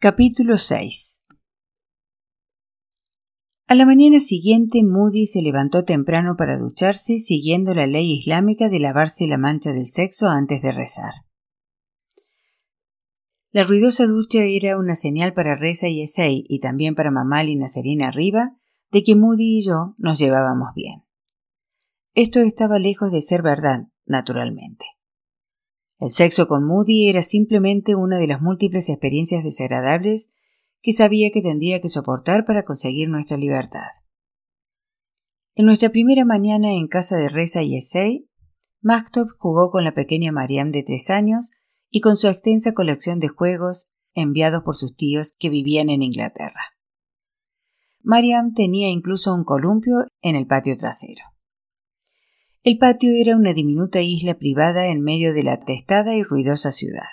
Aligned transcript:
Capítulo 0.00 0.58
6 0.58 1.24
A 3.66 3.74
la 3.74 3.84
mañana 3.84 4.20
siguiente, 4.20 4.84
Moody 4.84 5.26
se 5.26 5.42
levantó 5.42 5.84
temprano 5.84 6.36
para 6.38 6.56
ducharse, 6.56 7.18
siguiendo 7.18 7.74
la 7.74 7.88
ley 7.88 8.12
islámica 8.12 8.68
de 8.68 8.78
lavarse 8.78 9.26
la 9.26 9.38
mancha 9.38 9.72
del 9.72 9.86
sexo 9.86 10.28
antes 10.28 10.62
de 10.62 10.70
rezar. 10.70 11.10
La 13.50 13.64
ruidosa 13.64 14.06
ducha 14.06 14.44
era 14.44 14.78
una 14.78 14.94
señal 14.94 15.34
para 15.34 15.56
Reza 15.56 15.88
y 15.88 16.02
Esei 16.02 16.44
y 16.48 16.60
también 16.60 16.94
para 16.94 17.10
Mamal 17.10 17.48
y 17.48 17.56
Nacerina 17.56 18.06
arriba 18.06 18.56
de 18.92 19.02
que 19.02 19.16
Moody 19.16 19.58
y 19.58 19.66
yo 19.66 19.96
nos 19.98 20.20
llevábamos 20.20 20.68
bien. 20.76 21.02
Esto 22.14 22.38
estaba 22.38 22.78
lejos 22.78 23.10
de 23.10 23.20
ser 23.20 23.42
verdad, 23.42 23.88
naturalmente. 24.06 24.97
El 26.00 26.10
sexo 26.10 26.46
con 26.46 26.64
Moody 26.64 27.08
era 27.08 27.22
simplemente 27.22 27.96
una 27.96 28.18
de 28.18 28.28
las 28.28 28.40
múltiples 28.40 28.88
experiencias 28.88 29.42
desagradables 29.42 30.30
que 30.80 30.92
sabía 30.92 31.30
que 31.32 31.42
tendría 31.42 31.80
que 31.80 31.88
soportar 31.88 32.44
para 32.44 32.64
conseguir 32.64 33.08
nuestra 33.08 33.36
libertad. 33.36 33.88
En 35.56 35.66
nuestra 35.66 35.90
primera 35.90 36.24
mañana 36.24 36.72
en 36.72 36.86
casa 36.86 37.16
de 37.16 37.28
Reza 37.28 37.64
y 37.64 37.76
Essay, 37.76 38.28
Maktub 38.80 39.26
jugó 39.38 39.70
con 39.72 39.82
la 39.82 39.92
pequeña 39.92 40.30
Mariam 40.30 40.70
de 40.70 40.84
tres 40.84 41.10
años 41.10 41.50
y 41.90 42.00
con 42.00 42.16
su 42.16 42.28
extensa 42.28 42.74
colección 42.74 43.18
de 43.18 43.26
juegos 43.26 43.90
enviados 44.14 44.62
por 44.62 44.76
sus 44.76 44.94
tíos 44.94 45.34
que 45.36 45.50
vivían 45.50 45.90
en 45.90 46.02
Inglaterra. 46.02 46.76
Mariam 48.02 48.54
tenía 48.54 48.88
incluso 48.88 49.34
un 49.34 49.42
columpio 49.42 49.94
en 50.22 50.36
el 50.36 50.46
patio 50.46 50.76
trasero. 50.76 51.24
El 52.64 52.76
patio 52.78 53.10
era 53.12 53.36
una 53.36 53.52
diminuta 53.52 54.00
isla 54.00 54.34
privada 54.34 54.88
en 54.88 55.00
medio 55.00 55.32
de 55.32 55.44
la 55.44 55.54
atestada 55.54 56.14
y 56.14 56.24
ruidosa 56.24 56.72
ciudad. 56.72 57.06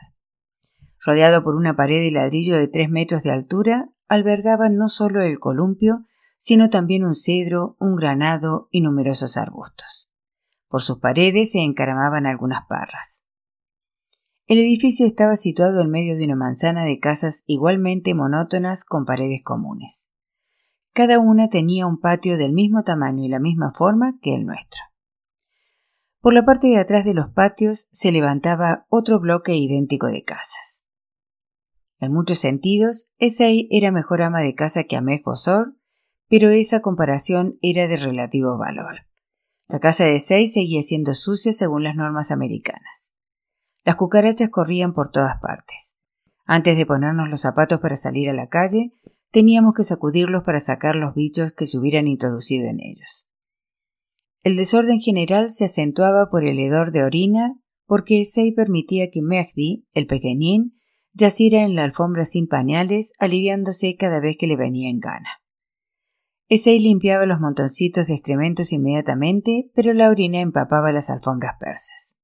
Rodeado 1.05 1.43
por 1.43 1.55
una 1.55 1.75
pared 1.75 2.01
de 2.03 2.11
ladrillo 2.11 2.57
de 2.57 2.67
tres 2.67 2.89
metros 2.89 3.21
de 3.21 3.31
altura, 3.31 3.91
albergaba 4.07 4.69
no 4.69 4.89
solo 4.89 5.21
el 5.21 5.37
columpio, 5.37 6.05
sino 6.37 6.69
también 6.69 7.03
un 7.03 7.13
cedro, 7.13 7.77
un 7.79 7.95
granado 7.95 8.69
y 8.71 8.81
numerosos 8.81 9.37
arbustos. 9.37 10.11
Por 10.67 10.81
sus 10.81 10.99
paredes 10.99 11.51
se 11.51 11.59
encaramaban 11.59 12.25
algunas 12.25 12.65
parras. 12.67 13.23
El 14.47 14.57
edificio 14.59 15.05
estaba 15.05 15.35
situado 15.35 15.81
en 15.81 15.89
medio 15.89 16.17
de 16.17 16.25
una 16.25 16.35
manzana 16.35 16.85
de 16.85 16.99
casas 16.99 17.43
igualmente 17.45 18.13
monótonas 18.13 18.83
con 18.83 19.05
paredes 19.05 19.41
comunes. 19.43 20.09
Cada 20.93 21.19
una 21.19 21.49
tenía 21.49 21.87
un 21.87 21.99
patio 21.99 22.37
del 22.37 22.53
mismo 22.53 22.83
tamaño 22.83 23.23
y 23.23 23.27
la 23.27 23.39
misma 23.39 23.73
forma 23.75 24.17
que 24.21 24.33
el 24.33 24.45
nuestro. 24.45 24.81
Por 26.25 26.33
la 26.33 26.43
parte 26.43 26.65
de 26.65 26.79
atrás 26.79 27.05
de 27.05 27.13
los 27.13 27.29
patios 27.29 27.87
se 27.91 28.11
levantaba 28.11 28.87
otro 28.89 29.19
bloque 29.19 29.55
idéntico 29.55 30.07
de 30.07 30.23
casas. 30.23 30.83
En 31.99 32.13
muchos 32.13 32.39
sentidos, 32.39 33.11
Esei 33.19 33.67
era 33.69 33.91
mejor 33.91 34.23
ama 34.23 34.39
de 34.39 34.55
casa 34.55 34.85
que 34.85 34.95
Ahmed 34.95 35.21
Bosor, 35.23 35.75
pero 36.27 36.49
esa 36.49 36.79
comparación 36.79 37.59
era 37.61 37.87
de 37.87 37.97
relativo 37.97 38.57
valor. 38.57 39.05
La 39.67 39.79
casa 39.79 40.05
de 40.05 40.15
Esei 40.15 40.47
seguía 40.47 40.81
siendo 40.81 41.13
sucia 41.13 41.53
según 41.53 41.83
las 41.83 41.95
normas 41.95 42.31
americanas. 42.31 43.13
Las 43.83 43.95
cucarachas 43.95 44.49
corrían 44.49 44.95
por 44.95 45.09
todas 45.09 45.39
partes. 45.39 45.95
Antes 46.43 46.75
de 46.75 46.87
ponernos 46.87 47.29
los 47.29 47.41
zapatos 47.41 47.79
para 47.81 47.97
salir 47.97 48.31
a 48.31 48.33
la 48.33 48.49
calle, 48.49 48.95
teníamos 49.29 49.75
que 49.75 49.83
sacudirlos 49.83 50.41
para 50.41 50.59
sacar 50.59 50.95
los 50.95 51.13
bichos 51.13 51.51
que 51.51 51.67
se 51.67 51.77
hubieran 51.77 52.07
introducido 52.07 52.67
en 52.67 52.79
ellos. 52.79 53.29
El 54.45 54.57
desorden 54.57 54.99
general 54.99 55.49
se 55.49 55.65
acentuaba 55.65 56.29
por 56.29 56.45
el 56.45 56.59
hedor 56.59 56.91
de 56.91 57.03
orina 57.03 57.59
porque 57.87 58.21
Essay 58.21 58.51
permitía 58.51 59.09
que 59.09 59.23
Mehdi, 59.23 59.87
el 59.91 60.05
pequeñín, 60.05 60.79
yaciera 61.13 61.63
en 61.63 61.73
la 61.73 61.83
alfombra 61.83 62.25
sin 62.25 62.47
pañales, 62.47 63.13
aliviándose 63.17 63.95
cada 63.97 64.19
vez 64.19 64.37
que 64.39 64.45
le 64.45 64.55
venía 64.55 64.91
en 64.91 64.99
gana. 64.99 65.29
Essay 66.47 66.79
limpiaba 66.79 67.25
los 67.25 67.39
montoncitos 67.39 68.05
de 68.05 68.13
excrementos 68.13 68.71
inmediatamente, 68.71 69.71
pero 69.73 69.93
la 69.93 70.11
orina 70.11 70.41
empapaba 70.41 70.91
las 70.91 71.09
alfombras 71.09 71.55
persas. 71.59 72.15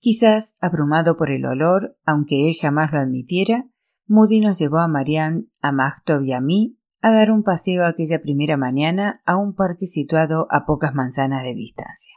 Quizás, 0.00 0.52
abrumado 0.60 1.16
por 1.16 1.30
el 1.30 1.46
olor, 1.46 1.96
aunque 2.04 2.50
él 2.50 2.54
jamás 2.60 2.92
lo 2.92 2.98
admitiera, 2.98 3.70
Moody 4.06 4.40
nos 4.40 4.58
llevó 4.58 4.80
a 4.80 4.88
Marianne, 4.88 5.46
a 5.62 5.72
Magtob 5.72 6.24
y 6.24 6.32
a 6.34 6.42
mí 6.42 6.76
a 7.06 7.12
dar 7.12 7.30
un 7.30 7.42
paseo 7.42 7.84
aquella 7.84 8.22
primera 8.22 8.56
mañana 8.56 9.20
a 9.26 9.36
un 9.36 9.54
parque 9.54 9.84
situado 9.84 10.46
a 10.48 10.64
pocas 10.64 10.94
manzanas 10.94 11.42
de 11.42 11.52
distancia. 11.52 12.14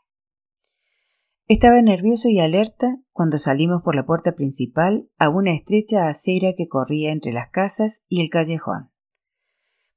Estaba 1.49 1.81
nervioso 1.81 2.29
y 2.29 2.39
alerta 2.39 2.97
cuando 3.11 3.37
salimos 3.37 3.81
por 3.83 3.95
la 3.95 4.05
puerta 4.05 4.31
principal 4.31 5.09
a 5.17 5.27
una 5.27 5.51
estrecha 5.51 6.07
acera 6.07 6.53
que 6.55 6.69
corría 6.69 7.11
entre 7.11 7.33
las 7.33 7.49
casas 7.49 8.03
y 8.07 8.21
el 8.21 8.29
callejón. 8.29 8.89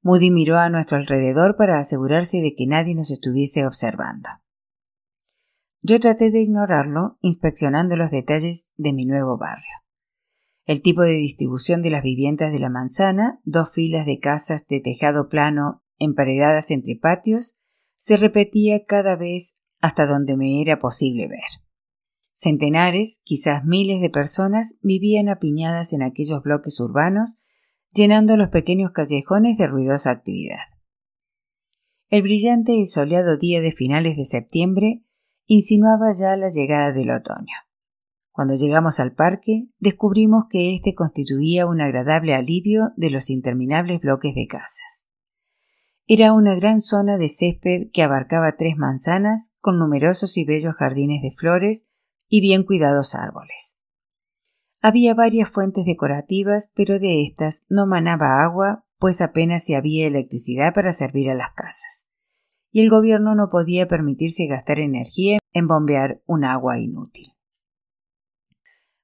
Moody 0.01 0.29
miró 0.29 0.57
a 0.57 0.69
nuestro 0.69 0.97
alrededor 0.97 1.55
para 1.55 1.79
asegurarse 1.79 2.41
de 2.41 2.53
que 2.53 2.67
nadie 2.67 2.93
nos 2.93 3.11
estuviese 3.11 3.65
observando. 3.65 4.27
Yo 5.81 6.01
traté 6.01 6.31
de 6.31 6.41
ignorarlo, 6.41 7.17
inspeccionando 7.21 7.95
los 7.95 8.11
detalles 8.11 8.69
de 8.75 8.91
mi 8.91 9.05
nuevo 9.05 9.37
barrio. 9.37 9.80
El 10.71 10.81
tipo 10.81 11.01
de 11.01 11.17
distribución 11.17 11.81
de 11.81 11.89
las 11.89 12.01
viviendas 12.01 12.53
de 12.53 12.59
la 12.59 12.69
manzana, 12.69 13.41
dos 13.43 13.73
filas 13.73 14.05
de 14.05 14.19
casas 14.19 14.65
de 14.69 14.79
tejado 14.79 15.27
plano 15.27 15.83
emparedadas 15.99 16.71
entre 16.71 16.95
patios, 16.95 17.57
se 17.97 18.15
repetía 18.15 18.85
cada 18.85 19.17
vez 19.17 19.55
hasta 19.81 20.05
donde 20.05 20.37
me 20.37 20.61
era 20.61 20.79
posible 20.79 21.27
ver. 21.27 21.43
Centenares, 22.31 23.19
quizás 23.25 23.65
miles 23.65 23.99
de 23.99 24.09
personas 24.09 24.75
vivían 24.81 25.27
apiñadas 25.27 25.91
en 25.91 26.03
aquellos 26.03 26.41
bloques 26.41 26.79
urbanos, 26.79 27.35
llenando 27.91 28.37
los 28.37 28.47
pequeños 28.47 28.91
callejones 28.91 29.57
de 29.57 29.67
ruidosa 29.67 30.11
actividad. 30.11 30.69
El 32.07 32.21
brillante 32.21 32.71
y 32.75 32.85
soleado 32.85 33.35
día 33.35 33.59
de 33.59 33.73
finales 33.73 34.15
de 34.15 34.23
septiembre 34.23 35.03
insinuaba 35.47 36.13
ya 36.13 36.37
la 36.37 36.47
llegada 36.47 36.93
del 36.93 37.11
otoño. 37.11 37.57
Cuando 38.31 38.55
llegamos 38.55 38.99
al 38.99 39.13
parque, 39.13 39.67
descubrimos 39.79 40.45
que 40.49 40.73
éste 40.73 40.95
constituía 40.95 41.65
un 41.65 41.81
agradable 41.81 42.33
alivio 42.33 42.91
de 42.95 43.09
los 43.09 43.29
interminables 43.29 43.99
bloques 43.99 44.33
de 44.33 44.47
casas. 44.47 45.05
Era 46.07 46.33
una 46.33 46.55
gran 46.55 46.81
zona 46.81 47.17
de 47.17 47.29
césped 47.29 47.89
que 47.93 48.03
abarcaba 48.03 48.55
tres 48.57 48.75
manzanas 48.77 49.51
con 49.59 49.77
numerosos 49.77 50.37
y 50.37 50.45
bellos 50.45 50.75
jardines 50.75 51.21
de 51.21 51.31
flores 51.31 51.83
y 52.27 52.41
bien 52.41 52.63
cuidados 52.63 53.15
árboles. 53.15 53.77
Había 54.81 55.13
varias 55.13 55.49
fuentes 55.49 55.85
decorativas, 55.85 56.71
pero 56.73 56.99
de 56.99 57.23
estas 57.23 57.65
no 57.69 57.85
manaba 57.85 58.43
agua, 58.43 58.85
pues 58.97 59.21
apenas 59.21 59.63
se 59.63 59.75
había 59.75 60.07
electricidad 60.07 60.73
para 60.73 60.93
servir 60.93 61.29
a 61.29 61.35
las 61.35 61.51
casas, 61.51 62.07
y 62.71 62.81
el 62.81 62.89
gobierno 62.89 63.35
no 63.35 63.49
podía 63.49 63.87
permitirse 63.87 64.47
gastar 64.47 64.79
energía 64.79 65.39
en 65.53 65.67
bombear 65.67 66.23
un 66.25 66.45
agua 66.45 66.79
inútil. 66.79 67.33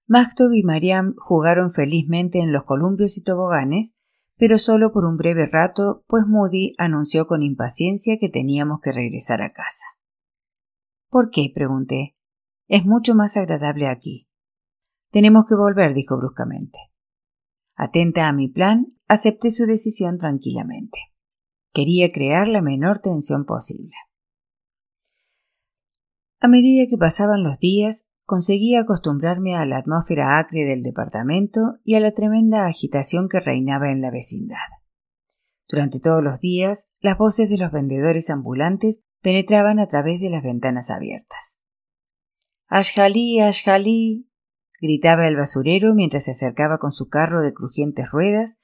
Maktub 0.07 0.53
y 0.53 0.63
Mariam 0.63 1.16
jugaron 1.18 1.73
felizmente 1.73 2.40
en 2.40 2.53
los 2.53 2.63
columpios 2.63 3.18
y 3.18 3.23
toboganes, 3.23 3.94
pero 4.38 4.57
solo 4.57 4.94
por 4.94 5.03
un 5.03 5.18
breve 5.18 5.47
rato, 5.47 6.06
pues 6.07 6.23
Moody 6.25 6.73
anunció 6.78 7.28
con 7.28 7.44
impaciencia 7.44 8.17
que 8.17 8.29
teníamos 8.29 8.79
que 8.81 8.94
regresar 8.94 9.41
a 9.41 9.51
casa. 9.51 9.84
¿Por 11.09 11.29
qué? 11.29 11.51
pregunté. 11.53 12.16
Es 12.67 12.85
mucho 12.85 13.16
más 13.16 13.35
agradable 13.35 13.88
aquí. 13.88 14.29
Tenemos 15.12 15.46
que 15.46 15.56
volver, 15.56 15.94
dijo 15.94 16.17
bruscamente. 16.17 16.79
Atenta 17.75 18.28
a 18.28 18.34
mi 18.34 18.47
plan, 18.47 18.88
acepté 19.07 19.51
su 19.51 19.66
decisión 19.66 20.17
tranquilamente. 20.17 21.00
Quería 21.73 22.12
crear 22.12 22.47
la 22.47 22.62
menor 22.62 23.00
tensión 23.00 23.46
posible. 23.46 23.94
A 26.40 26.47
medida 26.47 26.88
que 26.90 26.97
pasaban 26.97 27.44
los 27.44 27.59
días, 27.59 28.06
conseguí 28.28 28.76
acostumbrarme 28.76 29.56
a 29.56 29.66
la 29.66 29.78
atmósfera 29.78 30.38
acre 30.38 30.66
del 30.66 30.84
departamento 30.84 31.80
y 31.86 31.96
a 31.96 32.02
la 32.02 32.12
tremenda 32.12 32.68
agitación 32.68 33.29
que 33.29 33.40
reinaba 33.40 33.90
en 33.90 34.02
la 34.02 34.12
vecindad. 34.12 34.68
Durante 35.70 36.02
todos 36.02 36.22
los 36.22 36.41
días, 36.41 36.90
las 37.00 37.18
voces 37.18 37.50
de 37.50 37.58
los 37.58 37.72
vendedores 37.72 38.29
ambulantes 38.29 39.02
penetraban 39.22 39.79
a 39.79 39.88
través 39.88 40.20
de 40.20 40.29
las 40.29 40.44
ventanas 40.44 40.90
abiertas. 40.90 41.58
Ashjalí, 42.68 43.40
Ashjalí, 43.40 44.30
gritaba 44.82 45.28
el 45.28 45.38
basurero 45.38 45.96
mientras 45.96 46.26
se 46.26 46.32
acercaba 46.32 46.80
con 46.80 46.91
su 46.91 47.08
carro 47.08 47.41
de 47.41 47.53
crujientes 47.53 48.12
ruedas, 48.12 48.58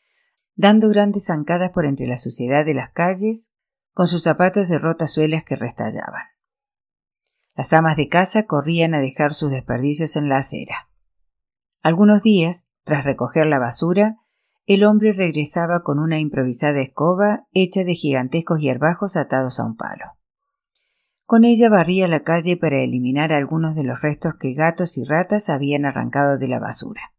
dando 0.55 0.89
grandes 0.89 1.27
zancadas 1.27 1.69
por 1.69 1.85
entre 1.85 2.05
la 2.07 2.17
suciedad 2.17 2.65
de 2.65 2.73
las 2.73 2.91
calles, 2.91 3.53
con 3.93 4.07
sus 4.07 4.23
zapatos 4.23 4.67
de 4.67 4.77
rotas 4.77 5.13
suelas 5.13 5.45
que 5.45 5.55
restallaban. 5.55 6.32
Las 7.55 7.71
amas 7.73 7.95
de 7.97 8.07
casa 8.09 8.43
corrían 8.43 8.95
a 8.95 8.99
dejar 8.99 9.33
sus 9.33 9.51
desperdicios 9.51 10.15
en 10.15 10.27
la 10.27 10.37
acera. 10.37 10.89
Algunos 11.81 12.23
días, 12.23 12.65
tras 12.83 13.03
recoger 13.03 13.45
la 13.45 13.59
basura, 13.59 14.17
el 14.65 14.83
hombre 14.85 15.13
regresaba 15.13 15.83
con 15.83 15.99
una 15.99 16.19
improvisada 16.19 16.81
escoba 16.81 17.47
hecha 17.51 17.83
de 17.83 17.95
gigantescos 17.95 18.59
hierbajos 18.59 19.17
atados 19.17 19.59
a 19.59 19.65
un 19.65 19.75
palo. 19.75 20.05
Con 21.25 21.45
ella 21.45 21.69
barría 21.69 22.07
la 22.07 22.23
calle 22.23 22.57
para 22.57 22.81
eliminar 22.81 23.33
algunos 23.33 23.75
de 23.75 23.83
los 23.83 24.01
restos 24.01 24.33
que 24.39 24.53
gatos 24.53 24.97
y 24.97 25.03
ratas 25.03 25.49
habían 25.49 25.85
arrancado 25.85 26.37
de 26.37 26.47
la 26.47 26.59
basura. 26.59 27.13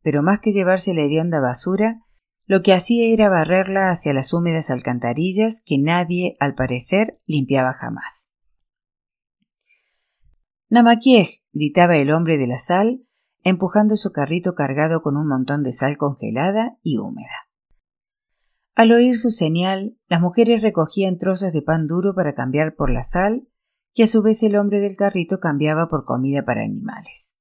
pero 0.00 0.22
más 0.22 0.40
que 0.40 0.52
llevarse 0.52 0.94
la 0.94 1.02
hedionda 1.02 1.38
basura, 1.38 2.00
lo 2.46 2.62
que 2.62 2.72
hacía 2.72 3.12
era 3.12 3.28
barrerla 3.28 3.90
hacia 3.90 4.14
las 4.14 4.32
húmedas 4.32 4.70
alcantarillas 4.70 5.60
que 5.66 5.76
nadie, 5.76 6.34
al 6.40 6.54
parecer, 6.54 7.20
limpiaba 7.26 7.74
jamás. 7.74 8.30
Namaquiej, 10.70 11.42
gritaba 11.52 11.96
el 11.96 12.10
hombre 12.10 12.36
de 12.36 12.46
la 12.46 12.58
sal, 12.58 13.02
empujando 13.42 13.96
su 13.96 14.12
carrito 14.12 14.54
cargado 14.54 15.00
con 15.00 15.16
un 15.16 15.26
montón 15.26 15.62
de 15.62 15.72
sal 15.72 15.96
congelada 15.96 16.78
y 16.82 16.98
húmeda. 16.98 17.48
Al 18.74 18.92
oír 18.92 19.16
su 19.16 19.30
señal, 19.30 19.98
las 20.08 20.20
mujeres 20.20 20.60
recogían 20.60 21.16
trozos 21.16 21.52
de 21.52 21.62
pan 21.62 21.86
duro 21.86 22.14
para 22.14 22.34
cambiar 22.34 22.76
por 22.76 22.92
la 22.92 23.02
sal, 23.02 23.48
que 23.94 24.04
a 24.04 24.06
su 24.06 24.22
vez 24.22 24.42
el 24.42 24.56
hombre 24.56 24.78
del 24.80 24.96
carrito 24.96 25.40
cambiaba 25.40 25.88
por 25.88 26.04
comida 26.04 26.44
para 26.44 26.62
animales. 26.62 27.34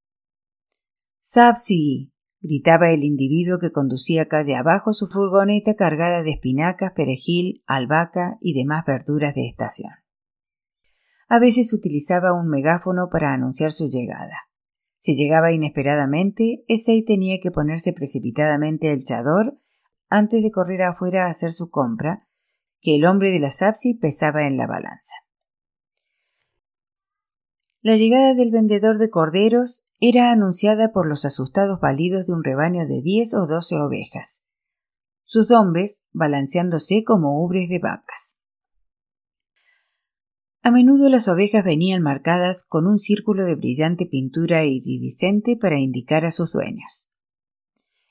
Sapsi, 1.19 2.13
gritaba 2.39 2.91
el 2.91 3.03
individuo 3.03 3.59
que 3.59 3.73
conducía 3.73 4.29
calle 4.29 4.55
abajo 4.55 4.93
su 4.93 5.07
furgoneta 5.07 5.75
cargada 5.75 6.23
de 6.23 6.31
espinacas, 6.31 6.93
perejil, 6.95 7.61
albahaca 7.67 8.37
y 8.39 8.53
demás 8.53 8.85
verduras 8.87 9.35
de 9.35 9.49
estación. 9.49 9.91
A 11.27 11.39
veces 11.39 11.73
utilizaba 11.73 12.33
un 12.33 12.47
megáfono 12.47 13.09
para 13.11 13.33
anunciar 13.33 13.71
su 13.71 13.89
llegada. 13.89 14.47
Si 14.97 15.13
llegaba 15.13 15.51
inesperadamente, 15.51 16.63
ese 16.67 17.01
tenía 17.05 17.39
que 17.41 17.51
ponerse 17.51 17.93
precipitadamente 17.93 18.91
el 18.91 19.03
chador 19.03 19.59
antes 20.09 20.41
de 20.41 20.51
correr 20.51 20.83
afuera 20.83 21.27
a 21.27 21.29
hacer 21.29 21.51
su 21.51 21.69
compra, 21.69 22.27
que 22.79 22.95
el 22.95 23.05
hombre 23.05 23.31
de 23.31 23.39
la 23.39 23.51
Sapsi 23.51 23.93
pesaba 23.95 24.47
en 24.47 24.57
la 24.57 24.67
balanza. 24.67 25.15
La 27.81 27.95
llegada 27.95 28.33
del 28.33 28.51
vendedor 28.51 28.97
de 28.97 29.09
corderos 29.09 29.85
era 29.99 30.31
anunciada 30.31 30.91
por 30.91 31.07
los 31.07 31.25
asustados 31.25 31.79
balidos 31.79 32.27
de 32.27 32.33
un 32.33 32.43
rebaño 32.43 32.85
de 32.85 33.01
diez 33.03 33.33
o 33.33 33.47
doce 33.47 33.75
ovejas, 33.75 34.43
sus 35.23 35.51
hombres 35.51 36.03
balanceándose 36.11 37.03
como 37.05 37.43
ubres 37.43 37.69
de 37.69 37.79
vacas. 37.79 38.36
A 40.67 40.71
menudo 40.71 41.09
las 41.09 41.29
ovejas 41.29 41.63
venían 41.63 42.01
marcadas 42.01 42.65
con 42.65 42.87
un 42.87 42.99
círculo 42.99 43.45
de 43.45 43.55
brillante 43.55 44.05
pintura 44.05 44.65
iridiscente 44.65 45.55
para 45.55 45.79
indicar 45.79 46.25
a 46.25 46.31
sus 46.31 46.51
dueños. 46.51 47.09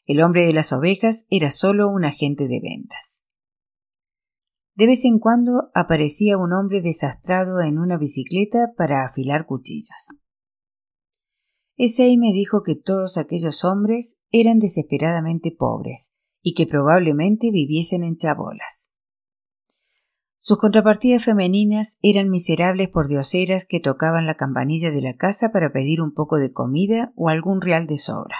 El 0.06 0.22
hombre 0.22 0.46
de 0.46 0.54
las 0.54 0.72
ovejas 0.72 1.26
era 1.28 1.50
solo 1.50 1.86
un 1.90 2.06
agente 2.06 2.48
de 2.48 2.58
ventas. 2.62 3.22
De 4.74 4.86
vez 4.86 5.04
en 5.04 5.18
cuando 5.18 5.70
aparecía 5.74 6.38
un 6.38 6.54
hombre 6.54 6.80
desastrado 6.80 7.60
en 7.60 7.78
una 7.78 7.98
bicicleta 7.98 8.72
para 8.74 9.04
afilar 9.04 9.44
cuchillos. 9.44 10.16
Esei 11.76 12.16
me 12.16 12.32
dijo 12.32 12.62
que 12.62 12.74
todos 12.74 13.18
aquellos 13.18 13.66
hombres 13.66 14.16
eran 14.30 14.60
desesperadamente 14.60 15.54
pobres 15.54 16.14
y 16.40 16.54
que 16.54 16.64
probablemente 16.64 17.50
viviesen 17.50 18.02
en 18.02 18.16
chabolas. 18.16 18.88
Sus 20.48 20.58
contrapartidas 20.58 21.24
femeninas 21.24 21.98
eran 22.02 22.28
miserables 22.28 22.88
por 22.88 23.08
dioseras 23.08 23.66
que 23.66 23.80
tocaban 23.80 24.26
la 24.26 24.36
campanilla 24.36 24.92
de 24.92 25.02
la 25.02 25.16
casa 25.16 25.50
para 25.50 25.72
pedir 25.72 26.00
un 26.00 26.14
poco 26.14 26.36
de 26.36 26.52
comida 26.52 27.12
o 27.16 27.28
algún 27.30 27.60
real 27.60 27.88
de 27.88 27.98
sobra. 27.98 28.36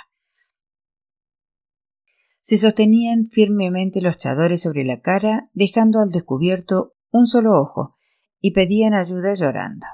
Se 2.41 2.59
sostenían 2.59 3.27
firmemente 3.27 4.01
los 4.03 4.19
chadores 4.19 4.63
sobre 4.63 4.85
la 4.85 5.01
cara, 5.01 5.51
dejando 5.53 5.99
al 5.99 6.13
descubierto 6.13 6.95
un 7.11 7.27
solo 7.27 7.61
ojo, 7.61 7.97
y 8.41 8.53
pedían 8.53 8.95
ayuda 8.95 9.35
llorando. 9.35 9.89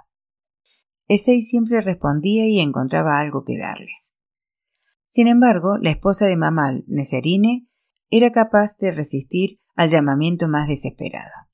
Esei 1.09 1.41
siempre 1.41 1.81
respondía 1.81 2.47
y 2.47 2.61
encontraba 2.61 3.21
algo 3.21 3.43
que 3.43 3.57
darles. 3.57 4.13
Sin 5.07 5.29
embargo, 5.29 5.79
la 5.79 5.93
esposa 5.93 6.27
de 6.27 6.37
Mamal, 6.37 6.85
Neserine, 6.89 7.71
era 8.11 8.33
capaz 8.33 8.77
de 8.77 8.91
resistir 8.91 9.63
al 9.77 9.89
llamamiento 9.89 10.47
más 10.47 10.69
desesperado. 10.69 11.52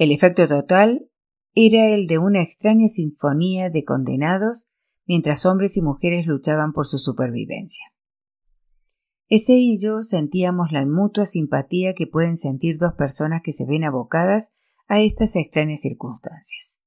El 0.00 0.12
efecto 0.12 0.48
total 0.48 1.10
era 1.54 1.88
el 1.88 2.06
de 2.06 2.16
una 2.16 2.40
extraña 2.40 2.88
sinfonía 2.88 3.68
de 3.68 3.84
condenados 3.84 4.70
mientras 5.04 5.44
hombres 5.44 5.76
y 5.76 5.82
mujeres 5.82 6.24
luchaban 6.24 6.72
por 6.72 6.86
su 6.86 6.96
supervivencia. 6.96 7.84
Ese 9.28 9.52
y 9.56 9.78
yo 9.78 10.00
sentíamos 10.00 10.72
la 10.72 10.86
mutua 10.86 11.26
simpatía 11.26 11.92
que 11.92 12.06
pueden 12.06 12.38
sentir 12.38 12.78
dos 12.78 12.94
personas 12.94 13.42
que 13.44 13.52
se 13.52 13.66
ven 13.66 13.84
abocadas 13.84 14.52
a 14.88 15.00
estas 15.02 15.36
extrañas 15.36 15.82
circunstancias. 15.82 16.80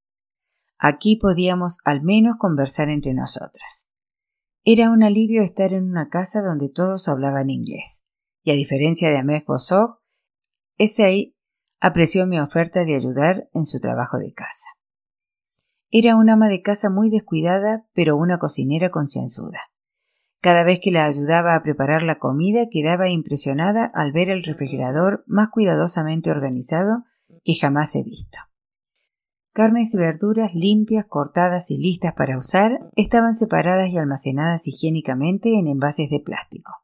Aquí 0.80 1.16
podíamos 1.16 1.78
al 1.86 2.02
menos 2.02 2.38
conversar 2.40 2.90
entre 2.90 3.14
nosotras. 3.14 3.86
Era 4.64 4.90
un 4.90 5.04
alivio 5.04 5.44
estar 5.44 5.72
en 5.72 5.88
una 5.88 6.10
casa 6.10 6.42
donde 6.42 6.68
todos 6.68 7.08
hablaban 7.08 7.52
inglés, 7.52 8.06
y 8.42 8.50
a 8.50 8.56
diferencia 8.56 9.12
de 9.12 9.20
Ahmed 9.20 9.44
Bosog, 9.46 10.00
ese 10.80 11.04
apreció 11.84 12.26
mi 12.26 12.40
oferta 12.40 12.86
de 12.86 12.96
ayudar 12.96 13.50
en 13.54 13.66
su 13.66 13.82
trabajo 13.82 14.18
de 14.18 14.32
casa. 14.32 14.70
Era 15.92 16.16
una 16.16 16.34
ama 16.34 16.48
de 16.48 16.62
casa 16.62 16.90
muy 16.90 17.10
descuidada, 17.10 17.86
pero 17.94 18.16
una 18.16 18.38
cocinera 18.40 18.90
concienzuda. 18.90 19.60
Cada 20.40 20.64
vez 20.64 20.80
que 20.82 20.92
la 20.92 21.04
ayudaba 21.04 21.56
a 21.56 21.62
preparar 21.62 22.04
la 22.04 22.20
comida 22.20 22.68
quedaba 22.72 23.10
impresionada 23.10 23.92
al 23.94 24.14
ver 24.14 24.30
el 24.30 24.44
refrigerador 24.44 25.26
más 25.28 25.50
cuidadosamente 25.50 26.32
organizado 26.32 27.04
que 27.44 27.56
jamás 27.56 27.94
he 27.96 28.04
visto. 28.04 28.40
Carnes 29.52 29.94
y 29.94 29.98
verduras 29.98 30.56
limpias, 30.56 31.06
cortadas 31.06 31.70
y 31.70 31.78
listas 31.78 32.14
para 32.14 32.38
usar 32.38 32.80
estaban 32.96 33.36
separadas 33.36 33.90
y 33.90 33.98
almacenadas 33.98 34.70
higiénicamente 34.70 35.60
en 35.60 35.68
envases 35.68 36.10
de 36.10 36.22
plástico. 36.22 36.83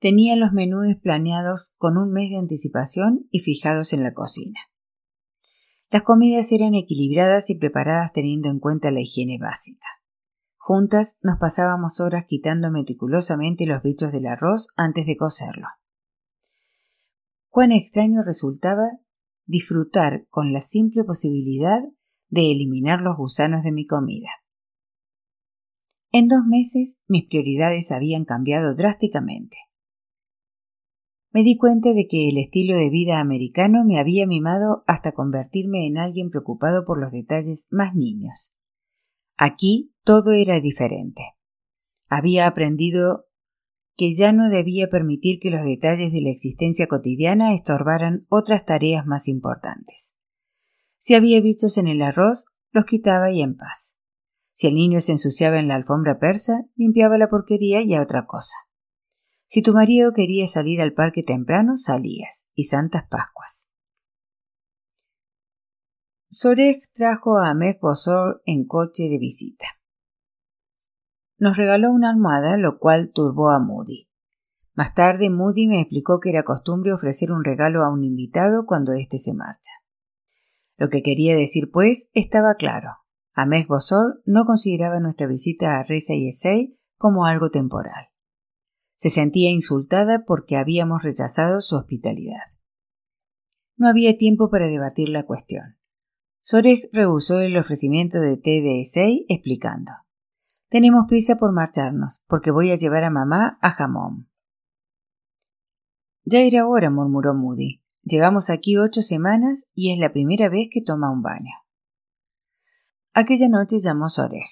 Tenía 0.00 0.36
los 0.36 0.52
menús 0.52 0.96
planeados 1.02 1.72
con 1.76 1.96
un 1.96 2.12
mes 2.12 2.30
de 2.30 2.38
anticipación 2.38 3.26
y 3.30 3.40
fijados 3.40 3.92
en 3.92 4.04
la 4.04 4.14
cocina. 4.14 4.60
Las 5.90 6.02
comidas 6.02 6.52
eran 6.52 6.74
equilibradas 6.74 7.50
y 7.50 7.56
preparadas 7.56 8.12
teniendo 8.12 8.48
en 8.48 8.60
cuenta 8.60 8.90
la 8.90 9.00
higiene 9.00 9.38
básica. 9.40 9.86
Juntas 10.56 11.16
nos 11.22 11.38
pasábamos 11.38 11.98
horas 11.98 12.26
quitando 12.28 12.70
meticulosamente 12.70 13.66
los 13.66 13.82
bichos 13.82 14.12
del 14.12 14.26
arroz 14.26 14.68
antes 14.76 15.06
de 15.06 15.16
cocerlo. 15.16 15.66
Cuán 17.48 17.72
extraño 17.72 18.22
resultaba 18.22 18.84
disfrutar 19.46 20.26
con 20.28 20.52
la 20.52 20.60
simple 20.60 21.04
posibilidad 21.04 21.80
de 22.28 22.52
eliminar 22.52 23.00
los 23.00 23.16
gusanos 23.16 23.64
de 23.64 23.72
mi 23.72 23.86
comida. 23.86 24.28
En 26.12 26.28
dos 26.28 26.44
meses 26.46 26.98
mis 27.08 27.26
prioridades 27.26 27.90
habían 27.90 28.24
cambiado 28.24 28.74
drásticamente. 28.74 29.56
Me 31.30 31.42
di 31.42 31.56
cuenta 31.56 31.92
de 31.92 32.06
que 32.06 32.28
el 32.28 32.38
estilo 32.38 32.76
de 32.76 32.88
vida 32.88 33.20
americano 33.20 33.84
me 33.84 33.98
había 33.98 34.26
mimado 34.26 34.82
hasta 34.86 35.12
convertirme 35.12 35.86
en 35.86 35.98
alguien 35.98 36.30
preocupado 36.30 36.84
por 36.86 36.98
los 36.98 37.12
detalles 37.12 37.66
más 37.70 37.94
niños. 37.94 38.56
Aquí 39.36 39.92
todo 40.04 40.32
era 40.32 40.60
diferente. 40.60 41.22
Había 42.08 42.46
aprendido 42.46 43.26
que 43.96 44.12
ya 44.12 44.32
no 44.32 44.48
debía 44.48 44.88
permitir 44.88 45.38
que 45.40 45.50
los 45.50 45.64
detalles 45.64 46.12
de 46.12 46.22
la 46.22 46.30
existencia 46.30 46.86
cotidiana 46.86 47.54
estorbaran 47.54 48.26
otras 48.28 48.64
tareas 48.64 49.04
más 49.06 49.28
importantes. 49.28 50.16
Si 50.96 51.14
había 51.14 51.40
bichos 51.40 51.76
en 51.78 51.88
el 51.88 52.00
arroz, 52.02 52.46
los 52.72 52.84
quitaba 52.84 53.30
y 53.30 53.42
en 53.42 53.56
paz. 53.56 53.96
Si 54.52 54.66
el 54.66 54.74
niño 54.74 55.00
se 55.00 55.12
ensuciaba 55.12 55.58
en 55.58 55.68
la 55.68 55.74
alfombra 55.74 56.18
persa, 56.18 56.64
limpiaba 56.74 57.18
la 57.18 57.28
porquería 57.28 57.82
y 57.82 57.94
a 57.94 58.02
otra 58.02 58.26
cosa. 58.26 58.56
Si 59.48 59.62
tu 59.62 59.72
marido 59.72 60.12
quería 60.12 60.46
salir 60.46 60.82
al 60.82 60.92
parque 60.92 61.22
temprano, 61.22 61.78
salías, 61.78 62.44
y 62.54 62.64
Santas 62.64 63.04
Pascuas. 63.08 63.70
Sorex 66.28 66.92
trajo 66.92 67.38
a 67.38 67.48
Ahmed 67.48 67.76
Bosor 67.80 68.42
en 68.44 68.66
coche 68.66 69.04
de 69.04 69.18
visita. 69.18 69.64
Nos 71.38 71.56
regaló 71.56 71.90
una 71.90 72.10
almohada, 72.10 72.58
lo 72.58 72.78
cual 72.78 73.10
turbó 73.10 73.48
a 73.48 73.58
Moody. 73.58 74.10
Más 74.74 74.92
tarde, 74.92 75.30
Moody 75.30 75.66
me 75.66 75.80
explicó 75.80 76.20
que 76.20 76.28
era 76.28 76.42
costumbre 76.42 76.92
ofrecer 76.92 77.32
un 77.32 77.42
regalo 77.42 77.82
a 77.82 77.90
un 77.90 78.04
invitado 78.04 78.66
cuando 78.66 78.92
éste 78.92 79.18
se 79.18 79.32
marcha. 79.32 79.72
Lo 80.76 80.90
que 80.90 81.02
quería 81.02 81.34
decir, 81.34 81.70
pues, 81.72 82.10
estaba 82.12 82.56
claro. 82.58 82.98
Ahmed 83.32 83.66
Bosor 83.66 84.20
no 84.26 84.44
consideraba 84.44 85.00
nuestra 85.00 85.26
visita 85.26 85.78
a 85.78 85.84
Reza 85.84 86.12
y 86.12 86.28
Esei 86.28 86.78
como 86.98 87.24
algo 87.24 87.48
temporal. 87.48 88.07
Se 88.98 89.10
sentía 89.10 89.48
insultada 89.48 90.24
porque 90.26 90.56
habíamos 90.56 91.04
rechazado 91.04 91.60
su 91.60 91.76
hospitalidad. 91.76 92.42
No 93.76 93.88
había 93.88 94.18
tiempo 94.18 94.50
para 94.50 94.66
debatir 94.66 95.08
la 95.08 95.24
cuestión. 95.24 95.78
Sorek 96.40 96.88
rehusó 96.92 97.38
el 97.38 97.56
ofrecimiento 97.56 98.18
de 98.18 98.38
té 98.38 98.60
de 98.60 98.82
explicando. 99.28 99.92
Tenemos 100.68 101.04
prisa 101.06 101.36
por 101.36 101.52
marcharnos, 101.52 102.24
porque 102.26 102.50
voy 102.50 102.72
a 102.72 102.76
llevar 102.76 103.04
a 103.04 103.10
mamá 103.10 103.60
a 103.62 103.70
jamón. 103.70 104.28
Ya 106.24 106.40
era 106.40 106.66
hora, 106.66 106.90
murmuró 106.90 107.34
Moody. 107.34 107.84
Llevamos 108.02 108.50
aquí 108.50 108.78
ocho 108.78 109.02
semanas 109.02 109.68
y 109.74 109.92
es 109.92 110.00
la 110.00 110.12
primera 110.12 110.48
vez 110.48 110.68
que 110.72 110.82
toma 110.82 111.12
un 111.12 111.22
baño. 111.22 111.54
Aquella 113.14 113.48
noche 113.48 113.78
llamó 113.78 114.08
Sorek. 114.08 114.48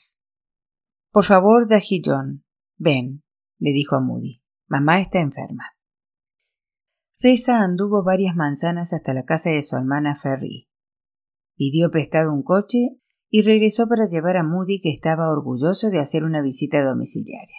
Por 1.10 1.24
favor, 1.24 1.68
Daji 1.68 2.00
John, 2.04 2.44
ven. 2.76 3.25
Le 3.58 3.72
dijo 3.72 3.96
a 3.96 4.00
Moody. 4.00 4.42
Mamá 4.68 5.00
está 5.00 5.20
enferma. 5.20 5.64
Reza 7.18 7.62
anduvo 7.62 8.04
varias 8.04 8.36
manzanas 8.36 8.92
hasta 8.92 9.14
la 9.14 9.24
casa 9.24 9.50
de 9.50 9.62
su 9.62 9.76
hermana 9.76 10.14
Ferry. 10.14 10.68
Pidió 11.56 11.90
prestado 11.90 12.32
un 12.32 12.42
coche 12.42 13.00
y 13.30 13.42
regresó 13.42 13.88
para 13.88 14.04
llevar 14.04 14.36
a 14.36 14.42
Moody 14.42 14.80
que 14.80 14.90
estaba 14.90 15.30
orgulloso 15.30 15.90
de 15.90 15.98
hacer 15.98 16.24
una 16.24 16.42
visita 16.42 16.84
domiciliaria. 16.84 17.56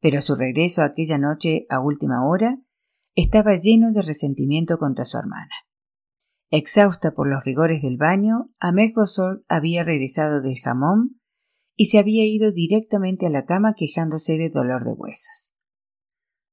Pero 0.00 0.20
su 0.20 0.34
regreso 0.34 0.82
aquella 0.82 1.18
noche 1.18 1.66
a 1.70 1.80
última 1.80 2.26
hora 2.26 2.58
estaba 3.14 3.54
lleno 3.54 3.92
de 3.92 4.02
resentimiento 4.02 4.78
contra 4.78 5.04
su 5.04 5.16
hermana. 5.18 5.52
Exhausta 6.50 7.12
por 7.12 7.28
los 7.28 7.44
rigores 7.44 7.82
del 7.82 7.96
baño, 7.96 8.50
Ahmed 8.60 8.92
había 9.48 9.84
regresado 9.84 10.42
del 10.42 10.58
jamón 10.62 11.20
y 11.76 11.86
se 11.86 11.98
había 11.98 12.24
ido 12.24 12.50
directamente 12.50 13.26
a 13.26 13.30
la 13.30 13.44
cama 13.44 13.74
quejándose 13.76 14.38
de 14.38 14.50
dolor 14.50 14.84
de 14.84 14.94
huesos. 14.94 15.54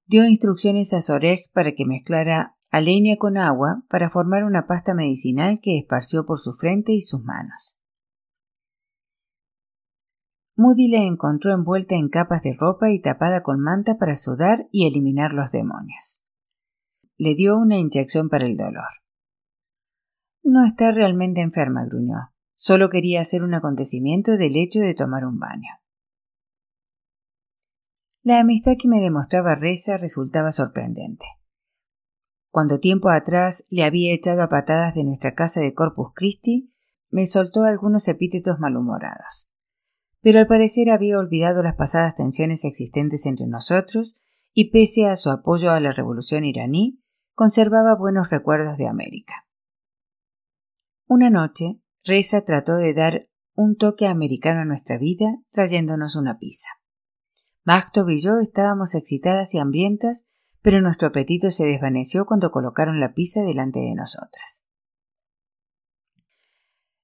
Dio 0.06 0.27
instrucciones 0.27 0.94
a 0.94 1.01
Soreg 1.01 1.50
para 1.53 1.74
que 1.74 1.86
mezclara 1.86 2.58
alenia 2.70 3.18
con 3.18 3.38
agua 3.38 3.84
para 3.89 4.10
formar 4.10 4.44
una 4.44 4.68
pasta 4.68 4.94
medicinal 4.94 5.60
que 5.62 5.80
esparció 5.80 6.25
por 6.25 6.39
su 6.39 6.53
frente 6.53 6.92
y 6.92 7.01
sus 7.01 7.24
manos. 7.24 7.80
Moody 10.56 10.88
la 10.89 11.00
encontró 11.00 11.53
envuelta 11.53 11.96
en 11.96 12.10
capas 12.10 12.44
de 12.44 12.56
ropa 12.60 12.92
y 12.92 13.01
tapada 13.01 13.42
con 13.42 13.60
manta 13.60 13.96
para 13.98 14.15
sudar 14.15 14.68
y 14.72 14.88
eliminar 14.88 15.32
los 15.32 15.51
demonios. 15.51 16.22
Le 17.18 17.34
dio 17.34 17.58
una 17.58 17.77
inyección 17.77 18.30
para 18.30 18.46
el 18.46 18.58
dolor. 18.58 19.01
No 20.44 20.65
está 20.65 20.92
realmente 20.92 21.42
enferma, 21.42 21.86
gruñó. 21.86 22.32
Solo 22.55 22.89
quería 22.89 23.22
hacer 23.22 23.43
un 23.43 23.53
acontecimiento 23.53 24.38
del 24.38 24.55
hecho 24.55 24.79
de 24.79 24.93
tomar 24.93 25.25
un 25.25 25.39
baño. 25.39 25.69
La 28.22 28.39
amistad 28.39 28.74
que 28.79 28.88
me 28.88 29.01
demostraba 29.01 29.55
Reza 29.55 29.98
resultaba 29.98 30.51
sorprendente. 30.51 31.25
Cuando 32.51 32.79
tiempo 32.79 33.10
atrás 33.10 33.65
le 33.69 33.83
había 33.83 34.13
echado 34.13 34.43
a 34.43 34.48
patadas 34.48 34.93
de 34.93 35.03
nuestra 35.03 35.33
casa 35.33 35.60
de 35.60 35.74
Corpus 35.74 36.13
Christi, 36.15 36.72
me 37.10 37.25
soltó 37.25 37.63
algunos 37.63 38.07
epítetos 38.07 38.60
malhumorados. 38.60 39.51
Pero 40.22 40.39
al 40.39 40.48
parecer 40.48 40.89
había 40.89 41.19
olvidado 41.19 41.63
las 41.63 41.75
pasadas 41.75 42.15
tensiones 42.15 42.63
existentes 42.63 43.25
entre 43.25 43.48
nosotros 43.48 44.15
y 44.53 44.72
pese 44.72 45.05
a 45.07 45.15
su 45.15 45.29
apoyo 45.29 45.72
a 45.72 45.79
la 45.79 45.91
revolución 45.91 46.45
iraní, 46.45 47.03
conservaba 47.33 47.95
buenos 47.95 48.29
recuerdos 48.29 48.77
de 48.77 48.88
América. 48.88 49.48
Una 51.07 51.29
noche, 51.29 51.82
Reza 52.05 52.41
trató 52.41 52.75
de 52.75 52.93
dar 52.93 53.29
un 53.55 53.77
toque 53.77 54.07
americano 54.07 54.62
a 54.62 54.65
nuestra 54.65 54.98
vida 54.98 55.25
trayéndonos 55.51 56.15
una 56.15 56.38
pizza. 56.38 56.67
Maktov 57.63 58.10
y 58.10 58.22
yo 58.22 58.39
estábamos 58.41 58.93
excitadas 58.93 59.53
y 59.53 59.60
hambrientas, 59.60 60.27
pero 60.62 60.81
nuestro 60.81 61.10
apetito 61.10 61.50
se 61.50 61.65
desvaneció 61.65 62.25
cuando 62.25 62.51
colocaron 62.51 63.00
la 63.00 63.13
pizza 63.13 63.41
delante 63.41 63.79
de 63.79 63.95
nosotras. 63.95 64.65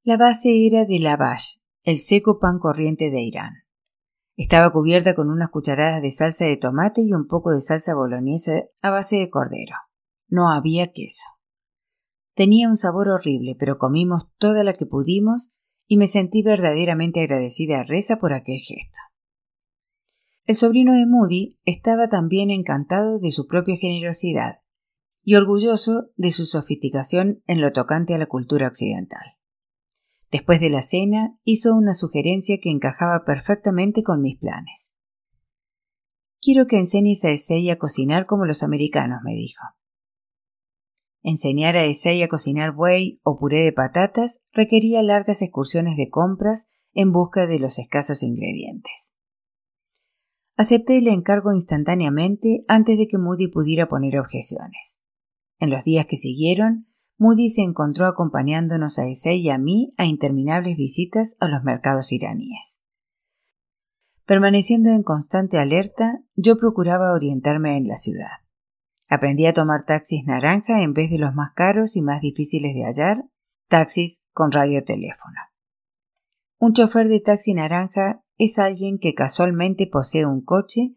La 0.04 0.18
base 0.18 0.66
era 0.68 0.86
de 0.86 1.00
lavash, 1.00 1.58
el 1.84 2.00
seco 2.00 2.40
pan 2.40 2.60
corriente 2.60 3.10
de 3.10 3.22
Irán. 3.22 3.54
Estaba 4.36 4.72
cubierta 4.72 5.16
con 5.16 5.30
unas 5.30 5.50
cucharadas 5.50 6.02
de 6.02 6.12
salsa 6.12 6.46
de 6.46 6.58
tomate 6.58 7.02
y 7.02 7.14
un 7.14 7.28
poco 7.28 7.52
de 7.52 7.62
salsa 7.62 7.94
boloñesa 7.94 8.52
a 8.82 8.90
base 8.90 9.18
de 9.18 9.30
cordero. 9.30 9.76
No 10.28 10.50
había 10.50 10.92
queso. 10.92 11.26
Tenía 12.40 12.70
un 12.70 12.78
sabor 12.78 13.10
horrible, 13.10 13.58
pero 13.60 13.78
comimos 13.78 14.32
toda 14.38 14.64
la 14.64 14.72
que 14.72 14.86
pudimos 14.86 15.50
y 15.90 15.98
me 15.98 16.08
sentí 16.08 16.42
verdaderamente 16.42 17.20
agradecida 17.20 17.82
a 17.82 17.84
Reza 17.84 18.16
por 18.16 18.32
aquel 18.32 18.60
gesto. 18.60 19.00
El 20.46 20.56
sobrino 20.56 20.94
de 20.94 21.06
Moody 21.06 21.60
estaba 21.66 22.08
también 22.08 22.50
encantado 22.50 23.20
de 23.20 23.34
su 23.34 23.46
propia 23.46 23.76
generosidad 23.76 24.62
y 25.22 25.36
orgulloso 25.36 26.12
de 26.16 26.32
su 26.32 26.46
sofisticación 26.46 27.44
en 27.46 27.60
lo 27.60 27.74
tocante 27.74 28.16
a 28.16 28.18
la 28.18 28.28
cultura 28.28 28.68
occidental. 28.70 29.36
Después 30.32 30.62
de 30.62 30.70
la 30.70 30.82
cena, 30.82 31.38
hizo 31.44 31.76
una 31.76 31.94
sugerencia 31.94 32.58
que 32.62 32.70
encajaba 32.70 33.26
perfectamente 33.26 34.02
con 34.02 34.22
mis 34.22 34.38
planes. 34.40 34.94
Quiero 36.42 36.68
que 36.68 36.80
enseñes 36.80 37.26
a 37.26 37.32
Essay 37.32 37.70
a 37.70 37.78
cocinar 37.78 38.26
como 38.28 38.46
los 38.46 38.64
americanos, 38.64 39.20
me 39.26 39.34
dijo. 39.34 39.66
Enseñar 41.22 41.76
a 41.76 41.86
Essay 41.86 42.24
a 42.24 42.30
cocinar 42.30 42.74
buey 42.74 43.20
o 43.24 43.38
puré 43.38 43.64
de 43.64 43.74
patatas 43.74 44.40
requería 44.54 45.04
largas 45.04 45.42
excursiones 45.42 45.98
de 45.98 46.10
compras 46.10 46.68
en 46.94 47.12
busca 47.12 47.46
de 47.46 47.60
los 47.60 47.78
escasos 47.78 48.24
ingredientes. 48.24 49.14
Acepté 50.56 50.98
el 50.98 51.08
encargo 51.08 51.54
instantáneamente 51.54 52.64
antes 52.68 52.98
de 52.98 53.08
que 53.08 53.18
Moody 53.18 53.48
pudiera 53.48 53.88
poner 53.88 54.20
objeciones. 54.20 55.00
En 55.60 55.70
los 55.70 55.84
días 55.84 56.06
que 56.06 56.18
siguieron, 56.18 56.88
Moody 57.18 57.50
se 57.50 57.62
encontró 57.62 58.06
acompañándonos 58.06 58.98
a 58.98 59.08
Essay 59.08 59.42
y 59.42 59.50
a 59.50 59.58
mí 59.58 59.94
a 59.98 60.06
interminables 60.06 60.78
visitas 60.78 61.36
a 61.40 61.50
los 61.50 61.64
mercados 61.64 62.14
iraníes. 62.14 62.80
Permaneciendo 64.26 64.90
en 64.90 65.04
constante 65.04 65.58
alerta, 65.58 66.24
yo 66.36 66.58
procuraba 66.58 67.14
orientarme 67.14 67.76
en 67.76 67.88
la 67.88 67.98
ciudad. 67.98 68.49
Aprendí 69.10 69.48
a 69.48 69.54
tomar 69.54 69.86
taxis 69.86 70.24
naranja 70.24 70.84
en 70.84 70.94
vez 70.94 71.10
de 71.10 71.18
los 71.18 71.34
más 71.34 71.52
caros 71.56 71.96
y 71.96 72.02
más 72.04 72.22
difíciles 72.22 72.76
de 72.76 72.84
hallar, 72.84 73.26
taxis 73.68 74.22
con 74.32 74.52
radioteléfono. 74.52 75.40
Un 76.60 76.74
chofer 76.74 77.08
de 77.08 77.20
taxi 77.20 77.56
naranja 77.56 78.24
es 78.38 78.60
alguien 78.60 79.00
que 79.00 79.16
casualmente 79.16 79.88
posee 79.92 80.28
un 80.28 80.42
coche 80.44 80.96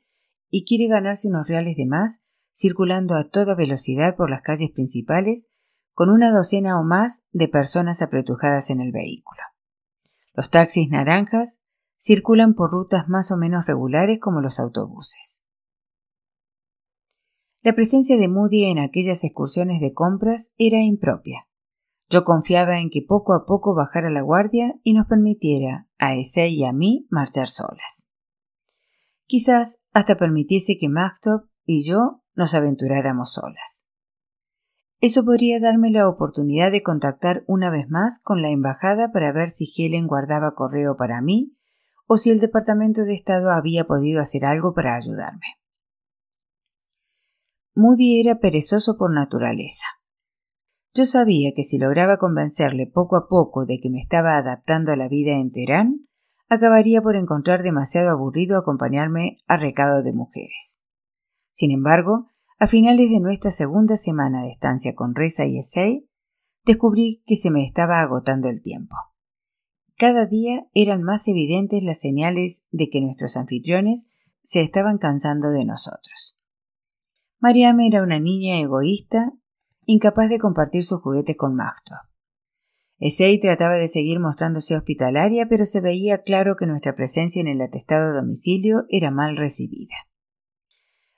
y 0.50 0.66
quiere 0.66 0.88
ganarse 0.88 1.28
unos 1.28 1.48
reales 1.48 1.76
de 1.76 1.86
más 1.86 2.22
circulando 2.54 3.14
a 3.14 3.30
toda 3.30 3.54
velocidad 3.54 4.14
por 4.14 4.28
las 4.28 4.42
calles 4.42 4.70
principales 4.70 5.48
con 5.94 6.10
una 6.10 6.30
docena 6.30 6.78
o 6.78 6.84
más 6.84 7.24
de 7.32 7.48
personas 7.48 8.02
apretujadas 8.02 8.68
en 8.68 8.80
el 8.80 8.92
vehículo. 8.92 9.40
Los 10.34 10.50
taxis 10.50 10.88
naranjas 10.90 11.60
circulan 11.96 12.54
por 12.54 12.72
rutas 12.72 13.08
más 13.08 13.30
o 13.30 13.36
menos 13.36 13.66
regulares 13.66 14.18
como 14.20 14.40
los 14.40 14.58
autobuses. 14.58 15.41
La 17.64 17.74
presencia 17.74 18.16
de 18.16 18.26
Moody 18.26 18.64
en 18.64 18.80
aquellas 18.80 19.22
excursiones 19.22 19.80
de 19.80 19.94
compras 19.94 20.50
era 20.58 20.80
impropia. 20.80 21.46
Yo 22.10 22.24
confiaba 22.24 22.80
en 22.80 22.90
que 22.90 23.02
poco 23.06 23.34
a 23.34 23.46
poco 23.46 23.76
bajara 23.76 24.10
la 24.10 24.20
guardia 24.20 24.74
y 24.82 24.94
nos 24.94 25.06
permitiera, 25.06 25.88
a 25.96 26.16
ese 26.16 26.48
y 26.48 26.64
a 26.64 26.72
mí, 26.72 27.06
marchar 27.08 27.46
solas. 27.46 28.08
Quizás 29.26 29.78
hasta 29.92 30.16
permitiese 30.16 30.76
que 30.76 30.88
Maxtop 30.88 31.44
y 31.64 31.84
yo 31.84 32.24
nos 32.34 32.52
aventuráramos 32.54 33.32
solas. 33.34 33.84
Eso 34.98 35.24
podría 35.24 35.60
darme 35.60 35.92
la 35.92 36.08
oportunidad 36.08 36.72
de 36.72 36.82
contactar 36.82 37.44
una 37.46 37.70
vez 37.70 37.88
más 37.88 38.18
con 38.18 38.42
la 38.42 38.50
embajada 38.50 39.12
para 39.12 39.32
ver 39.32 39.50
si 39.50 39.66
Helen 39.76 40.08
guardaba 40.08 40.56
correo 40.56 40.96
para 40.96 41.22
mí 41.22 41.56
o 42.08 42.16
si 42.16 42.30
el 42.30 42.40
Departamento 42.40 43.04
de 43.04 43.14
Estado 43.14 43.52
había 43.52 43.84
podido 43.84 44.20
hacer 44.20 44.44
algo 44.44 44.74
para 44.74 44.96
ayudarme. 44.96 45.61
Moody 47.74 48.20
era 48.20 48.38
perezoso 48.38 48.98
por 48.98 49.14
naturaleza. 49.14 49.84
Yo 50.94 51.06
sabía 51.06 51.52
que 51.56 51.64
si 51.64 51.78
lograba 51.78 52.18
convencerle 52.18 52.86
poco 52.86 53.16
a 53.16 53.28
poco 53.28 53.64
de 53.64 53.78
que 53.80 53.88
me 53.88 53.98
estaba 53.98 54.36
adaptando 54.36 54.92
a 54.92 54.96
la 54.96 55.08
vida 55.08 55.32
en 55.40 55.50
Teherán, 55.50 56.06
acabaría 56.50 57.00
por 57.00 57.16
encontrar 57.16 57.62
demasiado 57.62 58.10
aburrido 58.10 58.58
acompañarme 58.58 59.38
a 59.46 59.56
recado 59.56 60.02
de 60.02 60.12
mujeres. 60.12 60.80
Sin 61.50 61.70
embargo, 61.70 62.26
a 62.58 62.66
finales 62.66 63.10
de 63.10 63.20
nuestra 63.20 63.50
segunda 63.50 63.96
semana 63.96 64.42
de 64.42 64.50
estancia 64.50 64.94
con 64.94 65.14
Reza 65.14 65.46
y 65.46 65.58
Essay, 65.58 66.10
descubrí 66.66 67.22
que 67.26 67.36
se 67.36 67.50
me 67.50 67.64
estaba 67.64 68.02
agotando 68.02 68.50
el 68.50 68.60
tiempo. 68.60 68.96
Cada 69.96 70.26
día 70.26 70.66
eran 70.74 71.02
más 71.02 71.26
evidentes 71.26 71.82
las 71.82 72.00
señales 72.00 72.64
de 72.70 72.90
que 72.90 73.00
nuestros 73.00 73.36
anfitriones 73.36 74.08
se 74.42 74.60
estaban 74.60 74.98
cansando 74.98 75.50
de 75.50 75.64
nosotros. 75.64 76.38
Mariam 77.42 77.80
era 77.80 78.04
una 78.04 78.20
niña 78.20 78.60
egoísta, 78.60 79.32
incapaz 79.84 80.28
de 80.28 80.38
compartir 80.38 80.84
sus 80.84 81.00
juguetes 81.00 81.36
con 81.36 81.56
Magto. 81.56 81.96
Essay 83.00 83.40
trataba 83.40 83.74
de 83.74 83.88
seguir 83.88 84.20
mostrándose 84.20 84.76
hospitalaria, 84.76 85.48
pero 85.48 85.66
se 85.66 85.80
veía 85.80 86.22
claro 86.22 86.54
que 86.54 86.68
nuestra 86.68 86.94
presencia 86.94 87.40
en 87.40 87.48
el 87.48 87.60
atestado 87.60 88.14
domicilio 88.14 88.84
era 88.90 89.10
mal 89.10 89.36
recibida. 89.36 89.96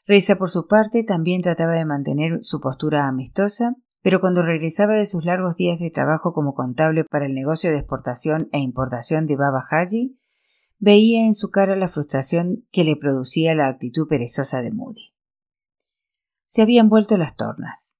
Reza, 0.06 0.36
por 0.36 0.48
su 0.48 0.66
parte, 0.66 1.04
también 1.04 1.42
trataba 1.42 1.74
de 1.74 1.84
mantener 1.84 2.38
su 2.40 2.58
postura 2.58 3.06
amistosa, 3.06 3.76
pero 4.00 4.22
cuando 4.22 4.42
regresaba 4.42 4.94
de 4.94 5.04
sus 5.04 5.26
largos 5.26 5.56
días 5.56 5.78
de 5.78 5.90
trabajo 5.90 6.32
como 6.32 6.54
contable 6.54 7.04
para 7.04 7.26
el 7.26 7.34
negocio 7.34 7.70
de 7.70 7.80
exportación 7.80 8.48
e 8.52 8.60
importación 8.60 9.26
de 9.26 9.36
Baba 9.36 9.66
Haji, 9.70 10.18
veía 10.78 11.26
en 11.26 11.34
su 11.34 11.50
cara 11.50 11.76
la 11.76 11.90
frustración 11.90 12.66
que 12.72 12.84
le 12.84 12.96
producía 12.96 13.54
la 13.54 13.68
actitud 13.68 14.08
perezosa 14.08 14.62
de 14.62 14.72
Moody 14.72 15.13
se 16.54 16.62
habían 16.62 16.88
vuelto 16.88 17.18
las 17.18 17.34
tornas. 17.34 17.96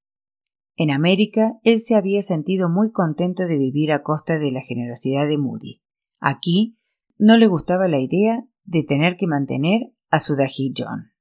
En 0.76 0.92
América, 0.92 1.58
él 1.64 1.80
se 1.80 1.96
había 1.96 2.22
sentido 2.22 2.68
muy 2.70 2.92
contento 2.92 3.48
de 3.48 3.58
vivir 3.58 3.90
a 3.90 4.04
costa 4.04 4.38
de 4.38 4.52
la 4.52 4.60
generosidad 4.60 5.26
de 5.26 5.38
Moody. 5.38 5.82
Aquí, 6.20 6.78
no 7.18 7.36
le 7.36 7.48
gustaba 7.48 7.88
la 7.88 7.98
idea 7.98 8.46
de 8.62 8.84
tener 8.84 9.16
que 9.16 9.26
mantener 9.26 9.92
a 10.08 10.20
su 10.20 10.36
John. 10.36 11.14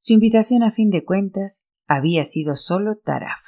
Su 0.00 0.14
invitación 0.14 0.64
a 0.64 0.72
fin 0.72 0.90
de 0.90 1.04
cuentas 1.04 1.68
había 1.86 2.24
sido 2.24 2.56
solo 2.56 2.96
taraf. 2.96 3.38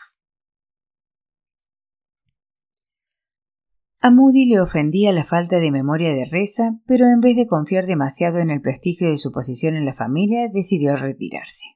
A 3.98 4.12
Moody 4.12 4.44
le 4.44 4.60
ofendía 4.60 5.12
la 5.12 5.24
falta 5.24 5.58
de 5.58 5.72
memoria 5.72 6.12
de 6.12 6.26
Reza, 6.26 6.78
pero 6.86 7.06
en 7.06 7.18
vez 7.20 7.34
de 7.34 7.48
confiar 7.48 7.86
demasiado 7.86 8.38
en 8.38 8.50
el 8.50 8.60
prestigio 8.60 9.10
de 9.10 9.18
su 9.18 9.32
posición 9.32 9.74
en 9.74 9.84
la 9.84 9.94
familia, 9.94 10.48
decidió 10.48 10.94
retirarse. 10.94 11.74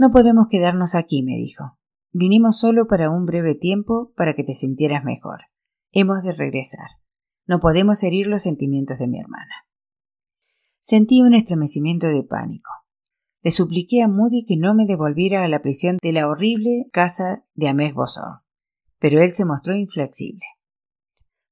No 0.00 0.10
podemos 0.10 0.46
quedarnos 0.48 0.94
aquí, 0.94 1.22
me 1.22 1.36
dijo. 1.36 1.78
Vinimos 2.10 2.58
solo 2.58 2.86
para 2.86 3.10
un 3.10 3.26
breve 3.26 3.54
tiempo 3.54 4.14
para 4.16 4.32
que 4.32 4.42
te 4.42 4.54
sintieras 4.54 5.04
mejor. 5.04 5.40
Hemos 5.92 6.22
de 6.22 6.32
regresar. 6.32 6.88
No 7.44 7.60
podemos 7.60 8.02
herir 8.02 8.26
los 8.26 8.40
sentimientos 8.40 8.98
de 8.98 9.08
mi 9.08 9.20
hermana. 9.20 9.52
Sentí 10.78 11.20
un 11.20 11.34
estremecimiento 11.34 12.06
de 12.06 12.24
pánico. 12.24 12.70
Le 13.42 13.50
supliqué 13.50 14.00
a 14.00 14.08
Moody 14.08 14.46
que 14.46 14.56
no 14.56 14.74
me 14.74 14.86
devolviera 14.86 15.44
a 15.44 15.48
la 15.48 15.60
prisión 15.60 15.98
de 16.00 16.12
la 16.12 16.28
horrible 16.28 16.86
casa 16.92 17.44
de 17.52 17.68
Amés 17.68 17.92
Bosor, 17.92 18.40
pero 19.00 19.20
él 19.20 19.30
se 19.30 19.44
mostró 19.44 19.76
inflexible. 19.76 20.46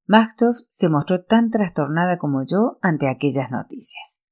Magtoff 0.07 0.57
se 0.69 0.88
mostró 0.88 1.23
tan 1.23 1.50
trastornada 1.50 2.17
como 2.17 2.47
yo 2.47 2.78
ante 2.81 3.11
aquellas 3.11 3.50
noticias. 3.50 4.23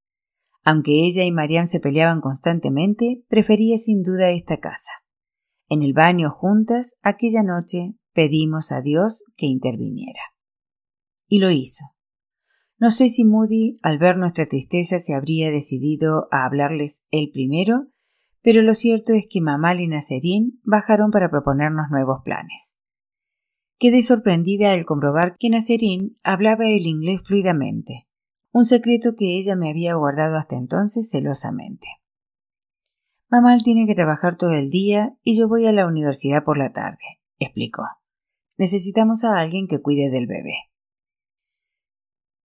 Aunque 0.68 1.06
ella 1.06 1.22
y 1.22 1.30
Marianne 1.30 1.68
se 1.68 1.78
peleaban 1.78 2.20
constantemente, 2.20 3.24
prefería 3.28 3.78
sin 3.78 4.02
duda 4.02 4.30
esta 4.30 4.58
casa. 4.58 4.90
En 5.68 5.84
el 5.84 5.92
baño 5.92 6.32
juntas, 6.32 6.96
aquella 7.02 7.44
noche, 7.44 7.94
pedimos 8.12 8.72
a 8.72 8.82
Dios 8.82 9.22
que 9.36 9.46
interviniera. 9.46 10.20
Y 11.28 11.38
lo 11.38 11.52
hizo. 11.52 11.84
No 12.80 12.90
sé 12.90 13.10
si 13.10 13.24
Moody, 13.24 13.76
al 13.84 13.98
ver 13.98 14.16
nuestra 14.16 14.46
tristeza, 14.46 14.98
se 14.98 15.14
habría 15.14 15.52
decidido 15.52 16.26
a 16.32 16.44
hablarles 16.44 17.04
él 17.12 17.30
primero, 17.32 17.92
pero 18.42 18.60
lo 18.62 18.74
cierto 18.74 19.12
es 19.12 19.28
que 19.30 19.40
Mamal 19.40 19.80
y 19.80 19.86
Nacerín 19.86 20.60
bajaron 20.64 21.12
para 21.12 21.30
proponernos 21.30 21.86
nuevos 21.92 22.22
planes. 22.24 22.74
Quedé 23.78 24.02
sorprendida 24.02 24.72
al 24.72 24.84
comprobar 24.84 25.36
que 25.38 25.48
Nacerín 25.48 26.18
hablaba 26.24 26.66
el 26.66 26.88
inglés 26.88 27.20
fluidamente 27.24 28.05
un 28.56 28.64
secreto 28.64 29.16
que 29.18 29.36
ella 29.36 29.54
me 29.54 29.68
había 29.68 29.96
guardado 29.96 30.38
hasta 30.38 30.56
entonces 30.56 31.10
celosamente. 31.10 31.86
Mamal 33.28 33.62
tiene 33.62 33.86
que 33.86 33.94
trabajar 33.94 34.38
todo 34.38 34.54
el 34.54 34.70
día 34.70 35.14
y 35.22 35.36
yo 35.36 35.46
voy 35.46 35.66
a 35.66 35.74
la 35.74 35.86
universidad 35.86 36.42
por 36.42 36.56
la 36.56 36.72
tarde, 36.72 37.20
explicó. 37.38 37.82
Necesitamos 38.56 39.24
a 39.24 39.38
alguien 39.40 39.66
que 39.68 39.82
cuide 39.82 40.08
del 40.08 40.26
bebé. 40.26 40.54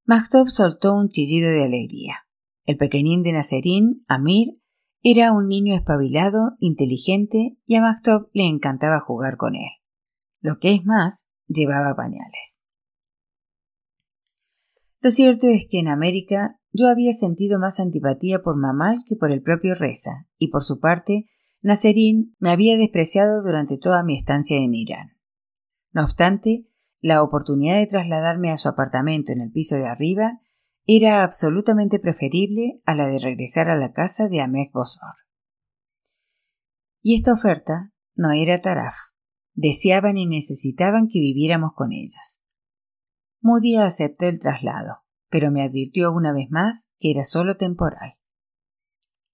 Maxtop 0.03 0.49
soltó 0.49 0.95
un 0.95 1.07
chillido 1.07 1.49
de 1.49 1.63
alegría. 1.63 2.27
El 2.65 2.75
pequeñín 2.75 3.23
de 3.23 3.31
Nacerín, 3.31 4.03
Amir, 4.09 4.59
era 5.03 5.31
un 5.31 5.47
niño 5.47 5.73
espabilado, 5.73 6.57
inteligente 6.59 7.57
y 7.65 7.75
a 7.75 7.81
Maxtop 7.81 8.29
le 8.33 8.47
encantaba 8.47 8.99
jugar 8.99 9.37
con 9.37 9.55
él. 9.55 9.71
Lo 10.41 10.59
que 10.59 10.73
es 10.73 10.83
más, 10.83 11.25
llevaba 11.47 11.95
pañales. 11.95 12.60
Lo 15.01 15.09
cierto 15.09 15.47
es 15.47 15.65
que 15.69 15.79
en 15.79 15.87
América 15.87 16.59
yo 16.71 16.87
había 16.87 17.13
sentido 17.13 17.59
más 17.59 17.79
antipatía 17.79 18.43
por 18.43 18.55
Mamal 18.55 18.97
que 19.05 19.15
por 19.15 19.31
el 19.31 19.41
propio 19.41 19.73
Reza, 19.75 20.27
y 20.37 20.49
por 20.49 20.63
su 20.63 20.79
parte, 20.79 21.25
Nasserín 21.61 22.35
me 22.39 22.51
había 22.51 22.77
despreciado 22.77 23.41
durante 23.43 23.77
toda 23.77 24.03
mi 24.03 24.17
estancia 24.17 24.57
en 24.57 24.73
Irán. 24.73 25.17
No 25.91 26.03
obstante, 26.03 26.67
la 26.99 27.23
oportunidad 27.23 27.77
de 27.77 27.87
trasladarme 27.87 28.51
a 28.51 28.57
su 28.57 28.69
apartamento 28.69 29.31
en 29.31 29.41
el 29.41 29.51
piso 29.51 29.75
de 29.75 29.87
arriba 29.87 30.39
era 30.85 31.23
absolutamente 31.23 31.99
preferible 31.99 32.77
a 32.85 32.95
la 32.95 33.07
de 33.07 33.19
regresar 33.19 33.69
a 33.69 33.77
la 33.77 33.93
casa 33.93 34.29
de 34.29 34.41
Ahmed 34.41 34.69
Bosor. 34.71 35.15
Y 37.01 37.15
esta 37.15 37.33
oferta 37.33 37.91
no 38.15 38.31
era 38.31 38.59
taraf. 38.59 38.93
Deseaban 39.53 40.17
y 40.17 40.27
necesitaban 40.27 41.07
que 41.07 41.19
viviéramos 41.19 41.71
con 41.75 41.91
ellos. 41.91 42.40
Moody 43.41 43.75
aceptó 43.75 44.27
el 44.27 44.39
traslado, 44.39 45.03
pero 45.29 45.51
me 45.51 45.63
advirtió 45.63 46.11
una 46.11 46.31
vez 46.31 46.49
más 46.51 46.87
que 46.99 47.11
era 47.11 47.23
solo 47.23 47.57
temporal. 47.57 48.17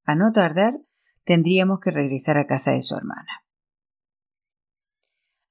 A 0.06 0.16
no 0.16 0.32
tardar, 0.32 0.80
tendríamos 1.26 1.80
que 1.82 1.92
regresar 1.92 2.38
a 2.38 2.48
casa 2.48 2.72
de 2.72 2.82
su 2.82 2.96
hermana. 2.96 3.44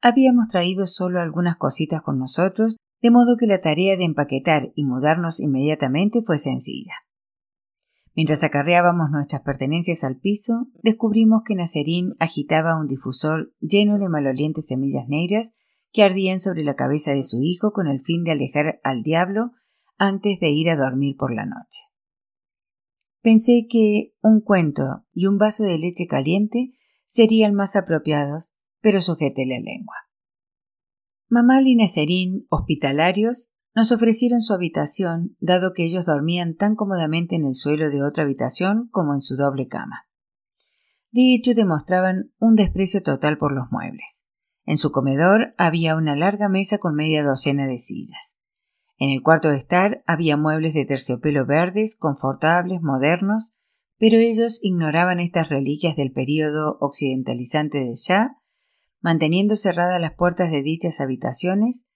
Habíamos 0.00 0.48
traído 0.48 0.86
solo 0.86 1.20
algunas 1.20 1.56
cositas 1.56 2.00
con 2.00 2.18
nosotros, 2.18 2.76
de 3.02 3.10
modo 3.10 3.36
que 3.36 3.46
la 3.46 3.60
tarea 3.60 3.96
de 3.96 4.04
empaquetar 4.04 4.72
y 4.74 4.84
mudarnos 4.84 5.40
inmediatamente 5.40 6.22
fue 6.24 6.38
sencilla. 6.38 6.94
Mientras 8.14 8.42
acarreábamos 8.42 9.10
nuestras 9.10 9.42
pertenencias 9.42 10.02
al 10.02 10.16
piso, 10.16 10.68
descubrimos 10.82 11.42
que 11.44 11.54
Nacerín 11.54 12.14
agitaba 12.18 12.80
un 12.80 12.86
difusor 12.86 13.52
lleno 13.60 13.98
de 13.98 14.08
malolientes 14.08 14.66
semillas 14.66 15.06
negras 15.08 15.52
que 15.96 16.02
ardían 16.02 16.40
sobre 16.40 16.62
la 16.62 16.74
cabeza 16.74 17.12
de 17.12 17.22
su 17.22 17.40
hijo 17.42 17.72
con 17.72 17.88
el 17.88 18.02
fin 18.02 18.22
de 18.22 18.32
alejar 18.32 18.80
al 18.84 19.02
diablo 19.02 19.52
antes 19.96 20.38
de 20.38 20.50
ir 20.50 20.68
a 20.68 20.76
dormir 20.76 21.16
por 21.16 21.34
la 21.34 21.46
noche. 21.46 21.84
Pensé 23.22 23.66
que 23.66 24.12
un 24.20 24.42
cuento 24.42 25.06
y 25.14 25.24
un 25.24 25.38
vaso 25.38 25.64
de 25.64 25.78
leche 25.78 26.06
caliente 26.06 26.74
serían 27.06 27.54
más 27.54 27.76
apropiados, 27.76 28.52
pero 28.82 29.00
sujeté 29.00 29.46
la 29.46 29.58
lengua. 29.58 29.94
Mamal 31.30 31.66
y 31.66 32.46
hospitalarios, 32.50 33.50
nos 33.74 33.90
ofrecieron 33.90 34.42
su 34.42 34.52
habitación, 34.52 35.34
dado 35.40 35.72
que 35.72 35.86
ellos 35.86 36.04
dormían 36.04 36.56
tan 36.56 36.74
cómodamente 36.74 37.36
en 37.36 37.46
el 37.46 37.54
suelo 37.54 37.88
de 37.88 38.02
otra 38.02 38.24
habitación 38.24 38.90
como 38.90 39.14
en 39.14 39.22
su 39.22 39.34
doble 39.36 39.66
cama. 39.66 40.06
De 41.10 41.34
hecho, 41.34 41.54
demostraban 41.54 42.34
un 42.38 42.54
desprecio 42.54 43.02
total 43.02 43.38
por 43.38 43.52
los 43.52 43.68
muebles. 43.70 44.25
En 44.66 44.78
su 44.78 44.90
comedor 44.90 45.54
había 45.56 45.94
una 45.94 46.16
larga 46.16 46.48
mesa 46.48 46.78
con 46.78 46.94
media 46.94 47.22
docena 47.22 47.66
de 47.66 47.78
sillas. 47.78 48.36
En 48.98 49.10
el 49.10 49.22
cuarto 49.22 49.50
de 49.50 49.58
estar 49.58 50.02
había 50.06 50.36
muebles 50.36 50.74
de 50.74 50.84
terciopelo 50.84 51.46
verdes, 51.46 51.96
confortables, 51.96 52.82
modernos, 52.82 53.52
pero 53.98 54.18
ellos 54.18 54.58
ignoraban 54.62 55.20
estas 55.20 55.48
reliquias 55.48 55.96
del 55.96 56.12
período 56.12 56.78
occidentalizante 56.80 57.78
del 57.78 57.94
Shah, 57.94 58.38
manteniendo 59.00 59.54
cerradas 59.54 60.00
las 60.00 60.14
puertas 60.14 60.50
de 60.50 60.62
dichas 60.62 61.00
habitaciones 61.00 61.86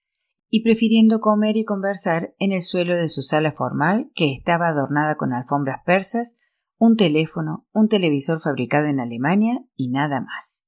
y 0.49 0.63
prefiriendo 0.63 1.19
comer 1.19 1.57
y 1.57 1.65
conversar 1.65 2.35
en 2.39 2.53
el 2.53 2.61
suelo 2.61 2.95
de 2.95 3.09
su 3.09 3.21
sala 3.21 3.51
formal, 3.51 4.11
que 4.15 4.33
estaba 4.33 4.69
adornada 4.69 5.15
con 5.15 5.33
alfombras 5.33 5.81
persas, 5.85 6.35
un 6.77 6.95
teléfono, 6.95 7.67
un 7.73 7.89
televisor 7.89 8.41
fabricado 8.41 8.87
en 8.87 8.99
Alemania 8.99 9.65
y 9.75 9.89
nada 9.89 10.21
más. 10.21 10.63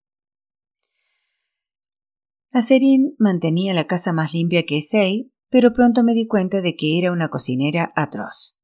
Aserín 2.53 3.15
mantenía 3.17 3.73
la 3.73 3.87
casa 3.87 4.13
más 4.13 4.31
limpia 4.31 4.63
que 4.63 4.83
Sei, 4.83 5.33
pero 5.49 5.73
pronto 5.73 6.03
me 6.03 6.13
di 6.13 6.27
cuenta 6.27 6.61
de 6.61 6.75
que 6.75 6.99
era 6.99 7.11
una 7.11 7.29
cocinera 7.29 7.91
atroz. 7.95 8.59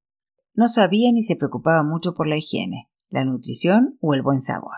No 0.53 0.67
sabía 0.67 1.11
ni 1.11 1.23
se 1.23 1.35
preocupaba 1.35 1.81
mucho 1.81 2.13
por 2.13 2.27
la 2.27 2.37
higiene, 2.37 2.87
la 3.09 3.25
nutrición 3.25 3.97
o 3.99 4.13
el 4.13 4.21
buen 4.21 4.43
sabor. 4.43 4.77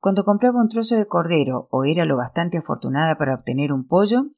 Cuando 0.00 0.24
compraba 0.24 0.62
un 0.62 0.70
trozo 0.70 0.94
de 0.96 1.06
cordero 1.06 1.68
o 1.70 1.84
era 1.84 2.06
lo 2.06 2.16
bastante 2.16 2.56
afortunada 2.56 3.18
para 3.18 3.34
obtener 3.34 3.74
un 3.74 3.86
pollo, 3.86 4.30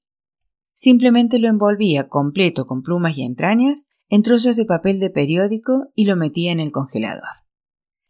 simplemente 0.72 1.38
lo 1.38 1.46
envolvía 1.46 2.08
completo 2.08 2.66
con 2.66 2.82
plumas 2.82 3.16
y 3.16 3.22
entrañas 3.22 3.86
en 4.08 4.24
trozos 4.24 4.56
de 4.56 4.64
papel 4.64 4.98
de 4.98 5.10
periódico 5.10 5.92
y 5.94 6.06
lo 6.06 6.16
metía 6.16 6.50
en 6.50 6.58
el 6.58 6.72
congelador. 6.72 7.22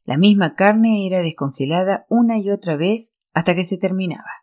La 0.05 0.17
misma 0.17 0.55
carne 0.55 1.07
era 1.07 1.21
descongelada 1.21 2.07
una 2.09 2.39
y 2.39 2.49
otra 2.49 2.77
vez 2.77 3.13
hasta 3.35 3.55
que 3.55 3.65
se 3.65 3.77
terminaba. 3.77 4.40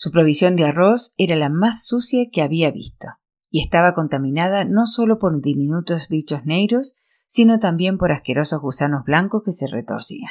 Su 0.00 0.12
provisión 0.12 0.54
de 0.54 0.64
arroz 0.64 1.12
era 1.16 1.34
la 1.34 1.48
más 1.50 1.84
sucia 1.84 2.26
que 2.30 2.40
había 2.40 2.70
visto, 2.70 3.08
y 3.50 3.60
estaba 3.60 3.94
contaminada 3.94 4.64
no 4.64 4.86
solo 4.86 5.18
por 5.18 5.42
diminutos 5.42 6.06
bichos 6.06 6.44
negros, 6.44 6.94
sino 7.26 7.58
también 7.58 7.98
por 7.98 8.12
asquerosos 8.12 8.60
gusanos 8.60 9.02
blancos 9.04 9.42
que 9.44 9.50
se 9.50 9.66
retorcían. 9.66 10.30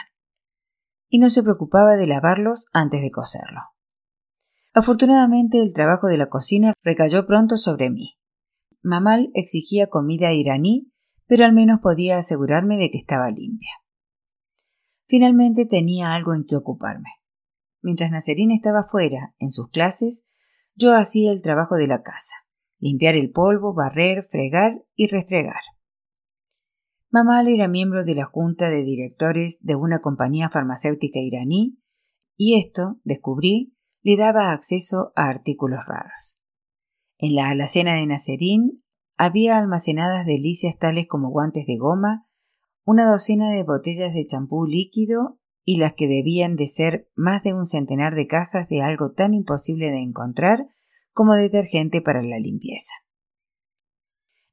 Y 1.10 1.20
no 1.20 1.30
se 1.30 1.44
preocupaba 1.44 1.98
de 1.98 2.08
lavarlos 2.08 2.68
antes 2.72 3.02
de 3.02 3.12
cocerlo. 3.12 3.60
Afortunadamente 4.74 5.62
el 5.62 5.74
trabajo 5.74 6.08
de 6.08 6.18
la 6.18 6.30
cocina 6.30 6.72
recayó 6.82 7.26
pronto 7.26 7.58
sobre 7.58 7.90
mí. 7.90 8.18
Mamal 8.82 9.32
exigía 9.34 9.88
comida 9.88 10.32
iraní, 10.32 10.94
pero 11.26 11.44
al 11.44 11.52
menos 11.52 11.82
podía 11.82 12.20
asegurarme 12.20 12.78
de 12.78 12.90
que 12.90 13.00
estaba 13.00 13.32
limpia. 13.32 13.72
Finalmente 15.08 15.66
tenía 15.66 16.14
algo 16.14 16.34
en 16.34 16.46
que 16.46 16.56
ocuparme. 16.56 17.17
Mientras 17.88 18.12
Nacerín 18.12 18.52
estaba 18.52 18.84
fuera, 18.84 19.34
en 19.40 19.50
sus 19.50 19.70
clases, 19.70 20.26
yo 20.76 20.94
hacía 20.94 21.32
el 21.32 21.42
trabajo 21.42 21.76
de 21.76 21.88
la 21.88 22.04
casa, 22.04 22.36
limpiar 22.80 23.16
el 23.16 23.32
polvo, 23.32 23.74
barrer, 23.74 24.28
fregar 24.30 24.84
y 24.94 25.08
restregar. 25.08 25.62
Mamal 27.10 27.48
era 27.48 27.70
miembro 27.70 28.04
de 28.04 28.14
la 28.14 28.26
junta 28.26 28.70
de 28.70 28.84
directores 28.84 29.60
de 29.62 29.76
una 29.78 30.02
compañía 30.02 30.50
farmacéutica 30.50 31.22
iraní 31.22 31.82
y 32.36 32.60
esto, 32.60 33.00
descubrí, 33.06 33.74
le 34.02 34.18
daba 34.18 34.52
acceso 34.52 35.14
a 35.16 35.30
artículos 35.30 35.80
raros. 35.88 36.42
En 37.18 37.36
la 37.36 37.52
alacena 37.52 37.94
de 37.96 38.06
Nacerín 38.06 38.84
había 39.16 39.58
almacenadas 39.58 40.26
delicias 40.26 40.78
tales 40.78 41.08
como 41.08 41.30
guantes 41.30 41.66
de 41.66 41.78
goma, 41.78 42.28
una 42.84 43.10
docena 43.10 43.50
de 43.50 43.64
botellas 43.64 44.14
de 44.14 44.26
champú 44.26 44.66
líquido 44.66 45.40
y 45.70 45.80
las 45.80 45.96
que 45.96 46.08
debían 46.08 46.56
de 46.56 46.66
ser 46.66 47.10
más 47.14 47.44
de 47.44 47.54
un 47.54 47.66
centenar 47.66 48.16
de 48.16 48.26
cajas 48.26 48.70
de 48.70 48.82
algo 48.82 49.12
tan 49.12 49.34
imposible 49.34 49.92
de 49.92 50.02
encontrar 50.02 50.70
como 51.12 51.34
detergente 51.34 52.02
para 52.02 52.24
la 52.24 52.40
limpieza. 52.40 52.94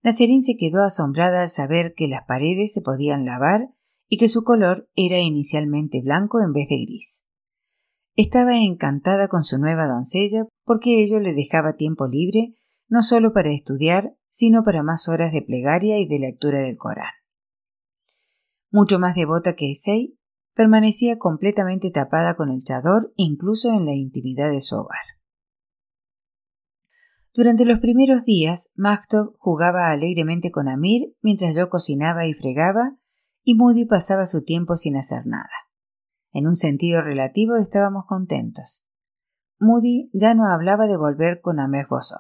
Nacerín 0.03 0.42
se 0.42 0.57
quedó 0.57 0.83
asombrada 0.83 1.42
al 1.42 1.50
saber 1.50 1.94
que 1.94 2.09
las 2.09 2.24
paredes 2.27 2.72
se 2.72 2.81
podían 2.81 3.24
lavar 3.24 3.72
y 4.09 4.16
que 4.18 4.29
su 4.29 4.42
color 4.42 4.90
era 4.96 5.20
inicialmente 5.20 6.03
blanco 6.03 6.40
en 6.44 6.53
vez 6.53 6.68
de 6.68 6.85
gris. 6.85 7.24
Estaba 8.16 8.59
encantada 8.59 9.29
con 9.29 9.44
su 9.44 9.57
nueva 9.59 9.87
doncella 9.87 10.48
porque 10.64 11.00
ello 11.05 11.20
le 11.20 11.33
dejaba 11.33 11.77
tiempo 11.77 12.09
libre 12.09 12.57
no 12.88 13.05
solo 13.05 13.33
para 13.33 13.53
estudiar, 13.53 14.16
sino 14.29 14.64
para 14.64 14.83
más 14.83 15.09
horas 15.09 15.33
de 15.33 15.42
plegaria 15.42 16.00
y 16.00 16.09
de 16.09 16.18
lectura 16.18 16.59
del 16.59 16.77
Corán. 16.77 17.12
Mucho 18.72 18.98
más 18.98 19.14
devota 19.14 19.55
que 19.55 19.70
Esei, 19.70 20.18
permanecía 20.55 21.19
completamente 21.19 21.90
tapada 21.90 22.37
con 22.37 22.51
el 22.51 22.62
chador 22.62 23.12
incluso 23.17 23.73
en 23.73 23.87
la 23.87 23.95
intimidad 23.95 24.51
de 24.51 24.62
su 24.62 24.77
hogar. 24.77 25.03
Durante 27.35 27.64
los 27.64 27.81
primeros 27.81 28.25
días, 28.25 28.71
Maktov 28.77 29.35
jugaba 29.38 29.90
alegremente 29.90 30.53
con 30.53 30.69
Amir 30.69 31.17
mientras 31.21 31.57
yo 31.57 31.69
cocinaba 31.69 32.27
y 32.27 32.33
fregaba, 32.33 32.97
y 33.43 33.57
Moody 33.57 33.87
pasaba 33.87 34.27
su 34.27 34.45
tiempo 34.45 34.77
sin 34.77 34.97
hacer 34.97 35.27
nada. 35.27 35.51
En 36.33 36.47
un 36.47 36.55
sentido 36.55 37.03
relativo 37.03 37.57
estábamos 37.57 38.05
contentos. 38.07 38.87
Moody 39.59 40.11
ya 40.12 40.35
no 40.35 40.47
hablaba 40.47 40.87
de 40.87 40.97
volver 40.97 41.40
con 41.40 41.59
Ahmed 41.59 41.87
Bosor. 41.90 42.19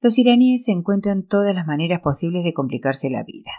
Los 0.00 0.18
iraníes 0.18 0.66
encuentran 0.68 1.24
todas 1.26 1.54
las 1.54 1.66
maneras 1.66 2.00
posibles 2.00 2.42
de 2.42 2.54
complicarse 2.54 3.10
la 3.10 3.22
vida. 3.22 3.50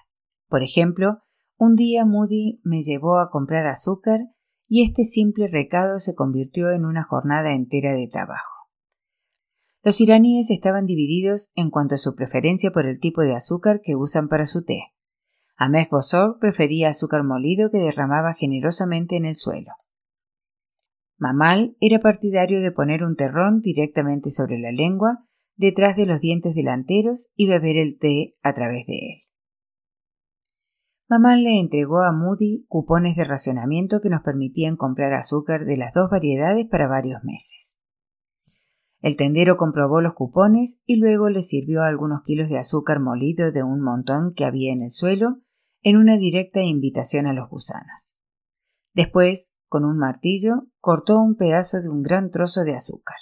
Por 0.50 0.64
ejemplo, 0.64 1.24
un 1.64 1.76
día 1.76 2.06
Moody 2.06 2.60
me 2.64 2.82
llevó 2.82 3.20
a 3.20 3.30
comprar 3.30 3.68
azúcar 3.68 4.22
y 4.68 4.84
este 4.84 5.04
simple 5.06 5.48
recado 5.48 6.00
se 6.00 6.16
convirtió 6.16 6.72
en 6.72 6.86
una 6.86 7.04
jornada 7.04 7.54
entera 7.54 7.94
de 7.94 8.08
trabajo. 8.08 8.68
Los 9.84 10.02
iraníes 10.02 10.50
estaban 10.50 10.88
divididos 10.88 11.52
en 11.54 11.70
cuanto 11.70 11.94
a 11.94 12.00
su 12.00 12.16
preferencia 12.16 12.72
por 12.72 12.88
el 12.88 13.00
tipo 13.00 13.22
de 13.22 13.36
azúcar 13.36 13.82
que 13.84 13.96
usan 13.96 14.28
para 14.28 14.48
su 14.48 14.64
té. 14.64 14.80
Ahmed 15.56 15.86
Bosor 15.92 16.40
prefería 16.40 16.90
azúcar 16.90 17.24
molido 17.24 17.70
que 17.70 17.78
derramaba 17.78 18.34
generosamente 18.34 19.16
en 19.16 19.26
el 19.26 19.36
suelo. 19.36 19.74
Mamal 21.20 21.78
era 21.80 22.00
partidario 22.00 22.60
de 22.60 22.72
poner 22.72 23.04
un 23.04 23.16
terrón 23.16 23.62
directamente 23.62 24.32
sobre 24.32 24.58
la 24.58 24.72
lengua 24.72 25.28
detrás 25.58 25.96
de 25.96 26.08
los 26.08 26.22
dientes 26.22 26.56
delanteros 26.56 27.30
y 27.36 27.46
beber 27.46 27.78
el 27.78 28.00
té 28.00 28.36
a 28.42 28.56
través 28.56 28.88
de 28.88 28.94
él. 28.96 29.31
Mamá 31.12 31.36
le 31.36 31.60
entregó 31.60 32.04
a 32.04 32.14
Moody 32.14 32.66
cupones 32.70 33.18
de 33.18 33.26
racionamiento 33.26 34.00
que 34.00 34.10
nos 34.10 34.22
permitían 34.22 34.78
comprar 34.78 35.12
azúcar 35.12 35.66
de 35.66 35.76
las 35.76 35.94
dos 35.94 36.10
variedades 36.10 36.68
para 36.68 36.88
varios 36.88 37.22
meses. 37.26 37.78
El 39.02 39.18
tendero 39.18 39.58
comprobó 39.58 40.00
los 40.00 40.14
cupones 40.14 40.80
y 40.86 41.02
luego 41.02 41.28
le 41.28 41.42
sirvió 41.42 41.84
algunos 41.84 42.22
kilos 42.22 42.48
de 42.48 42.60
azúcar 42.60 43.02
molido 43.02 43.52
de 43.52 43.62
un 43.62 43.82
montón 43.82 44.34
que 44.34 44.46
había 44.46 44.72
en 44.72 44.84
el 44.84 44.90
suelo 44.90 45.42
en 45.82 45.98
una 45.98 46.16
directa 46.16 46.62
invitación 46.62 47.28
a 47.28 47.34
los 47.34 47.50
gusanos. 47.50 48.16
Después, 48.94 49.54
con 49.68 49.84
un 49.84 49.98
martillo, 49.98 50.68
cortó 50.80 51.20
un 51.20 51.36
pedazo 51.36 51.82
de 51.82 51.90
un 51.90 52.04
gran 52.04 52.32
trozo 52.32 52.64
de 52.64 52.74
azúcar. 52.74 53.18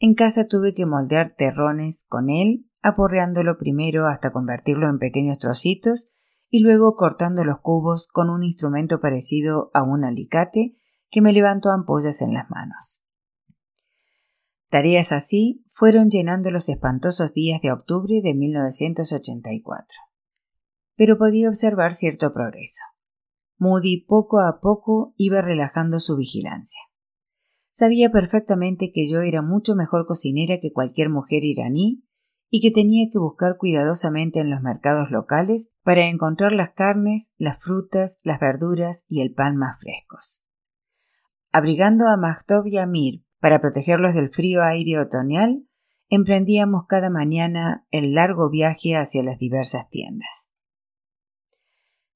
En 0.00 0.14
casa 0.14 0.48
tuve 0.48 0.74
que 0.74 0.84
moldear 0.84 1.32
terrones 1.38 2.04
con 2.08 2.28
él, 2.28 2.68
aporreándolo 2.82 3.56
primero 3.56 4.08
hasta 4.08 4.32
convertirlo 4.32 4.88
en 4.88 4.98
pequeños 4.98 5.38
trocitos 5.38 6.10
y 6.48 6.60
luego 6.60 6.94
cortando 6.94 7.44
los 7.44 7.60
cubos 7.60 8.06
con 8.06 8.30
un 8.30 8.42
instrumento 8.42 9.00
parecido 9.00 9.70
a 9.74 9.82
un 9.82 10.04
alicate 10.04 10.76
que 11.10 11.20
me 11.20 11.32
levantó 11.32 11.70
ampollas 11.70 12.20
en 12.22 12.34
las 12.34 12.48
manos. 12.50 13.02
Tareas 14.68 15.12
así 15.12 15.64
fueron 15.70 16.10
llenando 16.10 16.50
los 16.50 16.68
espantosos 16.68 17.32
días 17.32 17.60
de 17.62 17.72
octubre 17.72 18.20
de 18.22 18.34
1984. 18.34 19.86
Pero 20.96 21.18
podía 21.18 21.48
observar 21.48 21.94
cierto 21.94 22.32
progreso. 22.32 22.82
Moody 23.58 24.04
poco 24.06 24.40
a 24.40 24.60
poco 24.60 25.14
iba 25.16 25.40
relajando 25.40 26.00
su 26.00 26.16
vigilancia. 26.16 26.80
Sabía 27.70 28.10
perfectamente 28.10 28.90
que 28.92 29.06
yo 29.06 29.20
era 29.20 29.42
mucho 29.42 29.74
mejor 29.74 30.06
cocinera 30.06 30.58
que 30.60 30.72
cualquier 30.72 31.10
mujer 31.10 31.44
iraní 31.44 32.05
y 32.50 32.60
que 32.60 32.70
tenía 32.70 33.08
que 33.10 33.18
buscar 33.18 33.56
cuidadosamente 33.58 34.40
en 34.40 34.50
los 34.50 34.60
mercados 34.62 35.10
locales 35.10 35.70
para 35.82 36.06
encontrar 36.06 36.52
las 36.52 36.70
carnes, 36.70 37.32
las 37.36 37.62
frutas, 37.62 38.18
las 38.22 38.40
verduras 38.40 39.04
y 39.08 39.20
el 39.20 39.34
pan 39.34 39.56
más 39.56 39.78
frescos. 39.80 40.44
Abrigando 41.52 42.06
a 42.08 42.16
Mahtov 42.16 42.66
y 42.66 42.78
Amir 42.78 43.24
para 43.40 43.60
protegerlos 43.60 44.14
del 44.14 44.30
frío 44.30 44.62
aire 44.62 44.98
otoñal, 44.98 45.66
emprendíamos 46.08 46.86
cada 46.88 47.10
mañana 47.10 47.86
el 47.90 48.14
largo 48.14 48.50
viaje 48.50 48.96
hacia 48.96 49.22
las 49.22 49.38
diversas 49.38 49.88
tiendas 49.90 50.48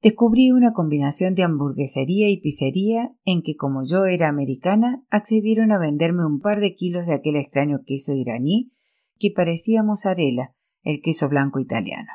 descubrí 0.02 0.50
una 0.50 0.72
combinación 0.72 1.34
de 1.34 1.42
hamburguesería 1.42 2.30
y 2.30 2.40
pizzería 2.40 3.14
en 3.24 3.42
que, 3.42 3.56
como 3.56 3.84
yo 3.84 4.06
era 4.06 4.28
americana, 4.28 5.04
accedieron 5.10 5.72
a 5.72 5.78
venderme 5.78 6.24
un 6.24 6.40
par 6.40 6.60
de 6.60 6.74
kilos 6.74 7.06
de 7.06 7.14
aquel 7.14 7.36
extraño 7.36 7.80
queso 7.84 8.14
iraní 8.14 8.72
que 9.20 9.30
parecía 9.30 9.84
mozzarella, 9.84 10.56
el 10.82 11.00
queso 11.02 11.28
blanco 11.28 11.60
italiano. 11.60 12.08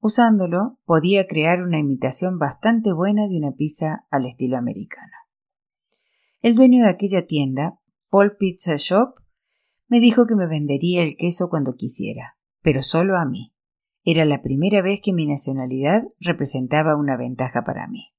Usándolo, 0.00 0.80
podía 0.84 1.28
crear 1.28 1.62
una 1.62 1.78
imitación 1.78 2.38
bastante 2.38 2.92
buena 2.92 3.28
de 3.28 3.36
una 3.36 3.52
pizza 3.52 4.06
al 4.10 4.26
estilo 4.26 4.56
americano. 4.56 5.12
El 6.40 6.56
dueño 6.56 6.82
de 6.82 6.90
aquella 6.90 7.26
tienda, 7.26 7.78
Paul 8.10 8.36
Pizza 8.36 8.74
Shop, 8.76 9.14
me 9.86 10.00
dijo 10.00 10.26
que 10.26 10.34
me 10.34 10.48
vendería 10.48 11.02
el 11.02 11.16
queso 11.16 11.48
cuando 11.48 11.76
quisiera, 11.76 12.36
pero 12.62 12.82
solo 12.82 13.16
a 13.16 13.24
mí. 13.24 13.54
Era 14.02 14.24
la 14.24 14.42
primera 14.42 14.82
vez 14.82 15.00
que 15.00 15.12
mi 15.12 15.26
nacionalidad 15.26 16.02
representaba 16.18 16.96
una 16.96 17.16
ventaja 17.16 17.62
para 17.64 17.86
mí. 17.86 18.12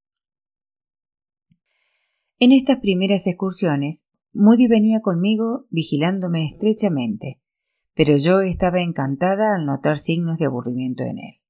En 2.40 2.54
estas 2.54 2.78
primeras 2.78 3.28
excursiones, 3.28 4.06
Moody 4.32 4.68
venía 4.68 5.02
conmigo 5.02 5.66
vigilándome 5.70 6.48
estrechamente, 6.48 7.43
pero 7.96 8.18
yo 8.18 8.42
estaba 8.42 8.82
encantada 8.82 9.56
al 9.56 9.66
notar 9.66 9.98
signos 9.98 10.38
de 10.38 10.46
aburrimiento 10.46 11.04
en 11.04 11.20
él. 11.20 11.42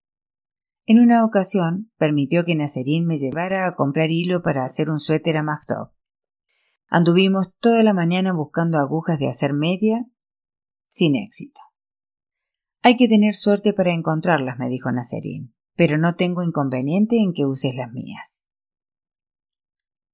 En 0.85 0.99
una 0.99 1.23
ocasión 1.23 1.91
permitió 1.97 2.43
que 2.43 2.55
Nacerín 2.55 3.05
me 3.05 3.17
llevara 3.17 3.67
a 3.67 3.75
comprar 3.75 4.11
hilo 4.11 4.41
para 4.41 4.65
hacer 4.65 4.89
un 4.89 4.99
suéter 4.99 5.37
a 5.37 5.43
Magtop. 5.43 5.93
Anduvimos 6.89 7.55
toda 7.59 7.83
la 7.83 7.93
mañana 7.93 8.33
buscando 8.33 8.77
agujas 8.77 9.17
de 9.17 9.29
hacer 9.29 9.53
media, 9.53 10.05
sin 10.87 11.15
éxito. 11.15 11.61
Hay 12.81 12.97
que 12.97 13.07
tener 13.07 13.33
suerte 13.33 13.73
para 13.73 13.93
encontrarlas, 13.93 14.59
me 14.59 14.67
dijo 14.67 14.91
Nacerín, 14.91 15.55
pero 15.75 15.97
no 15.97 16.15
tengo 16.15 16.43
inconveniente 16.43 17.15
en 17.17 17.31
que 17.33 17.45
uses 17.45 17.75
las 17.75 17.91
mías. 17.91 18.43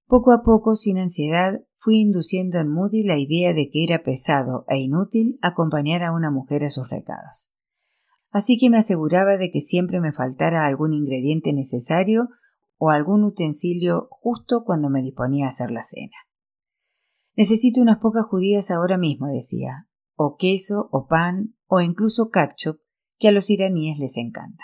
Poco 0.05 0.31
a 0.31 0.43
poco, 0.43 0.75
sin 0.75 0.99
ansiedad, 0.99 1.63
fui 1.79 2.01
induciendo 2.01 2.59
en 2.59 2.69
Moody 2.69 3.03
la 3.03 3.17
idea 3.17 3.53
de 3.53 3.69
que 3.69 3.85
era 3.85 4.03
pesado 4.03 4.65
e 4.67 4.77
inútil 4.77 5.39
acompañar 5.41 6.03
a 6.03 6.13
una 6.13 6.29
mujer 6.29 6.65
a 6.65 6.69
sus 6.69 6.89
recados. 6.89 7.51
Así 8.31 8.57
que 8.57 8.69
me 8.69 8.77
aseguraba 8.77 9.37
de 9.37 9.49
que 9.49 9.61
siempre 9.61 10.01
me 10.01 10.11
faltara 10.11 10.67
algún 10.67 10.93
ingrediente 10.93 11.53
necesario 11.53 12.29
o 12.77 12.89
algún 12.89 13.23
utensilio 13.23 14.09
justo 14.11 14.63
cuando 14.65 14.89
me 14.89 15.01
disponía 15.01 15.47
a 15.47 15.49
hacer 15.49 15.71
la 15.71 15.83
cena. 15.83 16.15
Necesito 17.35 17.81
unas 17.81 17.97
pocas 17.97 18.25
judías 18.25 18.69
ahora 18.71 18.97
mismo, 18.97 19.27
decía, 19.27 19.87
o 20.15 20.35
queso, 20.37 20.89
o 20.91 21.07
pan, 21.07 21.55
o 21.67 21.79
incluso 21.79 22.29
ketchup, 22.29 22.81
que 23.17 23.29
a 23.29 23.31
los 23.31 23.49
iraníes 23.49 23.97
les 23.97 24.17
encanta. 24.17 24.63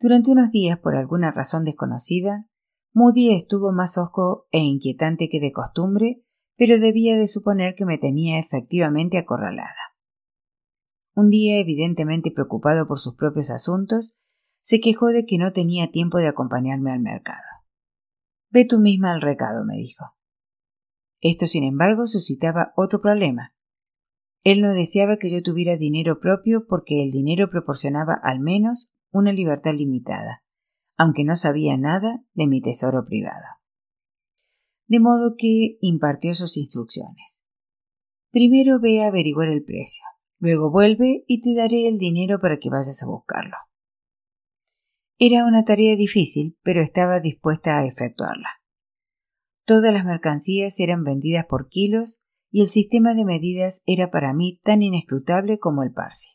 Durante 0.00 0.32
unos 0.32 0.50
días, 0.50 0.78
por 0.78 0.96
alguna 0.96 1.30
razón 1.30 1.64
desconocida, 1.64 2.48
Moody 2.94 3.34
estuvo 3.34 3.72
más 3.72 3.98
osco 3.98 4.46
e 4.50 4.60
inquietante 4.60 5.28
que 5.28 5.40
de 5.40 5.52
costumbre, 5.52 6.24
pero 6.56 6.78
debía 6.78 7.16
de 7.16 7.28
suponer 7.28 7.74
que 7.74 7.84
me 7.84 7.98
tenía 7.98 8.38
efectivamente 8.38 9.18
acorralada. 9.18 9.74
Un 11.14 11.28
día, 11.28 11.58
evidentemente 11.58 12.30
preocupado 12.30 12.86
por 12.86 12.98
sus 12.98 13.14
propios 13.16 13.50
asuntos, 13.50 14.18
se 14.60 14.80
quejó 14.80 15.08
de 15.08 15.26
que 15.26 15.36
no 15.36 15.52
tenía 15.52 15.90
tiempo 15.90 16.18
de 16.18 16.28
acompañarme 16.28 16.92
al 16.92 17.00
mercado. 17.00 17.42
Ve 18.50 18.64
tú 18.64 18.78
misma 18.78 19.12
al 19.12 19.20
recado, 19.20 19.64
me 19.64 19.74
dijo. 19.74 20.04
Esto, 21.20 21.46
sin 21.46 21.64
embargo, 21.64 22.06
suscitaba 22.06 22.72
otro 22.76 23.00
problema, 23.00 23.54
él 24.44 24.60
no 24.60 24.74
deseaba 24.74 25.16
que 25.16 25.30
yo 25.30 25.42
tuviera 25.42 25.78
dinero 25.78 26.20
propio 26.20 26.66
porque 26.68 27.02
el 27.02 27.10
dinero 27.10 27.48
proporcionaba 27.48 28.14
al 28.22 28.40
menos 28.40 28.92
una 29.10 29.32
libertad 29.32 29.72
limitada, 29.72 30.43
aunque 30.96 31.24
no 31.24 31.36
sabía 31.36 31.76
nada 31.76 32.24
de 32.34 32.46
mi 32.46 32.60
tesoro 32.60 33.04
privado. 33.04 33.44
De 34.86 35.00
modo 35.00 35.34
que 35.36 35.78
impartió 35.80 36.34
sus 36.34 36.56
instrucciones. 36.56 37.42
Primero 38.30 38.80
ve 38.80 39.02
a 39.02 39.08
averiguar 39.08 39.48
el 39.48 39.64
precio, 39.64 40.04
luego 40.38 40.70
vuelve 40.70 41.24
y 41.26 41.40
te 41.40 41.54
daré 41.54 41.86
el 41.86 41.98
dinero 41.98 42.40
para 42.40 42.58
que 42.58 42.68
vayas 42.68 43.02
a 43.02 43.06
buscarlo. 43.06 43.56
Era 45.18 45.46
una 45.46 45.64
tarea 45.64 45.96
difícil, 45.96 46.58
pero 46.62 46.82
estaba 46.82 47.20
dispuesta 47.20 47.78
a 47.78 47.86
efectuarla. 47.86 48.48
Todas 49.64 49.92
las 49.94 50.04
mercancías 50.04 50.78
eran 50.80 51.04
vendidas 51.04 51.46
por 51.48 51.68
kilos 51.68 52.20
y 52.50 52.60
el 52.60 52.68
sistema 52.68 53.14
de 53.14 53.24
medidas 53.24 53.82
era 53.86 54.10
para 54.10 54.34
mí 54.34 54.60
tan 54.62 54.82
inescrutable 54.82 55.58
como 55.58 55.82
el 55.82 55.92
parsi. 55.92 56.28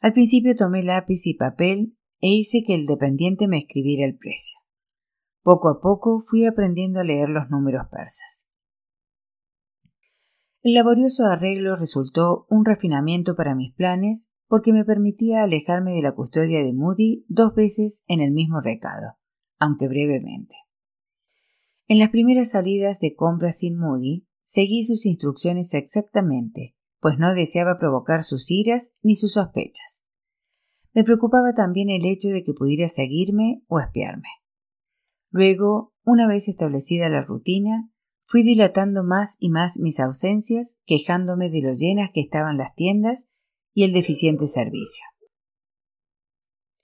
Al 0.00 0.12
principio 0.12 0.54
tomé 0.54 0.82
lápiz 0.82 1.26
y 1.26 1.34
papel 1.34 1.95
e 2.20 2.28
hice 2.28 2.62
que 2.66 2.74
el 2.74 2.86
dependiente 2.86 3.48
me 3.48 3.58
escribiera 3.58 4.06
el 4.06 4.16
precio. 4.16 4.58
Poco 5.42 5.68
a 5.68 5.80
poco 5.80 6.18
fui 6.18 6.44
aprendiendo 6.44 7.00
a 7.00 7.04
leer 7.04 7.28
los 7.28 7.50
números 7.50 7.82
persas. 7.90 8.46
El 10.62 10.74
laborioso 10.74 11.24
arreglo 11.26 11.76
resultó 11.76 12.46
un 12.50 12.64
refinamiento 12.64 13.36
para 13.36 13.54
mis 13.54 13.72
planes 13.74 14.28
porque 14.48 14.72
me 14.72 14.84
permitía 14.84 15.42
alejarme 15.42 15.92
de 15.92 16.02
la 16.02 16.14
custodia 16.14 16.64
de 16.64 16.72
Moody 16.72 17.24
dos 17.28 17.54
veces 17.54 18.02
en 18.08 18.20
el 18.20 18.32
mismo 18.32 18.60
recado, 18.60 19.18
aunque 19.58 19.86
brevemente. 19.86 20.56
En 21.86 22.00
las 22.00 22.10
primeras 22.10 22.50
salidas 22.50 22.98
de 22.98 23.14
compra 23.14 23.52
sin 23.52 23.78
Moody, 23.78 24.26
seguí 24.42 24.82
sus 24.82 25.06
instrucciones 25.06 25.72
exactamente, 25.74 26.74
pues 27.00 27.16
no 27.18 27.32
deseaba 27.34 27.78
provocar 27.78 28.24
sus 28.24 28.50
iras 28.50 28.90
ni 29.02 29.14
sus 29.14 29.34
sospechas. 29.34 30.02
Me 30.96 31.04
preocupaba 31.04 31.52
también 31.52 31.90
el 31.90 32.06
hecho 32.06 32.28
de 32.28 32.42
que 32.42 32.54
pudiera 32.54 32.88
seguirme 32.88 33.62
o 33.68 33.80
espiarme. 33.80 34.30
Luego, 35.30 35.92
una 36.06 36.26
vez 36.26 36.48
establecida 36.48 37.10
la 37.10 37.22
rutina, 37.22 37.90
fui 38.24 38.42
dilatando 38.42 39.04
más 39.04 39.36
y 39.38 39.50
más 39.50 39.78
mis 39.78 40.00
ausencias, 40.00 40.78
quejándome 40.86 41.50
de 41.50 41.60
lo 41.60 41.74
llenas 41.74 42.08
que 42.14 42.22
estaban 42.22 42.56
las 42.56 42.74
tiendas 42.74 43.28
y 43.74 43.84
el 43.84 43.92
deficiente 43.92 44.46
servicio. 44.46 45.04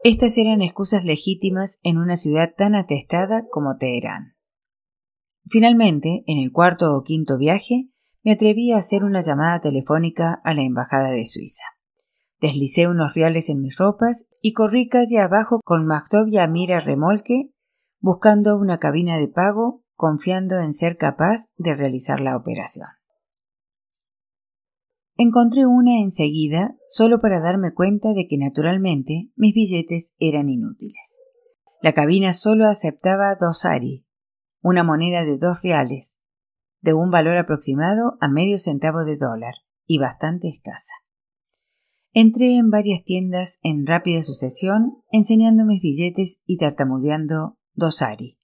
Estas 0.05 0.37
eran 0.37 0.61
excusas 0.61 1.07
legítimas 1.07 1.79
en 1.83 1.96
una 1.96 2.18
ciudad 2.18 2.53
tan 2.55 2.75
atestada 2.75 3.46
como 3.51 3.79
Teherán. 3.79 4.37
Finalmente, 5.46 6.22
en 6.27 6.38
el 6.38 6.53
cuarto 6.53 6.94
o 6.94 7.03
quinto 7.03 7.38
viaje, 7.38 7.88
me 8.22 8.33
atreví 8.33 8.72
a 8.72 8.77
hacer 8.77 9.05
una 9.05 9.22
llamada 9.22 9.62
telefónica 9.62 10.38
a 10.44 10.53
la 10.53 10.64
Embajada 10.64 11.12
de 11.12 11.25
Suiza. 11.25 11.64
Deslicé 12.42 12.88
unos 12.88 13.14
reales 13.14 13.48
en 13.48 13.61
mis 13.61 13.76
ropas 13.76 14.26
y 14.40 14.52
corrí 14.52 14.88
calle 14.88 15.20
abajo 15.20 15.61
con 15.64 15.87
Maktov 15.87 16.26
y 16.26 16.38
Amira 16.38 16.81
remolque, 16.81 17.52
buscando 18.00 18.59
una 18.59 18.81
cabina 18.81 19.16
de 19.16 19.28
pago, 19.28 19.85
confiando 19.94 20.59
en 20.59 20.72
ser 20.72 20.96
capaz 20.96 21.46
de 21.57 21.76
realizar 21.76 22.20
la 22.20 22.37
operación. 22.37 22.88
Encontré 25.16 25.66
una 25.66 26.00
enseguida, 26.00 26.74
solo 26.88 27.20
para 27.20 27.38
darme 27.38 27.74
cuenta 27.74 28.12
de 28.12 28.26
que 28.26 28.38
naturalmente 28.38 29.31
mis 29.37 29.55
billetes 29.55 30.12
eran 30.18 30.48
inútiles. 30.48 31.20
La 31.81 31.92
cabina 31.92 32.33
solo 32.33 32.66
aceptaba 32.66 33.37
dos 33.38 33.64
ari, 33.64 34.05
una 34.62 34.83
moneda 34.83 35.24
de 35.24 35.38
dos 35.38 35.62
reales, 35.62 36.18
de 36.81 36.92
un 36.92 37.11
valor 37.11 37.37
aproximado 37.37 38.16
a 38.20 38.26
medio 38.26 38.59
centavo 38.59 39.05
de 39.05 39.16
dólar 39.16 39.55
y 39.87 39.98
bastante 39.98 40.48
escasa. 40.48 41.01
Entré 42.14 42.57
en 42.57 42.68
varias 42.68 43.03
tiendas 43.05 43.59
en 43.62 43.87
rápida 43.87 44.22
sucesión, 44.22 45.03
enseñando 45.11 45.64
mis 45.64 45.81
billetes 45.81 46.40
y 46.44 46.59
tartamudeando 46.59 47.59
dos 47.72 48.03
ari. 48.03 48.38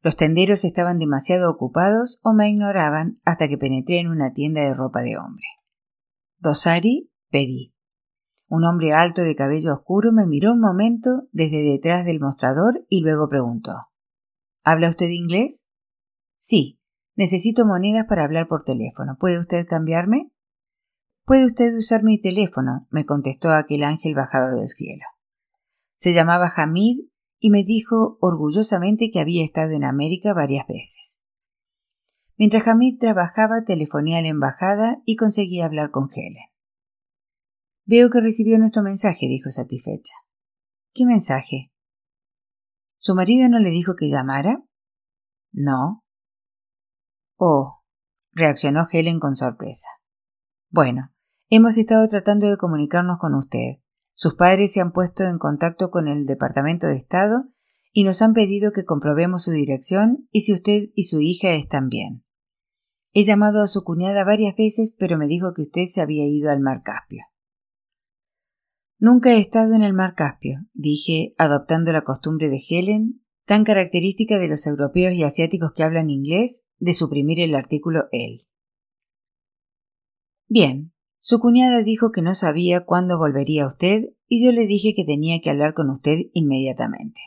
Los 0.00 0.16
tenderos 0.16 0.64
estaban 0.64 0.98
demasiado 0.98 1.50
ocupados 1.50 2.20
o 2.22 2.32
me 2.32 2.48
ignoraban 2.48 3.20
hasta 3.24 3.48
que 3.48 3.58
penetré 3.58 3.98
en 3.98 4.08
una 4.08 4.32
tienda 4.32 4.60
de 4.60 4.74
ropa 4.74 5.02
de 5.02 5.16
hombre. 5.16 5.46
Dosari 6.38 7.10
pedí. 7.30 7.74
Un 8.48 8.64
hombre 8.64 8.92
alto 8.92 9.22
de 9.22 9.34
cabello 9.34 9.72
oscuro 9.74 10.12
me 10.12 10.26
miró 10.26 10.52
un 10.52 10.60
momento 10.60 11.28
desde 11.32 11.62
detrás 11.62 12.04
del 12.04 12.20
mostrador 12.20 12.84
y 12.88 13.00
luego 13.00 13.28
preguntó 13.28 13.72
¿Habla 14.62 14.88
usted 14.88 15.08
inglés? 15.08 15.64
Sí. 16.38 16.78
Necesito 17.14 17.66
monedas 17.66 18.06
para 18.08 18.24
hablar 18.24 18.48
por 18.48 18.64
teléfono. 18.64 19.16
¿Puede 19.18 19.38
usted 19.38 19.66
cambiarme? 19.66 20.31
Puede 21.24 21.46
usted 21.46 21.76
usar 21.76 22.02
mi 22.02 22.20
teléfono, 22.20 22.88
me 22.90 23.06
contestó 23.06 23.50
aquel 23.50 23.84
ángel 23.84 24.14
bajado 24.14 24.56
del 24.58 24.68
cielo. 24.68 25.04
Se 25.94 26.12
llamaba 26.12 26.52
Hamid 26.56 27.06
y 27.38 27.50
me 27.50 27.62
dijo 27.62 28.18
orgullosamente 28.20 29.10
que 29.12 29.20
había 29.20 29.44
estado 29.44 29.72
en 29.72 29.84
América 29.84 30.34
varias 30.34 30.66
veces. 30.66 31.18
Mientras 32.36 32.66
Hamid 32.66 32.98
trabajaba, 32.98 33.62
telefoné 33.64 34.18
a 34.18 34.22
la 34.22 34.28
embajada 34.28 35.00
y 35.04 35.14
conseguí 35.14 35.60
hablar 35.60 35.92
con 35.92 36.08
Helen. 36.12 36.50
Veo 37.84 38.10
que 38.10 38.20
recibió 38.20 38.58
nuestro 38.58 38.82
mensaje, 38.82 39.26
dijo 39.28 39.50
satisfecha. 39.50 40.14
¿Qué 40.92 41.04
mensaje? 41.06 41.72
¿Su 42.98 43.14
marido 43.14 43.48
no 43.48 43.60
le 43.60 43.70
dijo 43.70 43.94
que 43.96 44.08
llamara? 44.08 44.64
No. 45.52 46.04
Oh, 47.36 47.82
reaccionó 48.32 48.86
Helen 48.90 49.20
con 49.20 49.36
sorpresa. 49.36 49.88
Bueno, 50.74 51.12
hemos 51.50 51.76
estado 51.76 52.08
tratando 52.08 52.48
de 52.48 52.56
comunicarnos 52.56 53.18
con 53.18 53.34
usted. 53.34 53.82
Sus 54.14 54.36
padres 54.36 54.72
se 54.72 54.80
han 54.80 54.92
puesto 54.92 55.24
en 55.24 55.36
contacto 55.36 55.90
con 55.90 56.08
el 56.08 56.24
Departamento 56.24 56.86
de 56.86 56.96
Estado 56.96 57.44
y 57.92 58.04
nos 58.04 58.22
han 58.22 58.32
pedido 58.32 58.72
que 58.72 58.86
comprobemos 58.86 59.42
su 59.42 59.50
dirección 59.50 60.26
y 60.32 60.40
si 60.40 60.54
usted 60.54 60.88
y 60.94 61.04
su 61.04 61.20
hija 61.20 61.52
están 61.52 61.90
bien. 61.90 62.24
He 63.12 63.22
llamado 63.24 63.62
a 63.62 63.66
su 63.66 63.84
cuñada 63.84 64.24
varias 64.24 64.56
veces, 64.56 64.94
pero 64.98 65.18
me 65.18 65.26
dijo 65.26 65.52
que 65.52 65.60
usted 65.60 65.84
se 65.84 66.00
había 66.00 66.24
ido 66.26 66.50
al 66.50 66.60
Mar 66.60 66.80
Caspio. 66.82 67.26
Nunca 68.98 69.34
he 69.34 69.40
estado 69.40 69.74
en 69.74 69.82
el 69.82 69.92
mar 69.92 70.14
Caspio, 70.14 70.60
dije, 70.72 71.34
adoptando 71.36 71.92
la 71.92 72.04
costumbre 72.04 72.48
de 72.48 72.62
Helen, 72.66 73.22
tan 73.44 73.64
característica 73.64 74.38
de 74.38 74.48
los 74.48 74.66
europeos 74.66 75.12
y 75.12 75.22
asiáticos 75.22 75.72
que 75.74 75.82
hablan 75.82 76.08
inglés, 76.08 76.62
de 76.78 76.94
suprimir 76.94 77.40
el 77.40 77.54
artículo 77.54 78.04
él. 78.10 78.46
Bien, 80.48 80.92
su 81.18 81.38
cuñada 81.38 81.82
dijo 81.82 82.10
que 82.10 82.22
no 82.22 82.34
sabía 82.34 82.84
cuándo 82.84 83.18
volvería 83.18 83.66
usted 83.66 84.10
y 84.26 84.44
yo 84.44 84.52
le 84.52 84.66
dije 84.66 84.92
que 84.94 85.04
tenía 85.04 85.40
que 85.40 85.50
hablar 85.50 85.74
con 85.74 85.88
usted 85.90 86.18
inmediatamente. 86.32 87.20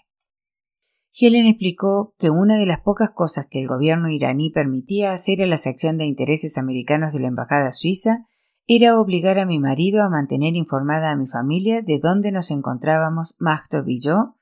Helen 1.17 1.45
explicó 1.45 2.13
que 2.19 2.29
una 2.29 2.57
de 2.57 2.65
las 2.65 2.81
pocas 2.81 3.11
cosas 3.11 3.47
que 3.49 3.61
el 3.61 3.67
gobierno 3.67 4.09
iraní 4.09 4.49
permitía 4.49 5.13
hacer 5.13 5.41
a 5.41 5.45
la 5.45 5.57
sección 5.57 5.97
de 5.97 6.05
intereses 6.05 6.57
americanos 6.57 7.13
de 7.13 7.21
la 7.21 7.27
Embajada 7.27 7.71
Suiza 7.71 8.25
era 8.67 8.99
obligar 8.99 9.39
a 9.39 9.45
mi 9.45 9.59
marido 9.59 10.03
a 10.03 10.09
mantener 10.09 10.55
informada 10.55 11.11
a 11.11 11.15
mi 11.15 11.27
familia 11.27 11.81
de 11.81 11.99
dónde 12.01 12.33
nos 12.33 12.51
encontrábamos 12.51 13.35
Machtov 13.39 13.87
y 13.87 14.01
yo, 14.01 14.35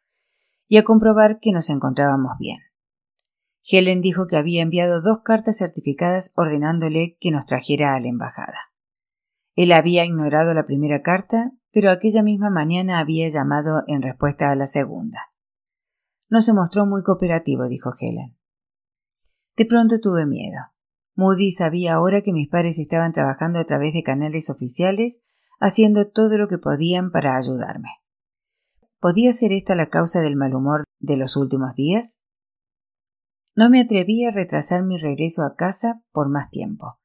y 0.68 0.78
a 0.78 0.84
comprobar 0.84 1.40
que 1.40 1.52
nos 1.52 1.70
encontrábamos 1.70 2.32
bien. 2.40 2.60
Helen 3.66 4.02
dijo 4.02 4.28
que 4.28 4.36
había 4.36 4.62
enviado 4.62 5.02
dos 5.02 5.20
cartas 5.24 5.58
certificadas 5.58 6.32
ordenándole 6.36 7.18
que 7.20 7.32
nos 7.32 7.46
trajera 7.46 7.96
a 7.96 8.00
la 8.00 8.10
embajada. 8.10 8.58
Él 9.56 9.72
había 9.72 10.04
ignorado 10.04 10.54
la 10.54 10.66
primera 10.66 11.02
carta, 11.02 11.52
pero 11.72 11.90
aquella 11.90 12.24
misma 12.24 12.50
mañana 12.50 13.00
había 13.00 13.28
llamado 13.30 13.84
en 13.88 14.02
respuesta 14.02 14.52
a 14.52 14.56
la 14.56 14.68
segunda. 14.68 15.20
No 16.30 16.42
se 16.42 16.54
mostró 16.54 16.86
muy 16.86 17.04
cooperativo, 17.04 17.68
dijo 17.68 17.94
Helen. 18.00 18.38
De 19.56 19.66
pronto 19.66 20.00
tuve 20.00 20.26
miedo. 20.26 20.58
Moody 21.16 21.52
sabía 21.52 21.94
ahora 21.94 22.22
que 22.22 22.34
mis 22.34 22.50
padres 22.50 22.80
estaban 22.80 23.14
trabajando 23.14 23.60
a 23.60 23.66
través 23.66 23.94
de 23.94 24.04
canales 24.04 24.50
oficiales, 24.50 25.22
haciendo 25.60 26.10
todo 26.10 26.38
lo 26.38 26.48
que 26.48 26.58
podían 26.58 27.12
para 27.12 27.38
ayudarme. 27.38 27.90
¿Podía 29.00 29.32
ser 29.32 29.52
esta 29.52 29.76
la 29.76 29.90
causa 29.90 30.22
del 30.22 30.36
mal 30.36 30.54
humor 30.56 30.84
de 31.00 31.18
los 31.18 31.38
últimos 31.38 31.76
días? 31.76 32.20
No 33.56 33.70
me 33.70 33.80
atreví 33.80 34.26
a 34.26 34.32
retrasar 34.32 34.84
mi 34.84 34.98
regreso 34.98 35.44
a 35.44 35.56
casa 35.56 36.04
por 36.12 36.30
más 36.30 36.50
tiempo, 36.50 37.00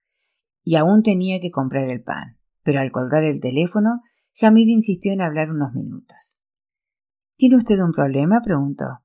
y 0.64 0.76
aún 0.76 1.02
tenía 1.02 1.40
que 1.40 1.50
comprar 1.50 1.90
el 1.90 2.02
pan, 2.02 2.38
pero 2.62 2.80
al 2.80 2.90
colgar 2.90 3.24
el 3.24 3.40
teléfono, 3.40 4.00
Hamid 4.40 4.68
insistió 4.68 5.12
en 5.12 5.20
hablar 5.20 5.50
unos 5.50 5.74
minutos. 5.74 6.38
¿Tiene 7.36 7.56
usted 7.56 7.78
un 7.80 7.92
problema? 7.92 8.40
preguntó. 8.42 9.02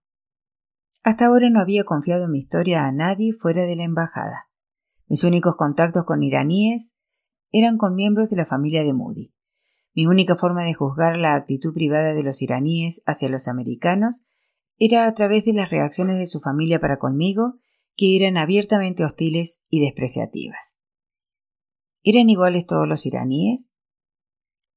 Hasta 1.04 1.26
ahora 1.26 1.50
no 1.50 1.60
había 1.60 1.84
confiado 1.84 2.30
mi 2.30 2.40
historia 2.40 2.86
a 2.86 2.94
nadie 2.94 3.34
fuera 3.34 3.64
de 3.66 3.76
la 3.76 3.84
embajada. 3.84 4.50
Mis 5.08 5.26
únicos 5.26 5.56
contactos 5.58 6.06
con 6.06 6.24
iraníes 6.24 6.96
eran 7.52 7.78
con 7.78 7.94
miembros 7.94 8.30
de 8.30 8.38
la 8.38 8.46
familia 8.46 8.84
de 8.84 8.94
Moody. 8.94 9.34
Mi 9.94 10.08
única 10.08 10.38
forma 10.38 10.64
de 10.64 10.74
juzgar 10.74 11.18
la 11.18 11.36
actitud 11.36 11.74
privada 11.74 12.14
de 12.14 12.24
los 12.24 12.42
iraníes 12.42 13.04
hacia 13.06 13.28
los 13.28 13.48
americanos 13.48 14.26
era 14.78 15.08
a 15.08 15.14
través 15.14 15.46
de 15.46 15.54
las 15.54 15.70
reacciones 15.70 16.18
de 16.18 16.28
su 16.28 16.40
familia 16.40 16.80
para 16.80 16.98
conmigo, 16.98 17.60
que 17.96 18.16
eran 18.16 18.38
abiertamente 18.38 19.04
hostiles 19.04 19.62
y 19.70 19.82
despreciativas. 19.82 20.78
¿Eran 22.04 22.30
iguales 22.30 22.66
todos 22.66 22.88
los 22.88 23.06
iraníes? 23.06 23.72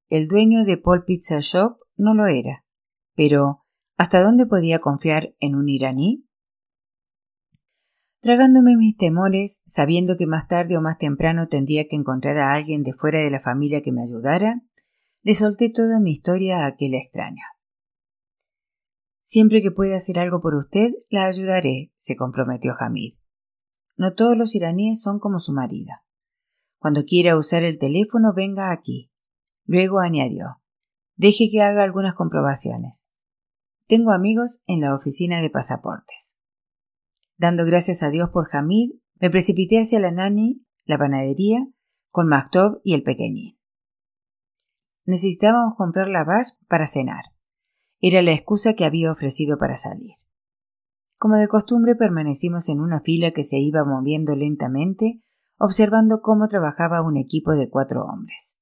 El 0.09 0.29
dueño 0.29 0.65
de 0.65 0.77
Paul 0.77 1.05
Pizza 1.05 1.41
Shop 1.41 1.79
no 1.97 2.15
lo 2.15 2.27
era, 2.27 2.65
pero 3.15 3.65
¿hasta 3.97 4.23
dónde 4.23 4.47
podía 4.47 4.79
confiar 4.79 5.35
en 5.41 5.57
un 5.57 5.69
iraní? 5.69 6.27
Tragándome 8.21 8.77
mis 8.77 8.97
temores, 8.97 9.63
sabiendo 9.67 10.17
que 10.17 10.27
más 10.27 10.47
tarde 10.47 10.77
o 10.77 10.81
más 10.81 10.99
temprano 10.99 11.49
tendría 11.49 11.87
que 11.89 11.97
encontrar 11.97 12.39
a 12.39 12.55
alguien 12.55 12.83
de 12.83 12.93
fuera 12.93 13.21
de 13.21 13.31
la 13.31 13.41
familia 13.41 13.83
que 13.83 13.93
me 13.93 14.03
ayudara, 14.03 14.63
le 15.23 15.35
solté 15.35 15.71
toda 15.71 16.01
mi 16.01 16.13
historia 16.13 16.65
a 16.65 16.67
aquel 16.67 16.95
extraño. 16.95 17.43
Siempre 19.29 19.61
que 19.61 19.73
pueda 19.73 19.97
hacer 19.97 20.21
algo 20.21 20.41
por 20.41 20.55
usted, 20.55 20.93
la 21.11 21.27
ayudaré, 21.27 21.91
se 21.97 22.15
comprometió 22.15 22.75
Hamid. 22.79 23.17
No 23.97 24.15
todos 24.15 24.39
los 24.39 24.55
iraníes 24.55 25.03
son 25.03 25.19
como 25.19 25.41
su 25.41 25.53
marido. 25.53 25.93
Cuando 26.79 27.03
quiera 27.03 27.37
usar 27.37 27.65
el 27.65 27.81
teléfono, 27.81 28.33
venga 28.37 28.71
aquí. 28.71 29.11
Luego 29.65 29.99
añadió 29.99 30.63
Deje 31.17 31.49
que 31.51 31.61
haga 31.61 31.83
algunas 31.83 32.15
comprobaciones. 32.15 33.09
Tengo 33.89 34.13
amigos 34.13 34.63
en 34.69 34.81
la 34.81 34.95
oficina 34.95 35.43
de 35.43 35.51
pasaportes. 35.51 36.37
Dando 37.37 37.65
gracias 37.65 38.05
a 38.05 38.11
Dios 38.11 38.31
por 38.33 38.47
Hamid, 38.53 38.93
me 39.21 39.29
precipité 39.29 39.81
hacia 39.81 39.99
la 39.99 40.13
nani, 40.13 40.59
la 40.85 40.99
panadería, 40.99 41.67
con 42.11 42.29
Maktob 42.29 42.81
y 42.85 42.95
el 42.95 43.03
pequeñín. 43.03 43.59
Necesitábamos 45.05 45.75
comprar 45.77 46.07
la 46.07 46.23
vash 46.23 46.51
para 46.69 46.87
cenar. 46.87 47.36
Era 48.01 48.23
la 48.23 48.33
excusa 48.33 48.75
que 48.75 48.85
había 48.85 49.11
ofrecido 49.11 49.57
para 49.59 49.77
salir. 49.77 50.15
Como 51.19 51.37
de 51.37 51.49
costumbre 51.49 51.95
permanecimos 51.95 52.69
en 52.69 52.81
una 52.81 53.01
fila 53.01 53.31
que 53.31 53.43
se 53.43 53.57
iba 53.57 53.85
moviendo 53.85 54.37
lentamente, 54.37 55.23
observando 55.59 56.21
cómo 56.21 56.49
trabajaba 56.49 57.03
un 57.03 57.17
equipo 57.17 57.53
de 57.53 57.71
cuatro 57.71 58.03
hombres. 58.03 58.59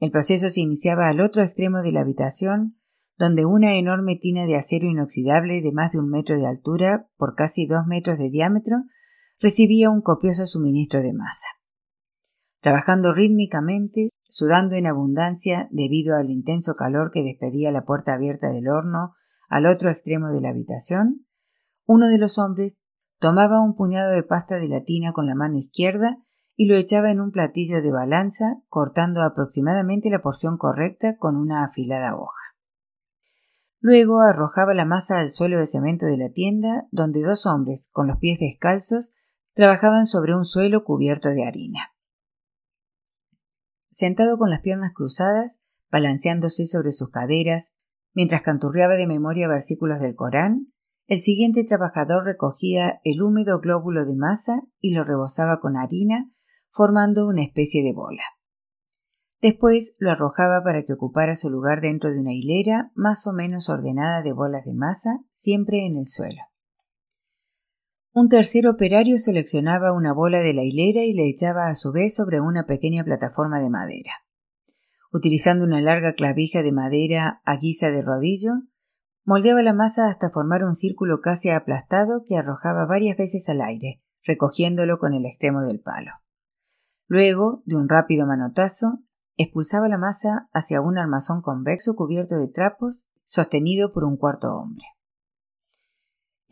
El 0.00 0.10
proceso 0.10 0.48
se 0.48 0.60
iniciaba 0.60 1.08
al 1.08 1.20
otro 1.20 1.42
extremo 1.42 1.82
de 1.82 1.92
la 1.92 2.00
habitación, 2.00 2.80
donde 3.16 3.44
una 3.44 3.76
enorme 3.76 4.16
tina 4.16 4.46
de 4.46 4.56
acero 4.56 4.86
inoxidable 4.86 5.60
de 5.60 5.72
más 5.72 5.92
de 5.92 5.98
un 5.98 6.08
metro 6.08 6.36
de 6.36 6.46
altura 6.46 7.08
por 7.16 7.34
casi 7.34 7.66
dos 7.66 7.86
metros 7.86 8.18
de 8.18 8.30
diámetro 8.30 8.78
recibía 9.38 9.90
un 9.90 10.00
copioso 10.00 10.46
suministro 10.46 11.02
de 11.02 11.12
masa. 11.12 11.46
Trabajando 12.60 13.12
rítmicamente, 13.12 14.08
sudando 14.30 14.76
en 14.76 14.86
abundancia 14.86 15.68
debido 15.72 16.16
al 16.16 16.30
intenso 16.30 16.74
calor 16.76 17.10
que 17.12 17.22
despedía 17.22 17.72
la 17.72 17.84
puerta 17.84 18.14
abierta 18.14 18.48
del 18.48 18.68
horno 18.68 19.14
al 19.48 19.66
otro 19.66 19.90
extremo 19.90 20.28
de 20.28 20.40
la 20.40 20.50
habitación, 20.50 21.26
uno 21.84 22.06
de 22.06 22.18
los 22.18 22.38
hombres 22.38 22.78
tomaba 23.18 23.60
un 23.60 23.74
puñado 23.74 24.12
de 24.12 24.22
pasta 24.22 24.58
de 24.58 24.68
la 24.68 24.84
tina 24.84 25.12
con 25.12 25.26
la 25.26 25.34
mano 25.34 25.58
izquierda 25.58 26.18
y 26.54 26.66
lo 26.66 26.76
echaba 26.76 27.10
en 27.10 27.20
un 27.20 27.32
platillo 27.32 27.82
de 27.82 27.90
balanza, 27.90 28.62
cortando 28.68 29.22
aproximadamente 29.22 30.08
la 30.10 30.20
porción 30.20 30.56
correcta 30.56 31.16
con 31.18 31.36
una 31.36 31.64
afilada 31.64 32.14
hoja. 32.16 32.40
Luego 33.80 34.20
arrojaba 34.20 34.74
la 34.74 34.84
masa 34.84 35.18
al 35.18 35.30
suelo 35.30 35.58
de 35.58 35.66
cemento 35.66 36.06
de 36.06 36.18
la 36.18 36.30
tienda, 36.30 36.86
donde 36.92 37.22
dos 37.22 37.46
hombres, 37.46 37.88
con 37.92 38.06
los 38.06 38.18
pies 38.18 38.38
descalzos, 38.38 39.12
trabajaban 39.54 40.06
sobre 40.06 40.36
un 40.36 40.44
suelo 40.44 40.84
cubierto 40.84 41.30
de 41.30 41.44
harina. 41.44 41.92
Sentado 43.90 44.38
con 44.38 44.50
las 44.50 44.60
piernas 44.60 44.92
cruzadas, 44.94 45.60
balanceándose 45.90 46.66
sobre 46.66 46.92
sus 46.92 47.10
caderas, 47.10 47.72
mientras 48.14 48.42
canturreaba 48.42 48.94
de 48.94 49.06
memoria 49.06 49.48
versículos 49.48 50.00
del 50.00 50.14
Corán, 50.14 50.72
el 51.06 51.18
siguiente 51.18 51.64
trabajador 51.64 52.24
recogía 52.24 53.00
el 53.02 53.20
húmedo 53.20 53.60
glóbulo 53.60 54.04
de 54.04 54.14
masa 54.14 54.62
y 54.80 54.94
lo 54.94 55.02
rebozaba 55.02 55.58
con 55.60 55.76
harina 55.76 56.30
formando 56.70 57.26
una 57.26 57.42
especie 57.42 57.82
de 57.82 57.92
bola. 57.92 58.22
Después 59.40 59.94
lo 59.98 60.10
arrojaba 60.10 60.62
para 60.62 60.84
que 60.84 60.92
ocupara 60.92 61.34
su 61.34 61.50
lugar 61.50 61.80
dentro 61.80 62.10
de 62.10 62.20
una 62.20 62.32
hilera 62.32 62.92
más 62.94 63.26
o 63.26 63.32
menos 63.32 63.68
ordenada 63.68 64.22
de 64.22 64.32
bolas 64.32 64.64
de 64.64 64.74
masa, 64.74 65.20
siempre 65.30 65.86
en 65.86 65.96
el 65.96 66.06
suelo. 66.06 66.49
Un 68.12 68.28
tercer 68.28 68.66
operario 68.66 69.18
seleccionaba 69.18 69.92
una 69.92 70.12
bola 70.12 70.40
de 70.40 70.52
la 70.52 70.64
hilera 70.64 71.04
y 71.04 71.12
la 71.12 71.22
echaba 71.22 71.68
a 71.68 71.76
su 71.76 71.92
vez 71.92 72.16
sobre 72.16 72.40
una 72.40 72.66
pequeña 72.66 73.04
plataforma 73.04 73.60
de 73.60 73.70
madera. 73.70 74.10
Utilizando 75.12 75.64
una 75.64 75.80
larga 75.80 76.14
clavija 76.14 76.62
de 76.62 76.72
madera 76.72 77.40
a 77.44 77.56
guisa 77.56 77.90
de 77.90 78.02
rodillo, 78.02 78.62
moldeaba 79.24 79.62
la 79.62 79.74
masa 79.74 80.08
hasta 80.08 80.30
formar 80.30 80.64
un 80.64 80.74
círculo 80.74 81.20
casi 81.20 81.50
aplastado 81.50 82.24
que 82.26 82.36
arrojaba 82.36 82.84
varias 82.84 83.16
veces 83.16 83.48
al 83.48 83.60
aire, 83.60 84.02
recogiéndolo 84.24 84.98
con 84.98 85.14
el 85.14 85.24
extremo 85.24 85.62
del 85.62 85.80
palo. 85.80 86.10
Luego, 87.06 87.62
de 87.64 87.76
un 87.76 87.88
rápido 87.88 88.26
manotazo, 88.26 89.04
expulsaba 89.36 89.88
la 89.88 89.98
masa 89.98 90.48
hacia 90.52 90.80
un 90.80 90.98
armazón 90.98 91.42
convexo 91.42 91.94
cubierto 91.94 92.36
de 92.36 92.48
trapos, 92.48 93.06
sostenido 93.22 93.92
por 93.92 94.02
un 94.02 94.16
cuarto 94.16 94.48
hombre. 94.48 94.84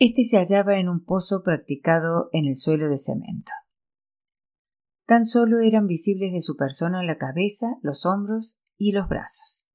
Este 0.01 0.23
se 0.23 0.37
hallaba 0.37 0.79
en 0.79 0.87
un 0.87 1.03
pozo 1.03 1.43
practicado 1.43 2.29
en 2.31 2.45
el 2.45 2.55
suelo 2.55 2.87
de 2.87 2.97
cemento. 2.97 3.51
Tan 5.05 5.25
solo 5.25 5.59
eran 5.59 5.87
visibles 5.87 6.31
de 6.31 6.41
su 6.41 6.55
persona 6.55 7.03
la 7.03 7.17
cabeza, 7.17 7.77
los 7.81 8.05
hombros 8.05 8.57
y 8.77 8.93
los 8.93 9.09
brazos. 9.09 9.67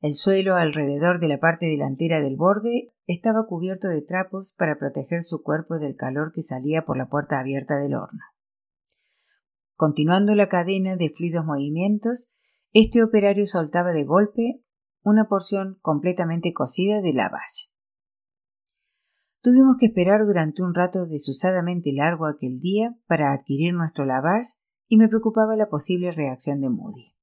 El 0.00 0.14
suelo 0.14 0.56
alrededor 0.56 1.20
de 1.20 1.28
la 1.28 1.38
parte 1.38 1.66
delantera 1.66 2.20
del 2.20 2.36
borde 2.36 2.92
estaba 3.06 3.46
cubierto 3.46 3.86
de 3.86 4.02
trapos 4.02 4.52
para 4.52 4.78
proteger 4.78 5.22
su 5.22 5.44
cuerpo 5.44 5.78
del 5.78 5.94
calor 5.94 6.32
que 6.34 6.42
salía 6.42 6.82
por 6.84 6.96
la 6.96 7.08
puerta 7.08 7.38
abierta 7.38 7.78
del 7.78 7.94
horno. 7.94 8.24
Continuando 9.76 10.34
la 10.34 10.48
cadena 10.48 10.96
de 10.96 11.10
fluidos 11.10 11.44
movimientos, 11.44 12.32
este 12.72 13.00
operario 13.00 13.46
soltaba 13.46 13.92
de 13.92 14.04
golpe 14.04 14.64
una 15.02 15.28
porción 15.28 15.78
completamente 15.82 16.52
cocida 16.52 17.00
de 17.00 17.12
lavage. 17.12 17.75
Tuvimos 19.46 19.76
que 19.78 19.86
esperar 19.86 20.22
durante 20.26 20.64
un 20.64 20.74
rato 20.74 21.06
desusadamente 21.06 21.92
largo 21.92 22.26
aquel 22.26 22.58
día 22.58 22.96
para 23.06 23.32
adquirir 23.32 23.74
nuestro 23.74 24.04
lavage 24.04 24.58
y 24.88 24.96
me 24.96 25.06
preocupaba 25.06 25.54
la 25.54 25.68
posible 25.68 26.10
reacción 26.10 26.60
de 26.60 26.68
Moody. 26.68 27.14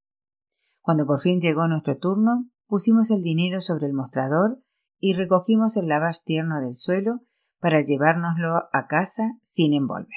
Cuando 0.80 1.06
por 1.06 1.20
fin 1.20 1.42
llegó 1.42 1.68
nuestro 1.68 1.98
turno, 1.98 2.50
pusimos 2.66 3.12
el 3.12 3.24
dinero 3.24 3.60
sobre 3.60 3.88
el 3.88 3.94
mostrador 3.94 4.64
y 5.02 5.16
recogimos 5.16 5.76
el 5.76 5.90
lavage 5.90 6.22
tierno 6.24 6.62
del 6.62 6.76
suelo 6.76 7.26
para 7.60 7.82
llevárnoslo 7.82 8.70
a 8.72 8.88
casa 8.88 9.38
sin 9.42 9.74
envolver. 9.74 10.08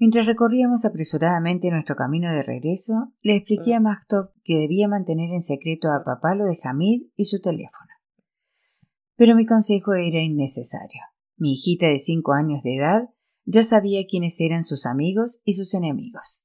Mientras 0.00 0.26
recorríamos 0.26 0.84
apresuradamente 0.84 1.70
nuestro 1.70 1.94
camino 1.94 2.32
de 2.32 2.42
regreso, 2.42 3.12
le 3.22 3.36
expliqué 3.36 3.76
a 3.76 3.80
Maktop 3.80 4.32
que 4.42 4.58
debía 4.58 4.88
mantener 4.88 5.30
en 5.32 5.42
secreto 5.42 5.92
a 5.92 6.02
papá 6.02 6.34
lo 6.34 6.44
de 6.44 6.58
Hamid 6.64 7.02
y 7.14 7.26
su 7.26 7.40
teléfono. 7.40 7.93
Pero 9.16 9.36
mi 9.36 9.46
consejo 9.46 9.94
era 9.94 10.20
innecesario. 10.20 11.02
Mi 11.36 11.54
hijita 11.54 11.86
de 11.86 11.98
cinco 11.98 12.32
años 12.32 12.62
de 12.62 12.76
edad 12.76 13.10
ya 13.44 13.62
sabía 13.62 14.06
quiénes 14.08 14.40
eran 14.40 14.64
sus 14.64 14.86
amigos 14.86 15.40
y 15.44 15.54
sus 15.54 15.74
enemigos. 15.74 16.44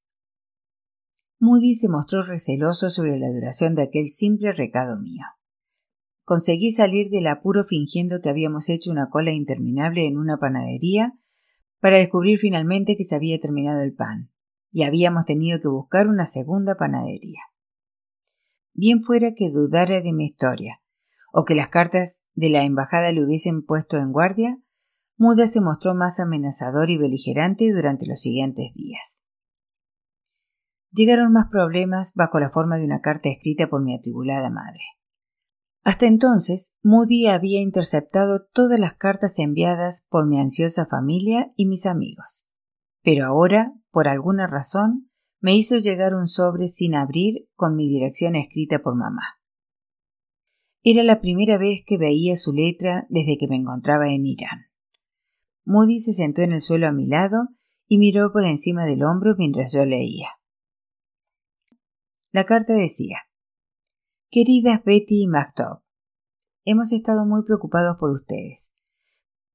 Moody 1.40 1.76
se 1.76 1.88
mostró 1.88 2.22
receloso 2.22 2.90
sobre 2.90 3.18
la 3.18 3.32
duración 3.32 3.74
de 3.74 3.84
aquel 3.84 4.10
simple 4.10 4.52
recado 4.52 5.00
mío. 5.00 5.24
Conseguí 6.24 6.72
salir 6.72 7.10
del 7.10 7.28
apuro 7.28 7.64
fingiendo 7.64 8.20
que 8.22 8.30
habíamos 8.30 8.70
hecho 8.70 8.92
una 8.92 9.10
cola 9.10 9.32
interminable 9.32 10.06
en 10.06 10.18
una 10.18 10.38
panadería 10.38 11.18
para 11.80 11.98
descubrir 11.98 12.38
finalmente 12.38 12.98
que 12.98 13.06
se 13.06 13.16
había 13.16 13.40
terminado 13.40 13.82
el 13.82 13.94
pan, 13.94 14.30
y 14.72 14.84
habíamos 14.84 15.26
tenido 15.26 15.60
que 15.62 15.70
buscar 15.70 16.08
una 16.08 16.28
segunda 16.28 16.76
panadería. 16.76 17.40
Bien 18.74 19.02
fuera 19.02 19.34
que 19.34 19.50
dudara 19.50 20.02
de 20.02 20.14
mi 20.14 20.26
historia, 20.26 20.82
o 21.32 21.46
que 21.46 21.56
las 21.56 21.70
cartas 21.70 22.24
de 22.34 22.50
la 22.50 22.64
embajada 22.64 23.12
le 23.12 23.24
hubiesen 23.24 23.66
puesto 23.66 23.98
en 23.98 24.12
guardia, 24.12 24.60
Muda 25.18 25.50
se 25.50 25.60
mostró 25.60 25.96
más 25.96 26.22
amenazador 26.22 26.90
y 26.90 26.98
beligerante 26.98 27.74
durante 27.74 28.08
los 28.08 28.22
siguientes 28.22 28.74
días. 28.74 29.22
Llegaron 30.92 31.34
más 31.34 31.48
problemas 31.52 32.14
bajo 32.16 32.40
la 32.40 32.50
forma 32.50 32.78
de 32.78 32.86
una 32.86 33.02
carta 33.02 33.28
escrita 33.28 33.68
por 33.68 33.84
mi 33.84 33.94
atribulada 33.94 34.50
madre. 34.50 34.80
Hasta 35.84 36.06
entonces, 36.06 36.74
Moody 36.84 37.28
había 37.28 37.62
interceptado 37.62 38.46
todas 38.54 38.80
las 38.80 38.94
cartas 38.94 39.40
enviadas 39.40 40.06
por 40.10 40.28
mi 40.28 40.40
ansiosa 40.40 40.86
familia 40.86 41.52
y 41.56 41.66
mis 41.66 41.86
amigos. 41.86 42.48
Pero 43.04 43.26
ahora, 43.26 43.74
por 43.92 44.08
alguna 44.08 44.48
razón, 44.48 45.10
me 45.42 45.56
hizo 45.56 45.78
llegar 45.78 46.14
un 46.14 46.28
sobre 46.28 46.68
sin 46.68 46.96
abrir 46.96 47.50
con 47.56 47.76
mi 47.76 47.88
dirección 47.88 48.36
escrita 48.36 48.80
por 48.80 48.96
mamá. 48.96 49.39
Era 50.82 51.04
la 51.04 51.20
primera 51.20 51.58
vez 51.58 51.84
que 51.86 51.98
veía 51.98 52.36
su 52.38 52.54
letra 52.54 53.06
desde 53.10 53.38
que 53.38 53.48
me 53.48 53.58
encontraba 53.58 54.08
en 54.10 54.26
Irán. 54.26 54.68
Moody 55.66 56.00
se 56.00 56.14
sentó 56.14 56.42
en 56.42 56.54
el 56.54 56.62
suelo 56.62 56.88
a 56.88 56.94
mi 56.94 57.06
lado 57.06 57.50
y 57.88 57.98
miró 57.98 58.32
por 58.32 58.46
encima 58.46 58.86
del 58.86 59.04
hombro 59.04 59.36
mientras 59.38 59.74
yo 59.74 59.86
leía. 59.86 60.30
La 62.32 62.46
carta 62.46 62.74
decía 62.74 63.18
Queridas 64.30 64.84
Betty 64.84 65.24
y 65.24 65.28
Mactop, 65.28 65.84
hemos 66.64 66.92
estado 66.92 67.26
muy 67.26 67.44
preocupados 67.44 67.98
por 68.00 68.12
ustedes. 68.12 68.74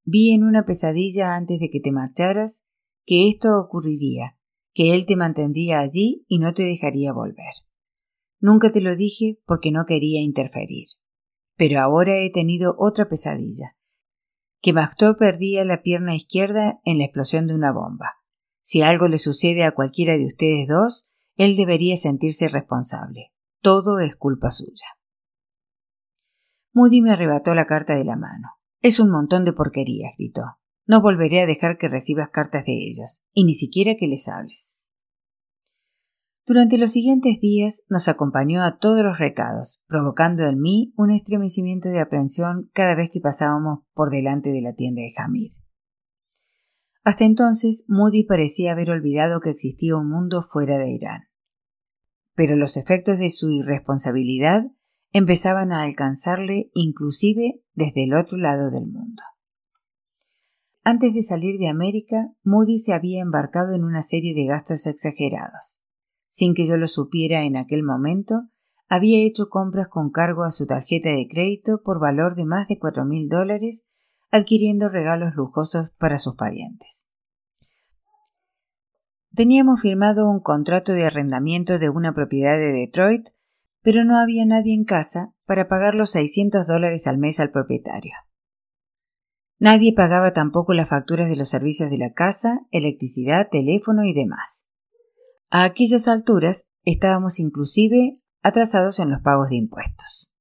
Vi 0.03 0.33
en 0.33 0.43
una 0.43 0.65
pesadilla 0.65 1.35
antes 1.35 1.59
de 1.59 1.69
que 1.69 1.79
te 1.79 1.91
marcharas 1.91 2.65
que 3.05 3.27
esto 3.27 3.59
ocurriría, 3.59 4.37
que 4.73 4.93
él 4.93 5.05
te 5.05 5.15
mantendría 5.15 5.79
allí 5.79 6.25
y 6.27 6.39
no 6.39 6.53
te 6.53 6.63
dejaría 6.63 7.13
volver. 7.13 7.53
Nunca 8.39 8.71
te 8.71 8.81
lo 8.81 8.95
dije 8.95 9.39
porque 9.45 9.71
no 9.71 9.85
quería 9.85 10.21
interferir. 10.21 10.87
Pero 11.55 11.79
ahora 11.79 12.17
he 12.17 12.31
tenido 12.31 12.75
otra 12.77 13.07
pesadilla. 13.07 13.75
Que 14.61 14.73
Mactop 14.73 15.17
perdía 15.17 15.63
la 15.65 15.81
pierna 15.81 16.15
izquierda 16.15 16.79
en 16.83 16.97
la 16.97 17.05
explosión 17.05 17.47
de 17.47 17.55
una 17.55 17.71
bomba. 17.71 18.15
Si 18.61 18.81
algo 18.81 19.07
le 19.07 19.19
sucede 19.19 19.63
a 19.63 19.73
cualquiera 19.73 20.17
de 20.17 20.25
ustedes 20.25 20.67
dos, 20.67 21.11
él 21.35 21.55
debería 21.55 21.97
sentirse 21.97 22.47
responsable. 22.47 23.31
Todo 23.61 23.99
es 23.99 24.15
culpa 24.15 24.51
suya. 24.51 24.87
Moody 26.73 27.01
me 27.01 27.11
arrebató 27.11 27.55
la 27.55 27.67
carta 27.67 27.95
de 27.95 28.03
la 28.03 28.15
mano. 28.15 28.49
Es 28.81 28.99
un 28.99 29.09
montón 29.09 29.45
de 29.45 29.53
porquerías, 29.53 30.13
gritó. 30.17 30.59
No 30.87 31.01
volveré 31.01 31.41
a 31.41 31.45
dejar 31.45 31.77
que 31.77 31.87
recibas 31.87 32.29
cartas 32.31 32.65
de 32.65 32.73
ellos, 32.73 33.21
y 33.33 33.45
ni 33.45 33.55
siquiera 33.55 33.95
que 33.97 34.07
les 34.07 34.27
hables. 34.27 34.74
Durante 36.47 36.77
los 36.77 36.91
siguientes 36.91 37.39
días 37.39 37.81
nos 37.89 38.07
acompañó 38.07 38.61
a 38.61 38.77
todos 38.77 39.03
los 39.03 39.17
recados, 39.17 39.83
provocando 39.87 40.43
en 40.45 40.61
mí 40.61 40.93
un 40.95 41.09
estremecimiento 41.09 41.89
de 41.89 41.99
aprensión 41.99 42.69
cada 42.71 42.93
vez 42.93 43.09
que 43.11 43.19
pasábamos 43.19 43.79
por 43.95 44.11
delante 44.11 44.51
de 44.51 44.61
la 44.61 44.73
tienda 44.73 45.01
de 45.01 45.13
Hamid. 45.17 45.53
Hasta 47.03 47.25
entonces, 47.25 47.83
Moody 47.87 48.25
parecía 48.25 48.73
haber 48.73 48.91
olvidado 48.91 49.39
que 49.39 49.49
existía 49.49 49.97
un 49.97 50.07
mundo 50.07 50.43
fuera 50.43 50.77
de 50.77 50.91
Irán. 50.91 51.23
Pero 52.35 52.55
los 52.55 52.77
efectos 52.77 53.17
de 53.17 53.31
su 53.31 53.49
irresponsabilidad 53.49 54.65
empezaban 55.13 55.71
a 55.71 55.81
alcanzarle 55.81 56.69
inclusive 56.75 57.63
desde 57.73 58.03
el 58.03 58.13
otro 58.13 58.37
lado 58.37 58.69
del 58.69 58.85
mundo. 58.85 59.23
Antes 60.83 61.15
de 61.15 61.23
salir 61.23 61.57
de 61.57 61.69
América, 61.69 62.33
Moody 62.43 62.77
se 62.77 62.93
había 62.93 63.23
embarcado 63.23 63.73
en 63.73 63.83
una 63.83 64.03
serie 64.03 64.35
de 64.35 64.45
gastos 64.45 64.85
exagerados. 64.85 65.81
Sin 66.35 66.53
que 66.53 66.65
yo 66.65 66.75
lo 66.75 66.89
supiera 66.89 67.45
en 67.45 67.55
aquel 67.55 67.81
momento, 67.81 68.49
había 68.89 69.25
hecho 69.25 69.47
compras 69.47 69.87
con 69.87 70.11
cargo 70.11 70.43
a 70.43 70.51
su 70.51 70.65
tarjeta 70.65 71.07
de 71.07 71.29
crédito 71.29 71.81
por 71.81 72.01
valor 72.01 72.35
de 72.35 72.43
más 72.43 72.67
de 72.67 72.77
cuatro 72.77 73.05
mil 73.05 73.29
dólares, 73.29 73.85
adquiriendo 74.31 74.89
regalos 74.89 75.33
lujosos 75.33 75.91
para 75.97 76.19
sus 76.19 76.35
parientes. 76.35 77.07
Teníamos 79.33 79.79
firmado 79.79 80.29
un 80.29 80.41
contrato 80.41 80.91
de 80.91 81.05
arrendamiento 81.05 81.79
de 81.79 81.87
una 81.89 82.13
propiedad 82.13 82.57
de 82.57 82.73
Detroit 82.73 83.29
pero 83.81 84.03
no 84.03 84.19
había 84.19 84.45
nadie 84.45 84.73
en 84.73 84.83
casa 84.83 85.33
para 85.45 85.69
pagar 85.69 85.95
los 85.95 86.09
600 86.09 86.67
dólares 86.67 87.07
al 87.07 87.17
mes 87.17 87.39
al 87.39 87.51
propietario. 87.51 88.11
Nadie 89.57 89.93
pagaba 89.93 90.33
tampoco 90.33 90.73
las 90.73 90.89
facturas 90.89 91.29
de 91.29 91.37
los 91.37 91.47
servicios 91.47 91.89
de 91.89 91.99
la 91.99 92.11
casa, 92.11 92.65
electricidad, 92.71 93.47
teléfono 93.49 94.03
y 94.03 94.13
demás. 94.13 94.64
A 95.49 95.63
aquellas 95.63 96.07
alturas 96.07 96.67
estábamos 96.83 97.39
inclusive 97.39 98.21
atrasados 98.41 98.99
en 98.99 99.09
los 99.09 99.21
pagos 99.21 99.49
de 99.49 99.55
impuestos. 99.55 100.33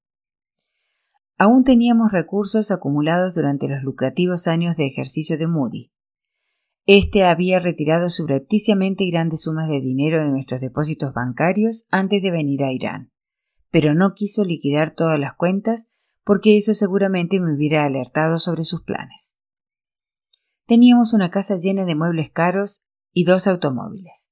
Aún 1.36 1.64
teníamos 1.64 2.12
recursos 2.12 2.70
acumulados 2.70 3.34
durante 3.34 3.68
los 3.68 3.82
lucrativos 3.82 4.46
años 4.46 4.76
de 4.76 4.86
ejercicio 4.86 5.38
de 5.38 5.46
Moody. 5.46 5.92
Este 6.86 7.24
había 7.24 7.60
retirado 7.60 8.08
subrepticiamente 8.08 9.08
grandes 9.10 9.42
sumas 9.42 9.68
de 9.68 9.80
dinero 9.80 10.22
de 10.22 10.30
nuestros 10.30 10.60
depósitos 10.60 11.12
bancarios 11.12 11.86
antes 11.90 12.22
de 12.22 12.30
venir 12.30 12.62
a 12.62 12.72
Irán 12.72 13.14
pero 13.74 13.92
no 13.92 14.14
quiso 14.14 14.44
liquidar 14.44 14.94
todas 14.94 15.18
las 15.18 15.34
cuentas 15.34 15.88
porque 16.22 16.56
eso 16.56 16.74
seguramente 16.74 17.40
me 17.40 17.56
hubiera 17.56 17.84
alertado 17.84 18.38
sobre 18.38 18.62
sus 18.62 18.82
planes. 18.82 19.34
Teníamos 20.64 21.12
una 21.12 21.32
casa 21.32 21.56
llena 21.56 21.84
de 21.84 21.96
muebles 21.96 22.30
caros 22.30 22.84
y 23.12 23.24
dos 23.24 23.48
automóviles. 23.48 24.30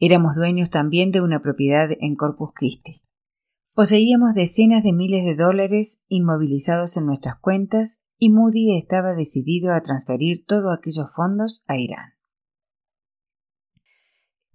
Éramos 0.00 0.36
dueños 0.36 0.70
también 0.70 1.10
de 1.10 1.20
una 1.20 1.40
propiedad 1.40 1.88
en 2.00 2.14
Corpus 2.14 2.50
Christi. 2.54 3.02
Poseíamos 3.74 4.34
decenas 4.34 4.82
de 4.82 4.92
miles 4.92 5.24
de 5.24 5.34
dólares 5.34 6.02
inmovilizados 6.08 6.96
en 6.96 7.06
nuestras 7.06 7.36
cuentas 7.40 8.00
y 8.16 8.30
Moody 8.30 8.76
estaba 8.76 9.14
decidido 9.14 9.72
a 9.72 9.80
transferir 9.80 10.44
todos 10.44 10.76
aquellos 10.76 11.06
fondos 11.14 11.64
a 11.66 11.76
Irán. 11.76 12.14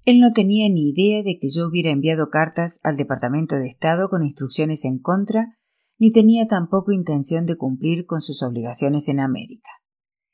Él 0.06 0.20
no 0.20 0.34
tenía 0.34 0.68
ni 0.70 0.89
idea 0.89 1.24
de 1.24 1.38
que 1.39 1.50
yo 1.50 1.68
hubiera 1.68 1.91
enviado 1.91 2.30
cartas 2.30 2.80
al 2.84 2.98
Departamento 2.98 3.56
de 3.56 3.68
Estado 3.68 4.10
con 4.10 4.24
instrucciones 4.24 4.84
en 4.84 5.00
contra, 5.00 5.58
ni 5.98 6.12
tenía 6.12 6.48
tampoco 6.48 6.91
intención 6.91 7.46
de 7.46 7.56
cumplir 7.56 8.06
con 8.06 8.22
sus 8.22 8.44
obligaciones 8.44 9.08
en 9.08 9.22
América. 9.22 9.70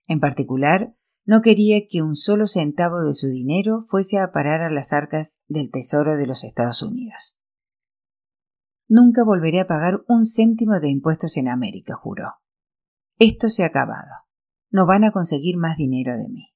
En 0.07 0.19
particular, 0.19 0.95
no 1.25 1.41
quería 1.41 1.85
que 1.87 2.01
un 2.01 2.15
solo 2.15 2.47
centavo 2.47 3.01
de 3.01 3.13
su 3.13 3.27
dinero 3.27 3.83
fuese 3.85 4.19
a 4.19 4.31
parar 4.31 4.61
a 4.61 4.71
las 4.71 4.93
arcas 4.93 5.41
del 5.47 5.69
Tesoro 5.69 6.17
de 6.17 6.27
los 6.27 6.43
Estados 6.43 6.81
Unidos. 6.81 7.39
Nunca 8.87 9.23
volveré 9.23 9.59
a 9.59 9.67
pagar 9.67 10.03
un 10.07 10.25
céntimo 10.25 10.79
de 10.79 10.89
impuestos 10.89 11.37
en 11.37 11.47
América, 11.47 11.95
juró. 11.95 12.33
Esto 13.19 13.49
se 13.49 13.63
ha 13.63 13.67
acabado. 13.67 14.25
No 14.71 14.87
van 14.87 15.03
a 15.03 15.11
conseguir 15.11 15.57
más 15.57 15.77
dinero 15.77 16.17
de 16.17 16.29
mí. 16.29 16.47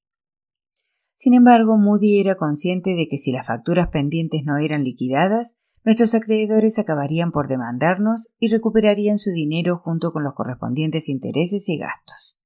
Sin 1.14 1.36
embargo, 1.36 1.78
Moody 1.78 2.20
era 2.20 2.36
consciente 2.36 2.96
de 2.96 3.08
que 3.08 3.18
si 3.18 3.32
las 3.32 3.46
facturas 3.46 3.90
pendientes 3.90 4.42
no 4.46 4.58
eran 4.58 4.84
liquidadas, 4.84 5.58
nuestros 5.86 6.16
acreedores 6.16 6.80
acabarían 6.80 7.32
por 7.32 7.48
demandarnos 7.48 8.30
y 8.40 8.48
recuperarían 8.48 9.18
su 9.18 9.32
dinero 9.32 9.78
junto 9.78 10.12
con 10.12 10.24
los 10.24 10.34
correspondientes 10.34 11.10
intereses 11.10 11.68
y 11.70 11.78
gastos. 11.78 12.40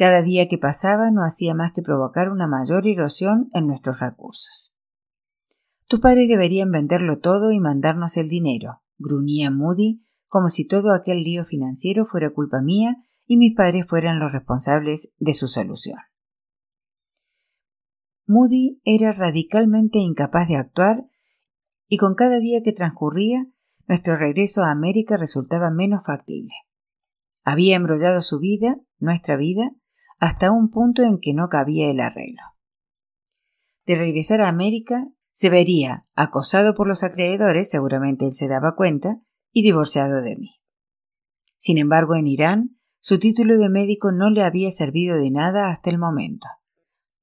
Cada 0.00 0.22
día 0.22 0.48
que 0.48 0.56
pasaba 0.56 1.10
no 1.10 1.20
hacía 1.20 1.52
más 1.52 1.72
que 1.72 1.82
provocar 1.82 2.30
una 2.30 2.46
mayor 2.46 2.86
erosión 2.86 3.50
en 3.52 3.66
nuestros 3.66 4.00
recursos. 4.00 4.74
Tus 5.88 6.00
padres 6.00 6.26
deberían 6.26 6.70
venderlo 6.70 7.18
todo 7.18 7.52
y 7.52 7.60
mandarnos 7.60 8.16
el 8.16 8.30
dinero, 8.30 8.80
gruñía 8.96 9.50
Moody, 9.50 10.02
como 10.26 10.48
si 10.48 10.66
todo 10.66 10.94
aquel 10.94 11.22
lío 11.22 11.44
financiero 11.44 12.06
fuera 12.06 12.32
culpa 12.32 12.62
mía 12.62 12.96
y 13.26 13.36
mis 13.36 13.54
padres 13.54 13.84
fueran 13.86 14.18
los 14.18 14.32
responsables 14.32 15.12
de 15.18 15.34
su 15.34 15.48
solución. 15.48 15.98
Moody 18.24 18.80
era 18.84 19.12
radicalmente 19.12 19.98
incapaz 19.98 20.48
de 20.48 20.56
actuar 20.56 21.10
y 21.88 21.98
con 21.98 22.14
cada 22.14 22.38
día 22.38 22.62
que 22.62 22.72
transcurría 22.72 23.44
nuestro 23.86 24.16
regreso 24.16 24.62
a 24.62 24.70
América 24.70 25.18
resultaba 25.18 25.70
menos 25.70 26.00
factible. 26.06 26.54
Había 27.44 27.76
embrollado 27.76 28.22
su 28.22 28.38
vida, 28.38 28.80
nuestra 28.98 29.36
vida, 29.36 29.72
hasta 30.20 30.52
un 30.52 30.70
punto 30.70 31.02
en 31.02 31.18
que 31.18 31.32
no 31.34 31.48
cabía 31.48 31.90
el 31.90 31.98
arreglo. 31.98 32.42
De 33.86 33.96
regresar 33.96 34.42
a 34.42 34.48
América, 34.48 35.08
se 35.32 35.48
vería 35.48 36.06
acosado 36.14 36.74
por 36.74 36.86
los 36.86 37.02
acreedores, 37.02 37.70
seguramente 37.70 38.26
él 38.26 38.34
se 38.34 38.46
daba 38.46 38.76
cuenta, 38.76 39.22
y 39.50 39.62
divorciado 39.62 40.22
de 40.22 40.36
mí. 40.36 40.60
Sin 41.56 41.78
embargo, 41.78 42.14
en 42.14 42.26
Irán, 42.26 42.78
su 43.00 43.18
título 43.18 43.56
de 43.56 43.70
médico 43.70 44.12
no 44.12 44.30
le 44.30 44.42
había 44.42 44.70
servido 44.70 45.16
de 45.16 45.30
nada 45.30 45.70
hasta 45.70 45.88
el 45.90 45.98
momento. 45.98 46.46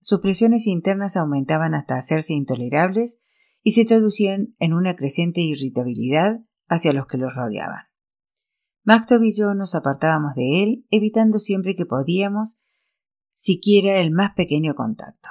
Sus 0.02 0.20
presiones 0.20 0.66
internas 0.66 1.16
aumentaban 1.16 1.76
hasta 1.76 1.96
hacerse 1.96 2.34
intolerables 2.34 3.20
y 3.62 3.74
se 3.74 3.86
traducían 3.86 4.56
en 4.58 4.74
una 4.74 4.96
creciente 4.96 5.42
irritabilidad 5.42 6.40
hacia 6.68 6.94
los 6.94 7.06
que 7.06 7.18
los 7.18 7.36
rodeaban. 7.36 7.84
Mactov 8.84 9.24
y 9.24 9.36
yo 9.36 9.54
nos 9.54 9.76
apartábamos 9.76 10.34
de 10.34 10.64
él, 10.64 10.88
evitando 10.90 11.38
siempre 11.40 11.76
que 11.76 11.86
podíamos 11.86 12.58
siquiera 13.38 14.00
el 14.00 14.10
más 14.10 14.32
pequeño 14.34 14.74
contacto. 14.74 15.30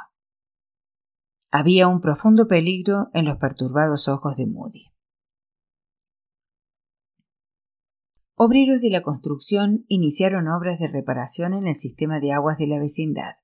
Había 1.50 1.88
un 1.88 2.00
profundo 2.00 2.46
peligro 2.46 3.08
en 3.12 3.24
los 3.24 3.36
perturbados 3.38 4.06
ojos 4.06 4.36
de 4.36 4.46
Moody. 4.46 4.92
Obreros 8.36 8.80
de 8.80 8.90
la 8.90 9.02
construcción 9.02 9.86
iniciaron 9.88 10.46
obras 10.46 10.78
de 10.78 10.86
reparación 10.86 11.52
en 11.52 11.66
el 11.66 11.74
sistema 11.74 12.20
de 12.20 12.30
aguas 12.30 12.58
de 12.58 12.68
la 12.68 12.78
vecindad. 12.78 13.38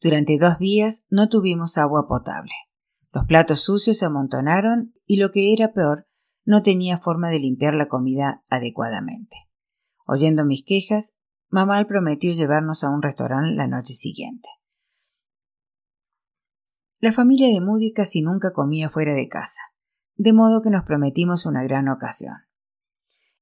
Durante 0.00 0.38
dos 0.38 0.58
días 0.58 1.04
no 1.08 1.28
tuvimos 1.28 1.78
agua 1.78 2.08
potable. 2.08 2.52
Los 3.12 3.26
platos 3.26 3.60
sucios 3.60 3.98
se 3.98 4.06
amontonaron 4.06 4.92
y 5.06 5.18
lo 5.18 5.30
que 5.30 5.52
era 5.52 5.72
peor, 5.72 6.08
no 6.44 6.62
tenía 6.62 6.98
forma 6.98 7.30
de 7.30 7.38
limpiar 7.38 7.74
la 7.74 7.86
comida 7.86 8.44
adecuadamente. 8.48 9.36
Oyendo 10.04 10.44
mis 10.44 10.64
quejas, 10.64 11.14
mamá 11.48 11.84
prometió 11.86 12.32
llevarnos 12.32 12.84
a 12.84 12.90
un 12.90 13.02
restaurante 13.02 13.54
la 13.54 13.68
noche 13.68 13.94
siguiente. 13.94 14.48
La 16.98 17.12
familia 17.12 17.48
de 17.48 17.60
Moody 17.60 17.92
casi 17.92 18.22
nunca 18.22 18.52
comía 18.52 18.90
fuera 18.90 19.14
de 19.14 19.28
casa, 19.28 19.60
de 20.14 20.32
modo 20.32 20.62
que 20.62 20.70
nos 20.70 20.84
prometimos 20.84 21.46
una 21.46 21.62
gran 21.62 21.88
ocasión. 21.88 22.34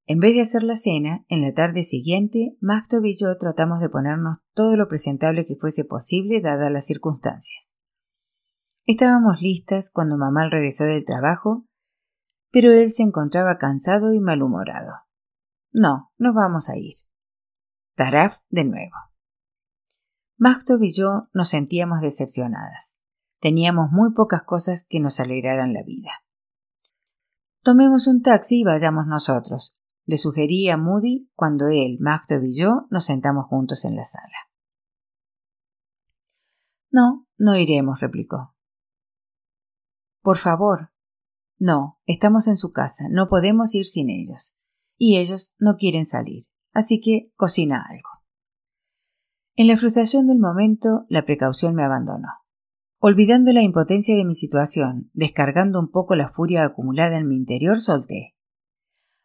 En 0.07 0.19
vez 0.19 0.35
de 0.35 0.43
hacer 0.43 0.63
la 0.63 0.77
cena, 0.77 1.25
en 1.29 1.41
la 1.41 1.55
tarde 1.55 1.83
siguiente, 1.83 2.57
Magtov 2.61 3.05
y 3.07 3.17
yo 3.17 3.37
tratamos 3.39 3.81
de 3.81 3.89
ponernos 3.89 4.39
todo 4.53 4.77
lo 4.77 4.87
presentable 4.87 5.47
que 5.47 5.57
fuese 5.57 5.85
posible 5.85 6.43
dadas 6.43 6.71
las 6.71 6.85
circunstancias. 6.85 7.75
Estábamos 8.85 9.41
listas 9.41 9.91
cuando 9.91 10.19
mamá 10.19 10.47
regresó 10.51 10.85
del 10.85 11.07
trabajo, 11.07 11.67
pero 12.51 12.71
él 12.71 12.91
se 12.91 13.03
encontraba 13.03 13.57
cansado 13.57 14.13
y 14.13 14.21
malhumorado. 14.21 14.93
No, 15.73 16.13
nos 16.19 16.35
vamos 16.35 16.69
a 16.69 16.77
ir. 16.77 16.97
Taraf 17.95 18.39
de 18.49 18.65
nuevo. 18.65 18.97
Magtov 20.37 20.83
y 20.83 20.93
yo 20.93 21.29
nos 21.33 21.51
sentíamos 21.51 22.01
decepcionadas. 22.01 22.99
Teníamos 23.41 23.91
muy 23.93 24.13
pocas 24.15 24.43
cosas 24.43 24.85
que 24.89 24.99
nos 24.99 25.21
alegraran 25.21 25.73
la 25.73 25.85
vida. 25.85 26.11
Tomemos 27.63 28.09
un 28.09 28.21
taxi 28.23 28.61
y 28.61 28.65
vayamos 28.65 29.07
nosotros, 29.07 29.79
le 30.07 30.19
sugerí 30.19 30.69
a 30.71 30.77
Moody 30.77 31.31
cuando 31.35 31.69
él, 31.69 31.99
Mactov 32.01 32.43
y 32.43 32.59
yo 32.59 32.87
nos 32.91 33.05
sentamos 33.05 33.47
juntos 33.47 33.85
en 33.85 33.95
la 33.95 34.05
sala. 34.05 34.51
No, 36.91 37.27
no 37.39 37.57
iremos, 37.57 38.01
replicó. 38.01 38.55
Por 40.21 40.37
favor. 40.37 40.91
No, 41.59 42.01
estamos 42.07 42.49
en 42.49 42.57
su 42.57 42.73
casa, 42.73 43.05
no 43.09 43.29
podemos 43.29 43.75
ir 43.75 43.87
sin 43.87 44.11
ellos. 44.11 44.59
y 44.97 45.19
ellos 45.19 45.53
no 45.59 45.77
quieren 45.77 46.07
salir, 46.07 46.45
así 46.75 47.01
que 47.01 47.33
cocina 47.37 47.85
algo. 47.89 48.11
En 49.57 49.69
la 49.69 49.77
frustración 49.77 50.27
del 50.27 50.41
momento, 50.41 51.07
la 51.09 51.25
precaución 51.25 51.75
me 51.75 51.85
abandonó. 51.85 52.29
Olvidando 52.99 53.53
la 53.53 53.63
impotencia 53.63 54.17
de 54.17 54.25
mi 54.25 54.35
situación, 54.35 55.11
descargando 55.13 55.79
un 55.79 55.91
poco 55.91 56.17
la 56.17 56.29
furia 56.29 56.65
acumulada 56.65 57.17
en 57.19 57.29
mi 57.29 57.37
interior, 57.37 57.81
solté. 57.81 58.35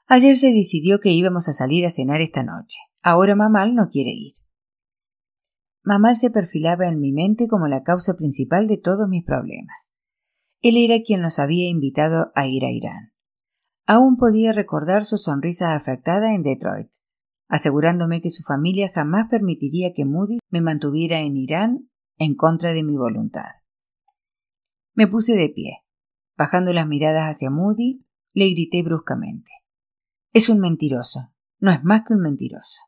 Ayer 0.05 0.35
se 0.35 0.53
decidió 0.53 0.99
que 0.99 1.11
íbamos 1.11 1.47
a 1.47 1.53
salir 1.53 1.85
a 1.85 1.89
cenar 1.89 2.21
esta 2.21 2.43
noche. 2.43 2.77
Ahora 3.01 3.35
Mamal 3.35 3.73
no 3.73 3.89
quiere 3.89 4.11
ir. 4.11 4.33
Mamal 5.83 6.17
se 6.17 6.29
perfilaba 6.29 6.87
en 6.87 6.99
mi 6.99 7.11
mente 7.11 7.47
como 7.47 7.67
la 7.67 7.83
causa 7.83 8.15
principal 8.15 8.67
de 8.67 8.77
todos 8.77 9.07
mis 9.09 9.23
problemas. 9.23 9.91
Él 10.61 10.77
era 10.77 11.01
quien 11.03 11.21
nos 11.21 11.39
había 11.39 11.69
invitado 11.69 12.31
a 12.35 12.45
ir 12.45 12.65
a 12.65 12.71
Irán. 12.71 13.13
Aún 13.87 14.17
podía 14.17 14.51
recordar 14.51 15.05
su 15.05 15.17
sonrisa 15.17 15.73
afectada 15.73 16.35
en 16.35 16.43
Detroit, 16.43 16.91
asegurándome 17.49 18.21
que 18.21 18.29
su 18.29 18.43
familia 18.43 18.91
jamás 18.93 19.25
permitiría 19.29 19.91
que 19.93 20.05
Moody 20.05 20.37
me 20.49 20.61
mantuviera 20.61 21.19
en 21.19 21.35
Irán 21.35 21.89
en 22.17 22.35
contra 22.35 22.71
de 22.73 22.83
mi 22.83 22.95
voluntad. 22.95 23.49
Me 24.93 25.07
puse 25.07 25.35
de 25.35 25.49
pie. 25.49 25.83
Bajando 26.37 26.71
las 26.71 26.87
miradas 26.87 27.35
hacia 27.35 27.49
Moody, 27.49 28.05
le 28.33 28.49
grité 28.51 28.83
bruscamente. 28.83 29.51
Es 30.31 30.47
un 30.47 30.59
mentiroso. 30.59 31.33
No 31.59 31.71
es 31.71 31.83
más 31.83 32.03
que 32.07 32.13
un 32.13 32.21
mentiroso. 32.21 32.83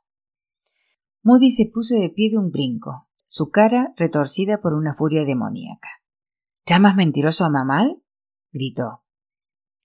Moody 1.23 1.51
se 1.51 1.65
puso 1.65 1.95
de 1.95 2.09
pie 2.09 2.29
de 2.31 2.37
un 2.37 2.51
brinco, 2.51 3.09
su 3.27 3.49
cara 3.49 3.93
retorcida 3.97 4.61
por 4.61 4.73
una 4.73 4.95
furia 4.95 5.25
demoníaca. 5.25 5.89
¿Llamas 6.65 6.95
mentiroso 6.95 7.43
a 7.45 7.49
Mamal? 7.49 8.01
gritó. 8.51 9.03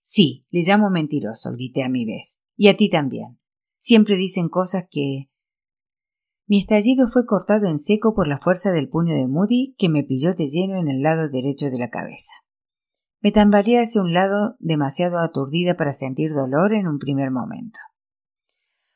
Sí, 0.02 0.46
le 0.50 0.62
llamo 0.62 0.90
mentiroso, 0.90 1.50
grité 1.52 1.82
a 1.82 1.88
mi 1.88 2.04
vez. 2.04 2.38
Y 2.56 2.68
a 2.68 2.76
ti 2.76 2.90
también. 2.90 3.38
Siempre 3.86 4.16
dicen 4.16 4.48
cosas 4.48 4.88
que. 4.90 5.30
Mi 6.48 6.58
estallido 6.58 7.06
fue 7.06 7.24
cortado 7.24 7.68
en 7.68 7.78
seco 7.78 8.16
por 8.16 8.26
la 8.26 8.40
fuerza 8.40 8.72
del 8.72 8.88
puño 8.88 9.14
de 9.14 9.28
Moody 9.28 9.76
que 9.78 9.88
me 9.88 10.02
pilló 10.02 10.34
de 10.34 10.48
lleno 10.48 10.74
en 10.74 10.88
el 10.88 11.02
lado 11.02 11.30
derecho 11.30 11.70
de 11.70 11.78
la 11.78 11.88
cabeza. 11.88 12.32
Me 13.20 13.30
tambaleé 13.30 13.80
hacia 13.80 14.02
un 14.02 14.12
lado 14.12 14.56
demasiado 14.58 15.20
aturdida 15.20 15.76
para 15.76 15.92
sentir 15.92 16.32
dolor 16.32 16.74
en 16.74 16.88
un 16.88 16.98
primer 16.98 17.30
momento. 17.30 17.78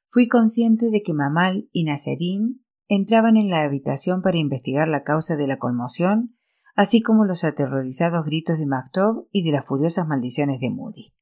Fui 0.08 0.26
consciente 0.26 0.90
de 0.90 1.02
que 1.02 1.14
Mamal 1.14 1.68
y 1.70 1.84
Nazarín 1.84 2.66
entraban 2.88 3.36
en 3.36 3.48
la 3.48 3.62
habitación 3.62 4.22
para 4.22 4.38
investigar 4.38 4.88
la 4.88 5.04
causa 5.04 5.36
de 5.36 5.46
la 5.46 5.58
conmoción 5.58 6.36
así 6.74 7.00
como 7.00 7.24
los 7.24 7.44
aterrorizados 7.44 8.24
gritos 8.24 8.58
de 8.58 8.66
Maktob 8.66 9.28
y 9.30 9.44
de 9.44 9.52
las 9.52 9.64
furiosas 9.64 10.08
maldiciones 10.08 10.58
de 10.58 10.70
Moody. 10.70 11.14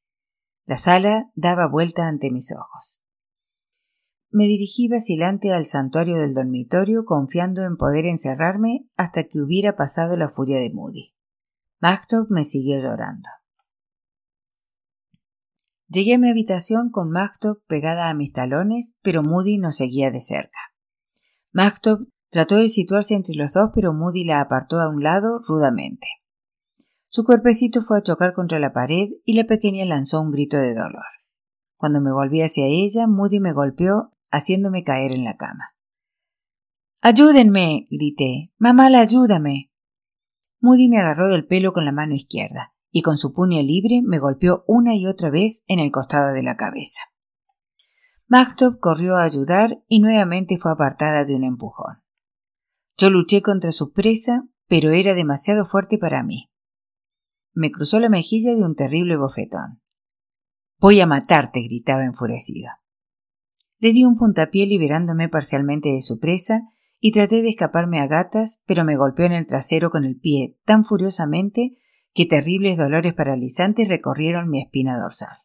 La 0.65 0.79
sala 0.79 1.31
daba 1.35 1.69
vuelta 1.69 2.09
ante 2.09 2.31
mis 2.31 2.51
ojos. 2.51 3.03
Me 4.31 4.45
dirigí 4.45 4.89
vacilante 4.89 5.53
al 5.53 5.65
santuario 5.65 6.17
del 6.19 6.35
dormitorio 6.35 7.05
confiando 7.05 7.63
en 7.63 7.77
poder 7.77 8.07
encerrarme 8.07 8.89
hasta 8.97 9.25
que 9.25 9.41
hubiera 9.41 9.75
pasado 9.77 10.17
la 10.17 10.29
furia 10.29 10.59
de 10.59 10.71
Moody. 10.73 11.15
Maktob 11.81 12.31
me 12.31 12.45
siguió 12.45 12.79
llorando. 12.79 13.29
Llegué 15.89 16.15
a 16.15 16.19
mi 16.19 16.29
habitación 16.29 16.91
con 16.91 17.11
Maktob 17.11 17.63
pegada 17.67 18.11
a 18.11 18.15
mis 18.15 18.33
talones, 18.33 18.95
pero 19.03 19.23
Moody 19.23 19.59
nos 19.59 19.77
seguía 19.77 20.11
de 20.11 20.21
cerca. 20.21 20.59
Maktob 21.53 22.09
Trató 22.31 22.57
de 22.57 22.69
situarse 22.69 23.15
entre 23.15 23.35
los 23.35 23.55
dos, 23.55 23.71
pero 23.75 23.95
Moody 23.95 24.25
la 24.25 24.41
apartó 24.41 24.81
a 24.81 24.89
un 24.89 25.03
lado 25.03 25.41
rudamente. 25.49 26.07
Su 27.09 27.25
cuerpecito 27.25 27.81
fue 27.81 27.99
a 27.99 28.03
chocar 28.03 28.35
contra 28.35 28.59
la 28.59 28.75
pared 28.75 29.09
y 29.25 29.33
la 29.35 29.45
pequeña 29.45 29.87
lanzó 29.87 30.21
un 30.21 30.31
grito 30.31 30.59
de 30.59 30.75
dolor. 30.75 31.05
Cuando 31.77 32.03
me 32.03 32.13
volví 32.13 32.43
hacia 32.43 32.67
ella, 32.67 33.07
Moody 33.07 33.41
me 33.41 33.53
golpeó, 33.53 34.13
haciéndome 34.31 34.85
caer 34.85 35.13
en 35.13 35.25
la 35.25 35.37
cama. 35.37 35.75
Ayúdenme, 37.01 37.87
grité. 37.91 38.53
Mamá, 38.59 38.87
ayúdame. 38.87 39.71
Moody 40.61 40.89
me 40.89 40.99
agarró 40.99 41.29
del 41.29 41.47
pelo 41.47 41.73
con 41.73 41.85
la 41.85 41.93
mano 41.93 42.15
izquierda 42.15 42.75
y 42.91 43.03
con 43.03 43.19
su 43.19 43.33
puño 43.33 43.63
libre 43.63 44.01
me 44.03 44.19
golpeó 44.19 44.65
una 44.67 44.97
y 44.97 45.07
otra 45.07 45.31
vez 45.31 45.63
en 45.67 45.79
el 45.79 45.93
costado 45.93 46.33
de 46.33 46.43
la 46.43 46.57
cabeza. 46.57 47.01
Magtop 48.27 48.81
corrió 48.81 49.17
a 49.17 49.23
ayudar 49.23 49.83
y 49.89 50.01
nuevamente 50.01 50.59
fue 50.59 50.73
apartada 50.73 51.25
de 51.25 51.35
un 51.35 51.45
empujón. 51.45 52.03
Yo 52.97 53.11
luché 53.11 53.43
contra 53.43 53.73
su 53.73 53.93
presa, 53.93 54.49
pero 54.67 54.91
era 54.91 55.15
demasiado 55.15 55.65
fuerte 55.65 55.99
para 55.99 56.23
mí. 56.23 56.51
Me 57.53 57.71
cruzó 57.71 58.01
la 58.01 58.09
mejilla 58.09 58.55
de 58.55 58.65
un 58.65 58.75
terrible 58.75 59.17
bofetón. 59.17 59.81
Voy 60.79 61.01
a 61.01 61.07
matarte, 61.07 61.63
gritaba 61.63 62.05
enfurecido. 62.05 62.71
Le 63.79 63.93
di 63.93 64.05
un 64.05 64.17
puntapié 64.17 64.67
liberándome 64.67 65.29
parcialmente 65.29 65.91
de 65.91 66.03
su 66.03 66.19
presa 66.19 66.63
y 67.01 67.13
traté 67.13 67.43
de 67.43 67.51
escaparme 67.51 68.01
a 68.01 68.07
gatas, 68.07 68.63
pero 68.67 68.85
me 68.85 68.97
golpeó 68.97 69.27
en 69.27 69.33
el 69.33 69.47
trasero 69.47 69.91
con 69.91 70.05
el 70.05 70.19
pie 70.19 70.59
tan 70.65 70.85
furiosamente 70.85 71.77
que 72.13 72.27
terribles 72.27 72.77
dolores 72.77 73.15
paralizantes 73.15 73.89
recorrieron 73.89 74.49
mi 74.49 74.61
espina 74.61 74.99
dorsal. 74.99 75.37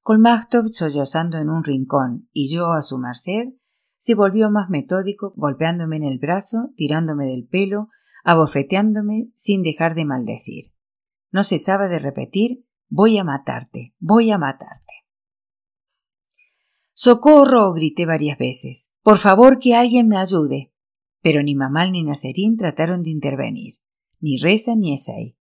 Con 0.00 0.20
Magtop 0.20 0.68
sollozando 0.70 1.38
en 1.38 1.50
un 1.50 1.62
rincón 1.62 2.28
y 2.32 2.50
yo 2.50 2.72
a 2.72 2.80
su 2.80 2.98
merced, 2.98 3.52
se 3.98 4.14
volvió 4.14 4.50
más 4.50 4.70
metódico, 4.70 5.34
golpeándome 5.36 5.96
en 5.96 6.04
el 6.04 6.18
brazo, 6.18 6.70
tirándome 6.74 7.26
del 7.26 7.46
pelo, 7.46 7.88
abofeteándome 8.24 9.30
sin 9.34 9.62
dejar 9.62 9.94
de 9.94 10.06
maldecir. 10.06 10.72
No 11.30 11.44
cesaba 11.44 11.88
de 11.88 11.98
repetir 11.98 12.64
Voy 12.92 13.18
a 13.18 13.24
matarte, 13.24 13.94
voy 14.00 14.32
a 14.32 14.38
matarte. 14.38 14.79
Socorro. 17.02 17.72
grité 17.72 18.04
varias 18.04 18.36
veces. 18.36 18.90
Por 19.02 19.16
favor 19.16 19.58
que 19.58 19.74
alguien 19.74 20.06
me 20.06 20.18
ayude. 20.18 20.74
Pero 21.22 21.42
ni 21.42 21.54
Mamal 21.54 21.92
ni 21.92 22.02
Nacerín 22.02 22.58
trataron 22.58 23.02
de 23.02 23.08
intervenir, 23.08 23.76
ni 24.20 24.36
Reza 24.36 24.76
ni 24.76 24.92
Esai, 24.92 25.34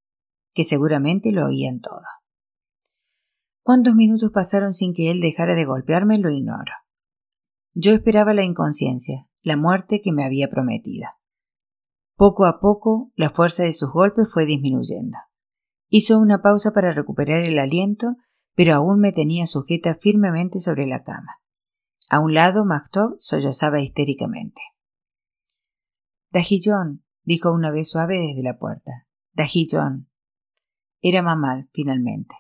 que 0.54 0.64
seguramente 0.64 1.34
lo 1.34 1.48
oían 1.48 1.82
todo. 1.82 2.06
Cuántos 3.62 3.94
minutos 3.94 4.32
pasaron 4.32 4.72
sin 4.72 4.94
que 4.94 5.12
él 5.12 5.20
dejara 5.20 5.54
de 5.54 5.66
golpearme 5.66 6.18
lo 6.18 6.30
ignoro. 6.30 6.72
Yo 7.74 7.92
esperaba 7.92 8.34
la 8.34 8.46
inconsciencia, 8.46 9.28
la 9.42 9.58
muerte 9.58 10.00
que 10.00 10.14
me 10.14 10.24
había 10.24 10.50
prometida. 10.50 11.18
Poco 12.16 12.46
a 12.46 12.62
poco, 12.62 13.12
la 13.16 13.32
fuerza 13.32 13.64
de 13.64 13.74
sus 13.74 13.92
golpes 13.92 14.30
fue 14.32 14.46
disminuyendo. 14.46 15.18
Hizo 15.90 16.20
una 16.20 16.42
pausa 16.42 16.72
para 16.72 16.94
recuperar 16.94 17.44
el 17.44 17.60
aliento, 17.60 18.16
pero 18.56 18.76
aún 18.76 19.02
me 19.02 19.12
tenía 19.12 19.46
sujeta 19.46 19.96
firmemente 19.96 20.60
sobre 20.60 20.88
la 20.88 21.04
cama. 21.04 21.39
A 22.10 22.20
un 22.20 22.34
lado, 22.34 22.66
Maktov 22.66 23.16
sollozaba 23.20 23.80
histéricamente. 23.82 24.62
Dajillón, 26.32 27.04
dijo 27.24 27.52
una 27.52 27.70
vez 27.70 27.90
suave 27.90 28.18
desde 28.18 28.42
la 28.42 28.58
puerta. 28.58 29.08
Dajillón. 29.34 30.10
Era 31.02 31.22
Mamal, 31.22 31.70
finalmente. 31.72 32.36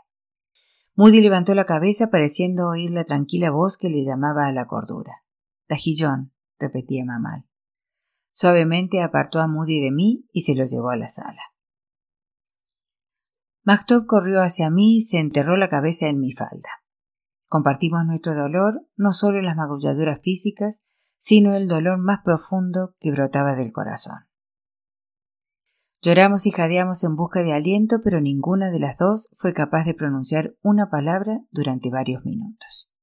Moody 0.96 1.22
levantó 1.22 1.54
la 1.54 1.66
cabeza 1.66 2.10
pareciendo 2.10 2.68
oír 2.68 2.90
la 2.92 3.06
tranquila 3.06 3.52
voz 3.52 3.78
que 3.78 3.90
le 3.90 4.04
llamaba 4.04 4.48
a 4.48 4.52
la 4.52 4.66
cordura. 4.66 5.24
Dajillón, 5.68 6.34
repetía 6.58 7.06
Mamal. 7.06 7.46
Suavemente 8.32 9.02
apartó 9.04 9.40
a 9.40 9.48
Moody 9.48 9.82
de 9.82 9.92
mí 9.92 10.28
y 10.34 10.42
se 10.42 10.56
lo 10.56 10.66
llevó 10.66 10.90
a 10.90 10.98
la 10.98 11.08
sala. 11.08 11.42
Maktob 13.64 14.08
corrió 14.08 14.42
hacia 14.42 14.72
mí 14.72 14.98
y 14.98 15.02
se 15.02 15.20
enterró 15.20 15.58
la 15.58 15.70
cabeza 15.70 16.08
en 16.08 16.20
mi 16.20 16.32
falda. 16.32 16.70
Compartimos 17.50 18.06
nuestro 18.06 18.36
dolor, 18.36 18.88
no 18.96 19.12
solo 19.12 19.42
las 19.42 19.58
magulladuras 19.58 20.22
físicas, 20.22 20.84
sino 21.18 21.56
el 21.56 21.68
dolor 21.68 21.98
más 21.98 22.20
profundo 22.24 22.96
que 23.00 23.12
brotaba 23.12 23.56
del 23.56 23.72
corazón. 23.72 24.28
Lloramos 26.02 26.46
y 26.46 26.52
jadeamos 26.52 27.04
en 27.04 27.16
busca 27.16 27.42
de 27.42 27.52
aliento, 27.52 28.02
pero 28.04 28.22
ninguna 28.22 28.70
de 28.70 28.80
las 28.80 28.98
dos 28.98 29.30
fue 29.36 29.54
capaz 29.54 29.84
de 29.84 29.96
pronunciar 29.96 30.56
una 30.62 30.92
palabra 30.92 31.42
durante 31.50 31.90
varios 31.90 32.24
minutos. 32.24 32.94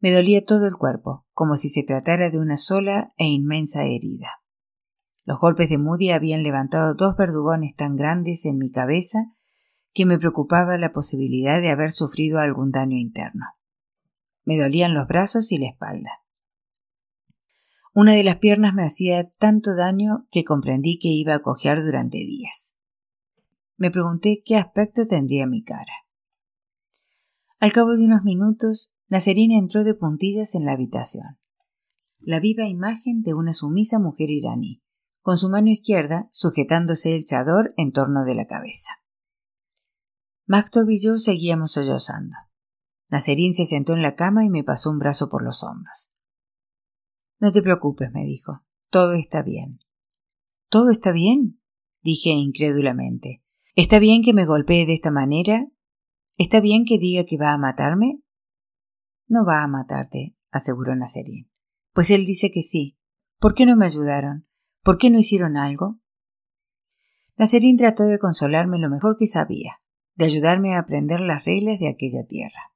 Me 0.00 0.10
dolía 0.10 0.44
todo 0.44 0.66
el 0.66 0.76
cuerpo, 0.76 1.26
como 1.32 1.56
si 1.56 1.68
se 1.68 1.82
tratara 1.82 2.30
de 2.30 2.38
una 2.38 2.56
sola 2.56 3.12
e 3.16 3.26
inmensa 3.26 3.84
herida. 3.84 4.40
Los 5.24 5.38
golpes 5.38 5.68
de 5.68 5.78
Moody 5.78 6.10
habían 6.10 6.42
levantado 6.42 6.94
dos 6.94 7.14
verdugones 7.16 7.76
tan 7.76 7.94
grandes 7.94 8.46
en 8.46 8.58
mi 8.58 8.70
cabeza 8.70 9.33
que 9.94 10.06
me 10.06 10.18
preocupaba 10.18 10.76
la 10.76 10.92
posibilidad 10.92 11.60
de 11.60 11.70
haber 11.70 11.92
sufrido 11.92 12.40
algún 12.40 12.72
daño 12.72 12.96
interno. 12.96 13.46
Me 14.44 14.58
dolían 14.58 14.92
los 14.92 15.06
brazos 15.06 15.52
y 15.52 15.58
la 15.58 15.68
espalda. 15.68 16.10
Una 17.94 18.12
de 18.12 18.24
las 18.24 18.36
piernas 18.38 18.74
me 18.74 18.84
hacía 18.84 19.30
tanto 19.38 19.76
daño 19.76 20.26
que 20.32 20.42
comprendí 20.42 20.98
que 20.98 21.08
iba 21.08 21.34
a 21.34 21.42
cojear 21.42 21.80
durante 21.80 22.18
días. 22.18 22.74
Me 23.76 23.92
pregunté 23.92 24.42
qué 24.44 24.56
aspecto 24.56 25.06
tendría 25.06 25.46
mi 25.46 25.62
cara. 25.62 25.92
Al 27.60 27.72
cabo 27.72 27.96
de 27.96 28.04
unos 28.04 28.24
minutos, 28.24 28.92
Nacerina 29.08 29.56
entró 29.56 29.84
de 29.84 29.94
puntillas 29.94 30.56
en 30.56 30.64
la 30.64 30.72
habitación. 30.72 31.38
La 32.18 32.40
viva 32.40 32.66
imagen 32.66 33.22
de 33.22 33.34
una 33.34 33.52
sumisa 33.52 34.00
mujer 34.00 34.28
iraní, 34.28 34.82
con 35.22 35.38
su 35.38 35.48
mano 35.48 35.70
izquierda 35.70 36.28
sujetándose 36.32 37.14
el 37.14 37.24
chador 37.24 37.74
en 37.76 37.92
torno 37.92 38.24
de 38.24 38.34
la 38.34 38.46
cabeza. 38.46 39.03
Maktob 40.46 40.90
y 40.90 41.00
yo 41.00 41.16
seguíamos 41.16 41.72
sollozando. 41.72 42.36
Nacerín 43.08 43.54
se 43.54 43.64
sentó 43.64 43.94
en 43.94 44.02
la 44.02 44.14
cama 44.14 44.44
y 44.44 44.50
me 44.50 44.64
pasó 44.64 44.90
un 44.90 44.98
brazo 44.98 45.28
por 45.30 45.42
los 45.42 45.62
hombros. 45.62 46.12
No 47.38 47.50
te 47.50 47.62
preocupes, 47.62 48.10
me 48.12 48.24
dijo. 48.24 48.62
Todo 48.90 49.14
está 49.14 49.42
bien. 49.42 49.80
¿Todo 50.68 50.90
está 50.90 51.12
bien? 51.12 51.60
dije 52.02 52.30
incrédulamente. 52.30 53.42
¿Está 53.74 53.98
bien 53.98 54.22
que 54.22 54.34
me 54.34 54.44
golpee 54.44 54.86
de 54.86 54.94
esta 54.94 55.10
manera? 55.10 55.66
¿Está 56.36 56.60
bien 56.60 56.84
que 56.84 56.98
diga 56.98 57.24
que 57.24 57.38
va 57.38 57.52
a 57.52 57.58
matarme? 57.58 58.20
No 59.26 59.44
va 59.44 59.62
a 59.62 59.68
matarte, 59.68 60.36
aseguró 60.50 60.94
Nacerín. 60.94 61.50
Pues 61.92 62.10
él 62.10 62.26
dice 62.26 62.50
que 62.50 62.62
sí. 62.62 62.98
¿Por 63.38 63.54
qué 63.54 63.66
no 63.66 63.76
me 63.76 63.86
ayudaron? 63.86 64.46
¿Por 64.82 64.98
qué 64.98 65.10
no 65.10 65.18
hicieron 65.18 65.56
algo? 65.56 66.00
Nacerín 67.36 67.76
trató 67.76 68.04
de 68.04 68.18
consolarme 68.18 68.78
lo 68.78 68.90
mejor 68.90 69.16
que 69.16 69.26
sabía, 69.26 69.80
de 70.14 70.24
ayudarme 70.26 70.74
a 70.74 70.78
aprender 70.78 71.20
las 71.20 71.44
reglas 71.44 71.78
de 71.78 71.88
aquella 71.88 72.26
tierra. 72.26 72.72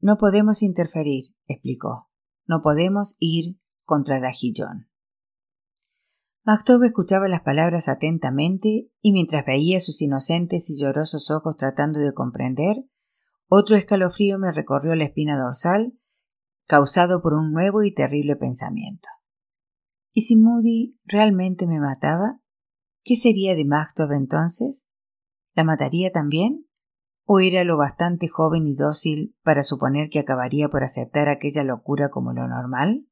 No 0.00 0.16
podemos 0.16 0.62
interferir, 0.62 1.34
explicó. 1.46 2.08
No 2.46 2.62
podemos 2.62 3.16
ir 3.18 3.60
contra 3.84 4.20
Dajillón. 4.20 4.88
Mactob 6.42 6.82
escuchaba 6.84 7.28
las 7.28 7.42
palabras 7.42 7.86
atentamente 7.88 8.90
y 9.02 9.12
mientras 9.12 9.44
veía 9.44 9.78
sus 9.78 10.00
inocentes 10.00 10.70
y 10.70 10.80
llorosos 10.80 11.30
ojos 11.30 11.56
tratando 11.56 12.00
de 12.00 12.14
comprender, 12.14 12.76
otro 13.46 13.76
escalofrío 13.76 14.38
me 14.38 14.52
recorrió 14.52 14.94
la 14.94 15.04
espina 15.04 15.38
dorsal, 15.38 15.98
causado 16.66 17.20
por 17.20 17.34
un 17.34 17.52
nuevo 17.52 17.82
y 17.82 17.92
terrible 17.92 18.36
pensamiento. 18.36 19.08
¿Y 20.12 20.22
si 20.22 20.36
Moody 20.36 20.98
realmente 21.04 21.66
me 21.66 21.78
mataba? 21.78 22.40
¿Qué 23.02 23.16
sería 23.16 23.54
de 23.54 23.64
Mactob 23.64 24.12
entonces? 24.12 24.86
¿La 25.54 25.64
mataría 25.64 26.10
también? 26.10 26.66
¿O 27.24 27.40
era 27.40 27.64
lo 27.64 27.76
bastante 27.76 28.28
joven 28.28 28.66
y 28.66 28.74
dócil 28.74 29.36
para 29.42 29.62
suponer 29.62 30.08
que 30.08 30.18
acabaría 30.18 30.68
por 30.68 30.82
aceptar 30.82 31.28
aquella 31.28 31.64
locura 31.64 32.10
como 32.10 32.32
lo 32.32 32.48
normal? 32.48 33.06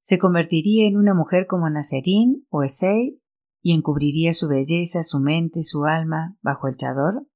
se 0.00 0.18
convertiría 0.18 0.88
en 0.88 0.96
una 0.96 1.14
mujer 1.14 1.46
como 1.46 1.68
Nazarín 1.70 2.46
o 2.48 2.62
Esei 2.62 3.22
y 3.62 3.74
encubriría 3.74 4.32
su 4.34 4.48
belleza, 4.48 5.04
su 5.04 5.20
mente, 5.20 5.62
su 5.62 5.84
alma 5.84 6.36
bajo 6.42 6.68
el 6.68 6.76
chador? 6.76 7.28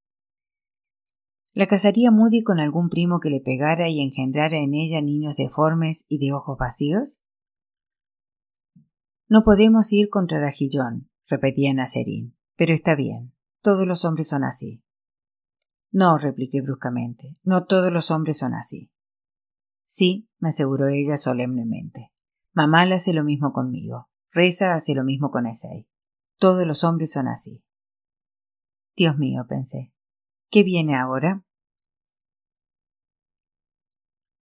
¿La 1.52 1.68
casaría 1.68 2.10
Moody 2.10 2.42
con 2.42 2.58
algún 2.58 2.88
primo 2.88 3.20
que 3.20 3.30
le 3.30 3.40
pegara 3.40 3.88
y 3.88 4.00
engendrara 4.00 4.58
en 4.58 4.74
ella 4.74 5.00
niños 5.02 5.36
deformes 5.36 6.04
y 6.08 6.18
de 6.18 6.32
ojos 6.32 6.56
vacíos? 6.58 7.22
No 9.28 9.44
podemos 9.44 9.92
ir 9.92 10.08
contra 10.08 10.40
Dajillón, 10.40 11.08
repetía 11.28 11.72
Nazarín, 11.74 12.36
pero 12.56 12.72
está 12.72 12.94
bien, 12.94 13.34
todos 13.62 13.86
los 13.86 14.04
hombres 14.04 14.28
son 14.28 14.44
así. 14.44 14.82
No, 15.90 16.18
repliqué 16.18 16.60
bruscamente, 16.60 17.36
no 17.42 17.66
todos 17.66 17.92
los 17.92 18.10
hombres 18.10 18.38
son 18.38 18.54
así. 18.54 18.90
Sí, 19.86 20.28
me 20.38 20.48
aseguró 20.48 20.88
ella 20.88 21.16
solemnemente. 21.16 22.12
Mamá 22.52 22.82
hace 22.82 23.12
lo 23.12 23.24
mismo 23.24 23.52
conmigo. 23.52 24.08
Reza 24.30 24.74
hace 24.74 24.94
lo 24.94 25.04
mismo 25.04 25.30
con 25.30 25.46
Esei. 25.46 25.88
Todos 26.38 26.66
los 26.66 26.82
hombres 26.84 27.12
son 27.12 27.28
así. 27.28 27.64
Dios 28.96 29.16
mío, 29.18 29.44
pensé. 29.48 29.92
¿Qué 30.50 30.62
viene 30.62 30.96
ahora? 30.96 31.44